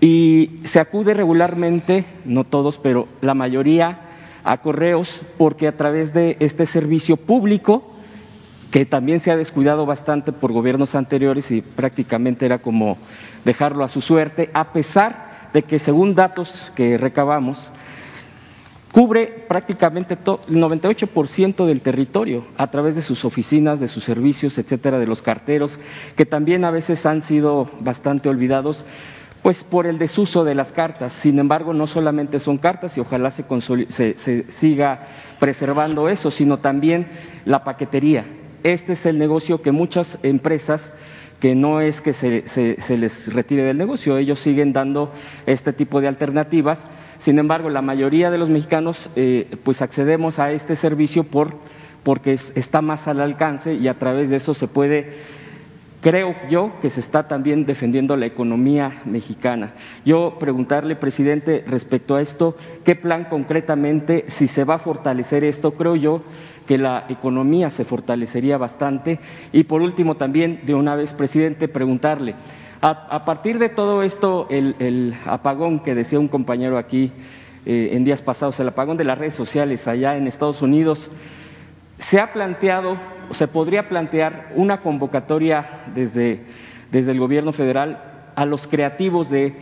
y 0.00 0.60
se 0.64 0.80
acude 0.80 1.12
regularmente, 1.12 2.06
no 2.24 2.44
todos, 2.44 2.78
pero 2.78 3.06
la 3.20 3.34
mayoría, 3.34 4.09
a 4.44 4.58
correos 4.58 5.22
porque 5.38 5.68
a 5.68 5.76
través 5.76 6.12
de 6.12 6.36
este 6.40 6.66
servicio 6.66 7.16
público, 7.16 7.94
que 8.70 8.86
también 8.86 9.20
se 9.20 9.30
ha 9.30 9.36
descuidado 9.36 9.86
bastante 9.86 10.32
por 10.32 10.52
gobiernos 10.52 10.94
anteriores 10.94 11.50
y 11.50 11.60
prácticamente 11.60 12.46
era 12.46 12.58
como 12.58 12.98
dejarlo 13.44 13.84
a 13.84 13.88
su 13.88 14.00
suerte, 14.00 14.50
a 14.54 14.72
pesar 14.72 15.50
de 15.52 15.62
que 15.62 15.78
según 15.78 16.14
datos 16.14 16.72
que 16.76 16.96
recabamos, 16.96 17.72
cubre 18.92 19.26
prácticamente 19.48 20.14
el 20.14 20.56
98% 20.56 21.66
del 21.66 21.80
territorio 21.80 22.44
a 22.56 22.68
través 22.68 22.94
de 22.94 23.02
sus 23.02 23.24
oficinas, 23.24 23.80
de 23.80 23.88
sus 23.88 24.04
servicios, 24.04 24.58
etcétera, 24.58 24.98
de 24.98 25.06
los 25.06 25.22
carteros, 25.22 25.78
que 26.16 26.26
también 26.26 26.64
a 26.64 26.70
veces 26.70 27.06
han 27.06 27.22
sido 27.22 27.70
bastante 27.80 28.28
olvidados 28.28 28.84
pues 29.42 29.64
por 29.64 29.86
el 29.86 29.98
desuso 29.98 30.44
de 30.44 30.54
las 30.54 30.72
cartas. 30.72 31.12
Sin 31.12 31.38
embargo, 31.38 31.72
no 31.72 31.86
solamente 31.86 32.40
son 32.40 32.58
cartas 32.58 32.96
y 32.96 33.00
ojalá 33.00 33.30
se, 33.30 33.44
se, 33.88 34.50
siga 34.50 35.08
preservando 35.38 36.08
eso, 36.08 36.30
sino 36.30 36.58
también 36.58 37.08
la 37.44 37.64
paquetería. 37.64 38.26
Este 38.62 38.92
es 38.92 39.06
el 39.06 39.18
negocio 39.18 39.62
que 39.62 39.72
muchas 39.72 40.18
empresas 40.22 40.92
que 41.40 41.54
no 41.54 41.80
es 41.80 42.02
que 42.02 42.12
se, 42.12 42.46
se, 42.46 42.98
les 42.98 43.32
retire 43.32 43.62
del 43.62 43.78
negocio, 43.78 44.18
ellos 44.18 44.38
siguen 44.38 44.74
dando 44.74 45.10
este 45.46 45.72
tipo 45.72 46.02
de 46.02 46.08
alternativas. 46.08 46.86
Sin 47.18 47.38
embargo, 47.38 47.70
la 47.70 47.80
mayoría 47.80 48.30
de 48.30 48.36
los 48.36 48.50
mexicanos 48.50 49.08
eh, 49.16 49.56
pues 49.64 49.80
accedemos 49.80 50.38
a 50.38 50.52
este 50.52 50.76
servicio 50.76 51.24
por, 51.24 51.56
porque 52.02 52.34
está 52.34 52.82
más 52.82 53.08
al 53.08 53.20
alcance 53.20 53.72
y 53.72 53.88
a 53.88 53.98
través 53.98 54.28
de 54.28 54.36
eso 54.36 54.52
se 54.52 54.68
puede 54.68 55.39
Creo 56.00 56.34
yo 56.48 56.72
que 56.80 56.88
se 56.88 57.00
está 57.00 57.28
también 57.28 57.66
defendiendo 57.66 58.16
la 58.16 58.24
economía 58.24 59.02
mexicana. 59.04 59.74
Yo 60.04 60.38
preguntarle, 60.40 60.96
presidente, 60.96 61.62
respecto 61.66 62.16
a 62.16 62.22
esto, 62.22 62.56
¿qué 62.84 62.96
plan 62.96 63.24
concretamente, 63.24 64.24
si 64.28 64.48
se 64.48 64.64
va 64.64 64.76
a 64.76 64.78
fortalecer 64.78 65.44
esto? 65.44 65.72
Creo 65.72 65.96
yo 65.96 66.22
que 66.66 66.78
la 66.78 67.04
economía 67.10 67.68
se 67.68 67.84
fortalecería 67.84 68.56
bastante. 68.56 69.20
Y 69.52 69.64
por 69.64 69.82
último, 69.82 70.16
también, 70.16 70.60
de 70.64 70.74
una 70.74 70.94
vez, 70.94 71.12
presidente, 71.12 71.68
preguntarle, 71.68 72.34
a, 72.82 73.26
partir 73.26 73.58
de 73.58 73.68
todo 73.68 74.02
esto, 74.02 74.46
el, 74.48 75.14
apagón 75.26 75.80
que 75.80 75.94
decía 75.94 76.18
un 76.18 76.28
compañero 76.28 76.78
aquí 76.78 77.12
eh, 77.66 77.90
en 77.92 78.04
días 78.04 78.22
pasados, 78.22 78.58
el 78.58 78.68
apagón 78.68 78.96
de 78.96 79.04
las 79.04 79.18
redes 79.18 79.34
sociales 79.34 79.86
allá 79.86 80.16
en 80.16 80.26
Estados 80.26 80.62
Unidos, 80.62 81.10
se 81.98 82.20
ha 82.20 82.32
planteado, 82.32 82.96
se 83.32 83.48
podría 83.48 83.88
plantear 83.88 84.52
una 84.54 84.80
convocatoria 84.80 85.66
desde, 85.94 86.40
desde 86.90 87.12
el 87.12 87.18
gobierno 87.18 87.52
federal 87.52 88.02
a 88.34 88.44
los 88.44 88.66
creativos 88.66 89.30
de 89.30 89.54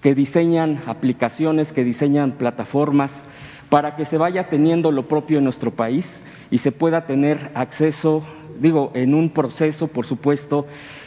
que 0.00 0.14
diseñan 0.14 0.82
aplicaciones, 0.86 1.72
que 1.72 1.84
diseñan 1.84 2.32
plataformas, 2.32 3.22
para 3.68 3.96
que 3.96 4.04
se 4.04 4.18
vaya 4.18 4.48
teniendo 4.48 4.92
lo 4.92 5.08
propio 5.08 5.38
en 5.38 5.44
nuestro 5.44 5.70
país 5.70 6.22
y 6.50 6.58
se 6.58 6.72
pueda 6.72 7.06
tener 7.06 7.50
acceso, 7.54 8.22
digo, 8.58 8.90
en 8.94 9.14
un 9.14 9.30
proceso, 9.30 9.88
por 9.88 10.04
supuesto, 10.04 10.66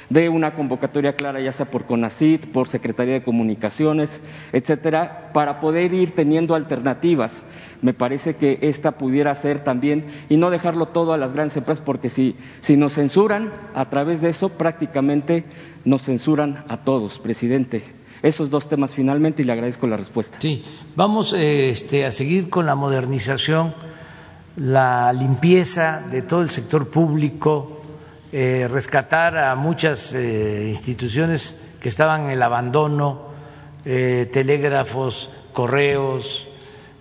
de 0.10 0.30
una 0.30 0.56
convocatoria 0.56 1.16
clara, 1.16 1.40
ya 1.40 1.52
sea 1.52 1.66
por 1.68 1.86
CONACIT, 1.86 2.48
por 2.48 2.68
Secretaría 2.70 3.16
de 3.16 3.24
Comunicaciones, 3.24 4.22
etcétera, 4.53 5.32
para 5.34 5.60
poder 5.60 5.94
ir 5.94 6.16
teniendo 6.16 6.56
alternativas. 6.56 7.44
Me 7.86 7.94
parece 7.94 8.36
que 8.36 8.57
esta 8.64 8.94
pudiera 8.94 9.36
ser 9.36 9.64
también, 9.64 10.06
y 10.28 10.38
no 10.38 10.49
dejarlo 10.49 10.88
todo 10.88 11.14
a 11.14 11.20
las 11.20 11.34
grandes 11.34 11.56
empresas, 11.56 11.86
porque 11.86 12.10
si, 12.10 12.36
si 12.62 12.78
nos 12.78 12.94
censuran, 12.94 13.53
a 13.76 13.91
través 13.91 14.22
de 14.22 14.30
eso 14.30 14.49
prácticamente 14.49 15.44
nos 15.84 16.02
censuran 16.02 16.66
a 16.68 16.78
todos, 16.78 17.20
presidente. 17.20 17.84
Esos 18.24 18.49
dos 18.49 18.68
temas 18.68 18.95
finalmente 18.95 19.44
y 19.44 19.45
le 19.45 19.52
agradezco 19.52 19.86
la 19.86 19.98
respuesta. 19.98 20.40
Sí, 20.41 20.66
vamos 20.95 21.34
este, 21.38 22.07
a 22.07 22.12
seguir 22.12 22.49
con 22.49 22.66
la 22.66 22.74
modernización, 22.74 23.76
la 24.57 25.14
limpieza 25.14 26.02
de 26.10 26.24
todo 26.24 26.41
el 26.41 26.49
sector 26.49 26.90
público, 26.90 27.84
eh, 28.32 28.68
rescatar 28.68 29.38
a 29.38 29.53
muchas 29.53 30.12
eh, 30.16 30.66
instituciones 30.70 31.53
que 31.80 31.90
estaban 31.90 32.24
en 32.24 32.30
el 32.32 32.41
abandono, 32.41 33.28
eh, 33.86 34.28
telégrafos, 34.34 35.30
correos. 35.53 36.48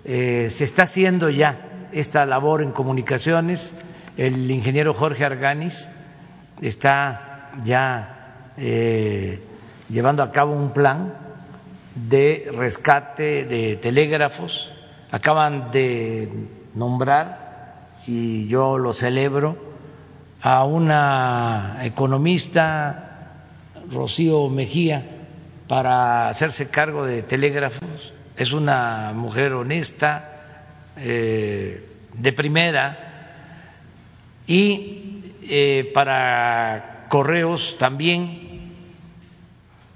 Se 0.04 0.64
está 0.64 0.84
haciendo 0.84 1.30
ya 1.30 1.88
esta 1.92 2.26
labor 2.26 2.62
en 2.62 2.72
comunicaciones. 2.72 3.74
El 4.16 4.50
ingeniero 4.50 4.94
Jorge 4.94 5.24
Arganis 5.24 5.88
está 6.60 7.50
ya 7.62 8.52
llevando 9.88 10.22
a 10.22 10.32
cabo 10.32 10.54
un 10.54 10.72
plan 10.72 11.14
de 11.94 12.50
rescate 12.56 13.44
de 13.44 13.76
telégrafos. 13.76 14.72
Acaban 15.10 15.70
de 15.70 16.48
nombrar, 16.74 17.90
y 18.06 18.48
yo 18.48 18.78
lo 18.78 18.92
celebro, 18.92 19.56
a 20.42 20.64
una 20.64 21.78
economista, 21.82 23.40
Rocío 23.90 24.48
Mejía, 24.48 25.06
para 25.68 26.28
hacerse 26.28 26.70
cargo 26.70 27.04
de 27.06 27.22
telégrafos. 27.22 28.13
Es 28.36 28.52
una 28.52 29.12
mujer 29.14 29.52
honesta, 29.52 30.30
eh, 30.96 31.88
de 32.12 32.32
primera, 32.32 32.98
y 34.46 35.22
eh, 35.42 35.90
para 35.94 37.06
correos 37.08 37.76
también 37.78 38.72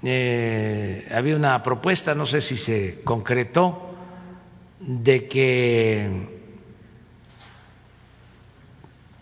eh, 0.03 1.07
había 1.13 1.35
una 1.35 1.61
propuesta, 1.61 2.15
no 2.15 2.25
sé 2.25 2.41
si 2.41 2.55
se 2.55 3.01
concretó, 3.03 3.95
de 4.79 5.27
que 5.27 6.39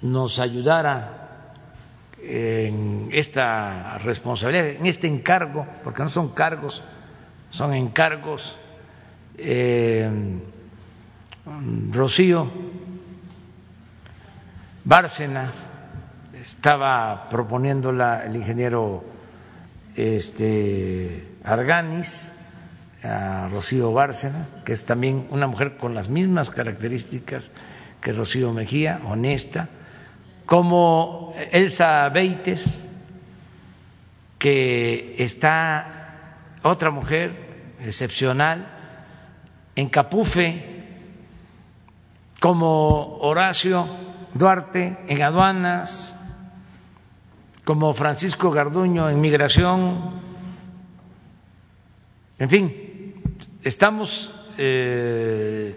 nos 0.02 0.39
ayudara 0.39 1.53
en 2.22 3.10
esta 3.11 3.98
responsabilidad, 3.99 4.68
en 4.68 4.85
este 4.85 5.07
encargo, 5.07 5.65
porque 5.84 6.03
no 6.03 6.10
son 6.10 6.30
cargos, 6.30 6.84
son 7.49 7.73
encargos. 7.73 8.57
Eh, 9.38 10.09
Rocío 11.91 12.51
Bárcenas 14.84 15.69
estaba 16.41 17.30
proponiéndola 17.30 18.23
el 18.26 18.35
ingeniero 18.35 19.03
este, 19.95 21.27
Arganis, 21.43 22.34
a 23.03 23.47
Rocío 23.49 23.91
Bárcena, 23.91 24.47
que 24.65 24.73
es 24.73 24.85
también 24.85 25.27
una 25.30 25.47
mujer 25.47 25.77
con 25.77 25.93
las 25.93 26.09
mismas 26.09 26.49
características 26.49 27.51
que 28.01 28.14
Rocío 28.14 28.53
Mejía, 28.53 29.01
honesta, 29.05 29.69
como 30.45 31.34
Elsa 31.51 32.07
Beites, 32.09 32.81
que 34.39 35.15
está 35.19 36.26
otra 36.64 36.91
mujer 36.91 37.76
excepcional, 37.84 38.77
en 39.78 39.90
Capufe, 39.90 40.84
como 42.40 43.20
Horacio 43.20 43.88
Duarte 44.34 44.98
en 45.08 45.22
aduanas, 45.22 46.20
como 47.64 47.94
Francisco 47.94 48.49
Garduño 48.49 49.08
en 49.08 49.22
migración, 49.22 50.20
en 52.40 52.49
fin, 52.49 53.14
estamos 53.64 54.32
eh, 54.58 55.76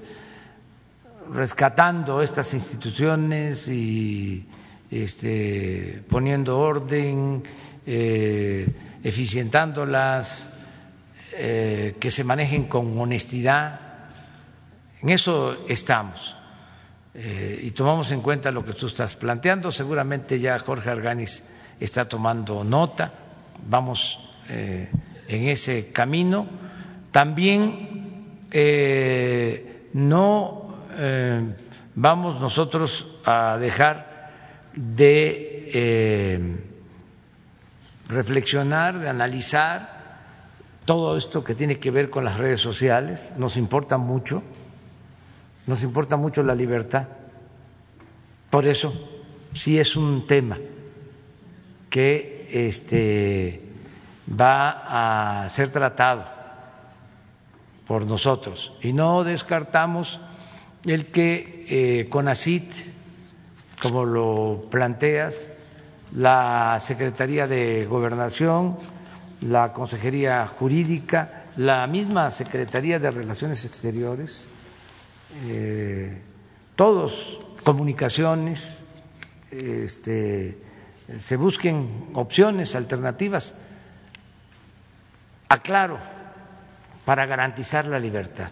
rescatando 1.31 2.23
estas 2.23 2.55
instituciones 2.55 3.69
y 3.69 4.47
este, 4.91 6.03
poniendo 6.09 6.59
orden, 6.59 7.43
eh, 7.87 8.67
eficientándolas, 9.03 10.55
eh, 11.33 11.97
que 12.01 12.11
se 12.11 12.25
manejen 12.25 12.65
con 12.65 12.99
honestidad. 12.99 13.90
En 15.03 15.09
eso 15.11 15.65
estamos. 15.69 16.37
Eh, 17.15 17.61
y 17.63 17.71
tomamos 17.73 18.13
en 18.13 18.21
cuenta 18.21 18.51
lo 18.51 18.65
que 18.65 18.73
tú 18.73 18.87
estás 18.87 19.17
planteando. 19.17 19.71
Seguramente 19.71 20.39
ya 20.39 20.59
Jorge 20.59 20.91
Arganis 20.91 21.49
está 21.79 22.09
tomando 22.09 22.65
nota. 22.65 23.13
Vamos 23.69 24.19
en 24.49 25.49
ese 25.49 25.93
camino. 25.93 26.49
También 27.13 28.39
no 29.93 30.75
vamos 31.95 32.41
nosotros 32.41 33.07
a 33.25 33.59
dejar 33.59 34.31
de 34.75 35.71
eh, 35.73 36.57
reflexionar, 38.09 38.99
de 38.99 39.09
analizar 39.09 40.01
todo 40.85 41.17
esto 41.17 41.45
que 41.45 41.55
tiene 41.55 41.79
que 41.79 41.91
ver 41.91 42.11
con 42.11 42.25
las 42.25 42.39
redes 42.39 42.61
sociales. 42.61 43.35
Nos 43.37 43.57
importa 43.57 43.99
mucho, 43.99 44.43
nos 45.71 45.85
importa 45.85 46.17
mucho 46.17 46.43
la 46.43 46.57
libertad. 46.57 47.07
Por 48.51 48.67
eso 48.67 48.93
sí 49.55 49.79
es 49.79 49.95
un 49.95 50.27
tema 50.27 50.59
que 51.89 52.49
este, 52.51 53.63
va 54.29 55.45
a 55.45 55.49
ser 55.49 55.71
tratado 55.71 56.25
por 57.87 58.05
nosotros 58.05 58.73
y 58.83 58.93
no 58.93 59.23
descartamos 59.23 60.19
el 60.87 61.07
que 61.07 61.67
eh, 61.69 62.09
CONACIT 62.09 62.65
como 63.81 64.05
lo 64.05 64.67
planteas, 64.73 65.51
la 66.13 66.79
Secretaría 66.81 67.47
de 67.47 67.87
Gobernación, 67.87 68.77
la 69.41 69.73
Consejería 69.73 70.49
Jurídica, 70.49 71.45
la 71.57 71.87
misma 71.87 72.33
Secretaría 72.33 72.99
de 72.99 73.13
Relaciones 73.13 73.65
Exteriores, 73.65 74.49
eh, 75.45 76.21
todos, 76.77 77.39
comunicaciones, 77.65 78.85
este, 79.51 80.59
se 81.19 81.37
busquen 81.37 82.11
opciones 82.15 82.75
alternativas, 82.75 83.59
aclaro, 85.49 85.99
para 87.05 87.27
garantizar 87.27 87.87
la 87.87 87.99
libertad, 87.99 88.51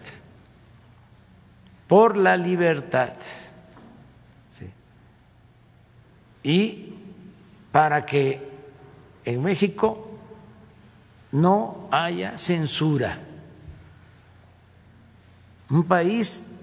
por 1.87 2.17
la 2.17 2.35
libertad 2.35 3.13
y 6.43 6.93
para 7.71 8.05
que 8.05 8.49
en 9.25 9.43
México 9.43 10.09
no 11.31 11.87
haya 11.91 12.37
censura. 12.37 13.19
Un 15.69 15.83
país 15.83 16.58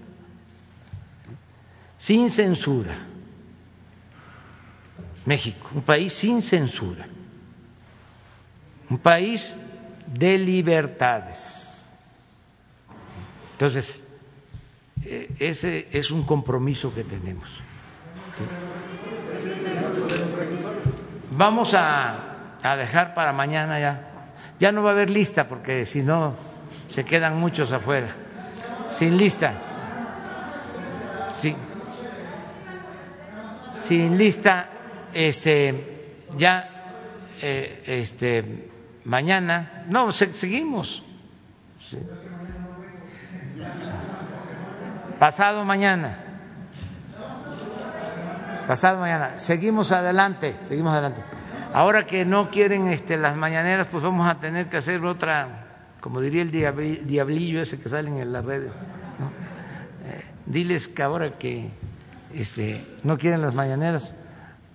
sin 1.98 2.30
censura. 2.30 2.96
México, 5.24 5.68
un 5.74 5.82
país 5.82 6.12
sin 6.12 6.40
censura. 6.40 7.06
Un 8.88 8.98
país 8.98 9.56
de 10.06 10.38
libertades. 10.38 11.90
Entonces, 13.52 14.04
eh, 15.04 15.34
ese 15.40 15.88
es 15.90 16.10
un 16.10 16.22
compromiso 16.22 16.94
que 16.94 17.02
tenemos. 17.02 17.60
Vamos 21.30 21.74
a, 21.74 22.58
a 22.62 22.76
dejar 22.76 23.14
para 23.14 23.32
mañana 23.32 23.80
ya. 23.80 24.12
Ya 24.60 24.72
no 24.72 24.82
va 24.82 24.90
a 24.90 24.92
haber 24.92 25.10
lista 25.10 25.48
porque 25.48 25.84
si 25.84 26.02
no 26.02 26.34
se 26.88 27.04
quedan 27.04 27.38
muchos 27.38 27.72
afuera. 27.72 28.08
Sin 28.88 29.16
lista. 29.16 29.52
Sin, 31.30 31.56
sin 33.76 34.18
lista, 34.18 34.68
este, 35.12 36.16
ya, 36.36 36.68
eh, 37.42 37.82
este, 37.86 38.70
mañana, 39.04 39.84
no, 39.88 40.12
se, 40.12 40.32
seguimos. 40.32 41.02
Pasado 45.18 45.64
mañana. 45.64 46.18
Pasado 48.66 48.98
mañana. 48.98 49.36
Seguimos 49.36 49.92
adelante, 49.92 50.56
seguimos 50.62 50.92
adelante. 50.92 51.22
Ahora 51.72 52.06
que 52.06 52.24
no 52.24 52.50
quieren 52.50 52.88
este, 52.88 53.16
las 53.16 53.36
mañaneras, 53.36 53.86
pues 53.90 54.02
vamos 54.02 54.28
a 54.28 54.40
tener 54.40 54.68
que 54.68 54.78
hacer 54.78 55.04
otra, 55.04 55.66
como 56.00 56.20
diría 56.20 56.42
el 56.42 56.50
diablillo 56.50 57.60
ese 57.60 57.80
que 57.80 57.88
sale 57.88 58.08
en 58.08 58.32
la 58.32 58.42
red. 58.42 58.64
¿no? 58.64 59.30
Eh, 60.06 60.24
diles 60.46 60.88
que 60.88 61.02
ahora 61.02 61.38
que 61.38 61.70
este, 62.36 62.84
no 63.02 63.18
quieren 63.18 63.42
las 63.42 63.54
mañaneras, 63.54 64.14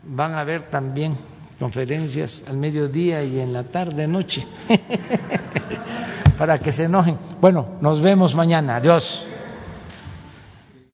van 0.03 0.35
a 0.35 0.43
ver 0.43 0.69
también 0.69 1.17
conferencias 1.59 2.43
al 2.47 2.57
mediodía 2.57 3.23
y 3.23 3.39
en 3.39 3.53
la 3.53 3.63
tarde, 3.63 4.07
noche, 4.07 4.47
para 6.37 6.59
que 6.59 6.71
se 6.71 6.85
enojen. 6.85 7.17
Bueno, 7.39 7.67
nos 7.81 8.01
vemos 8.01 8.33
mañana. 8.35 8.77
Adiós. 8.77 9.25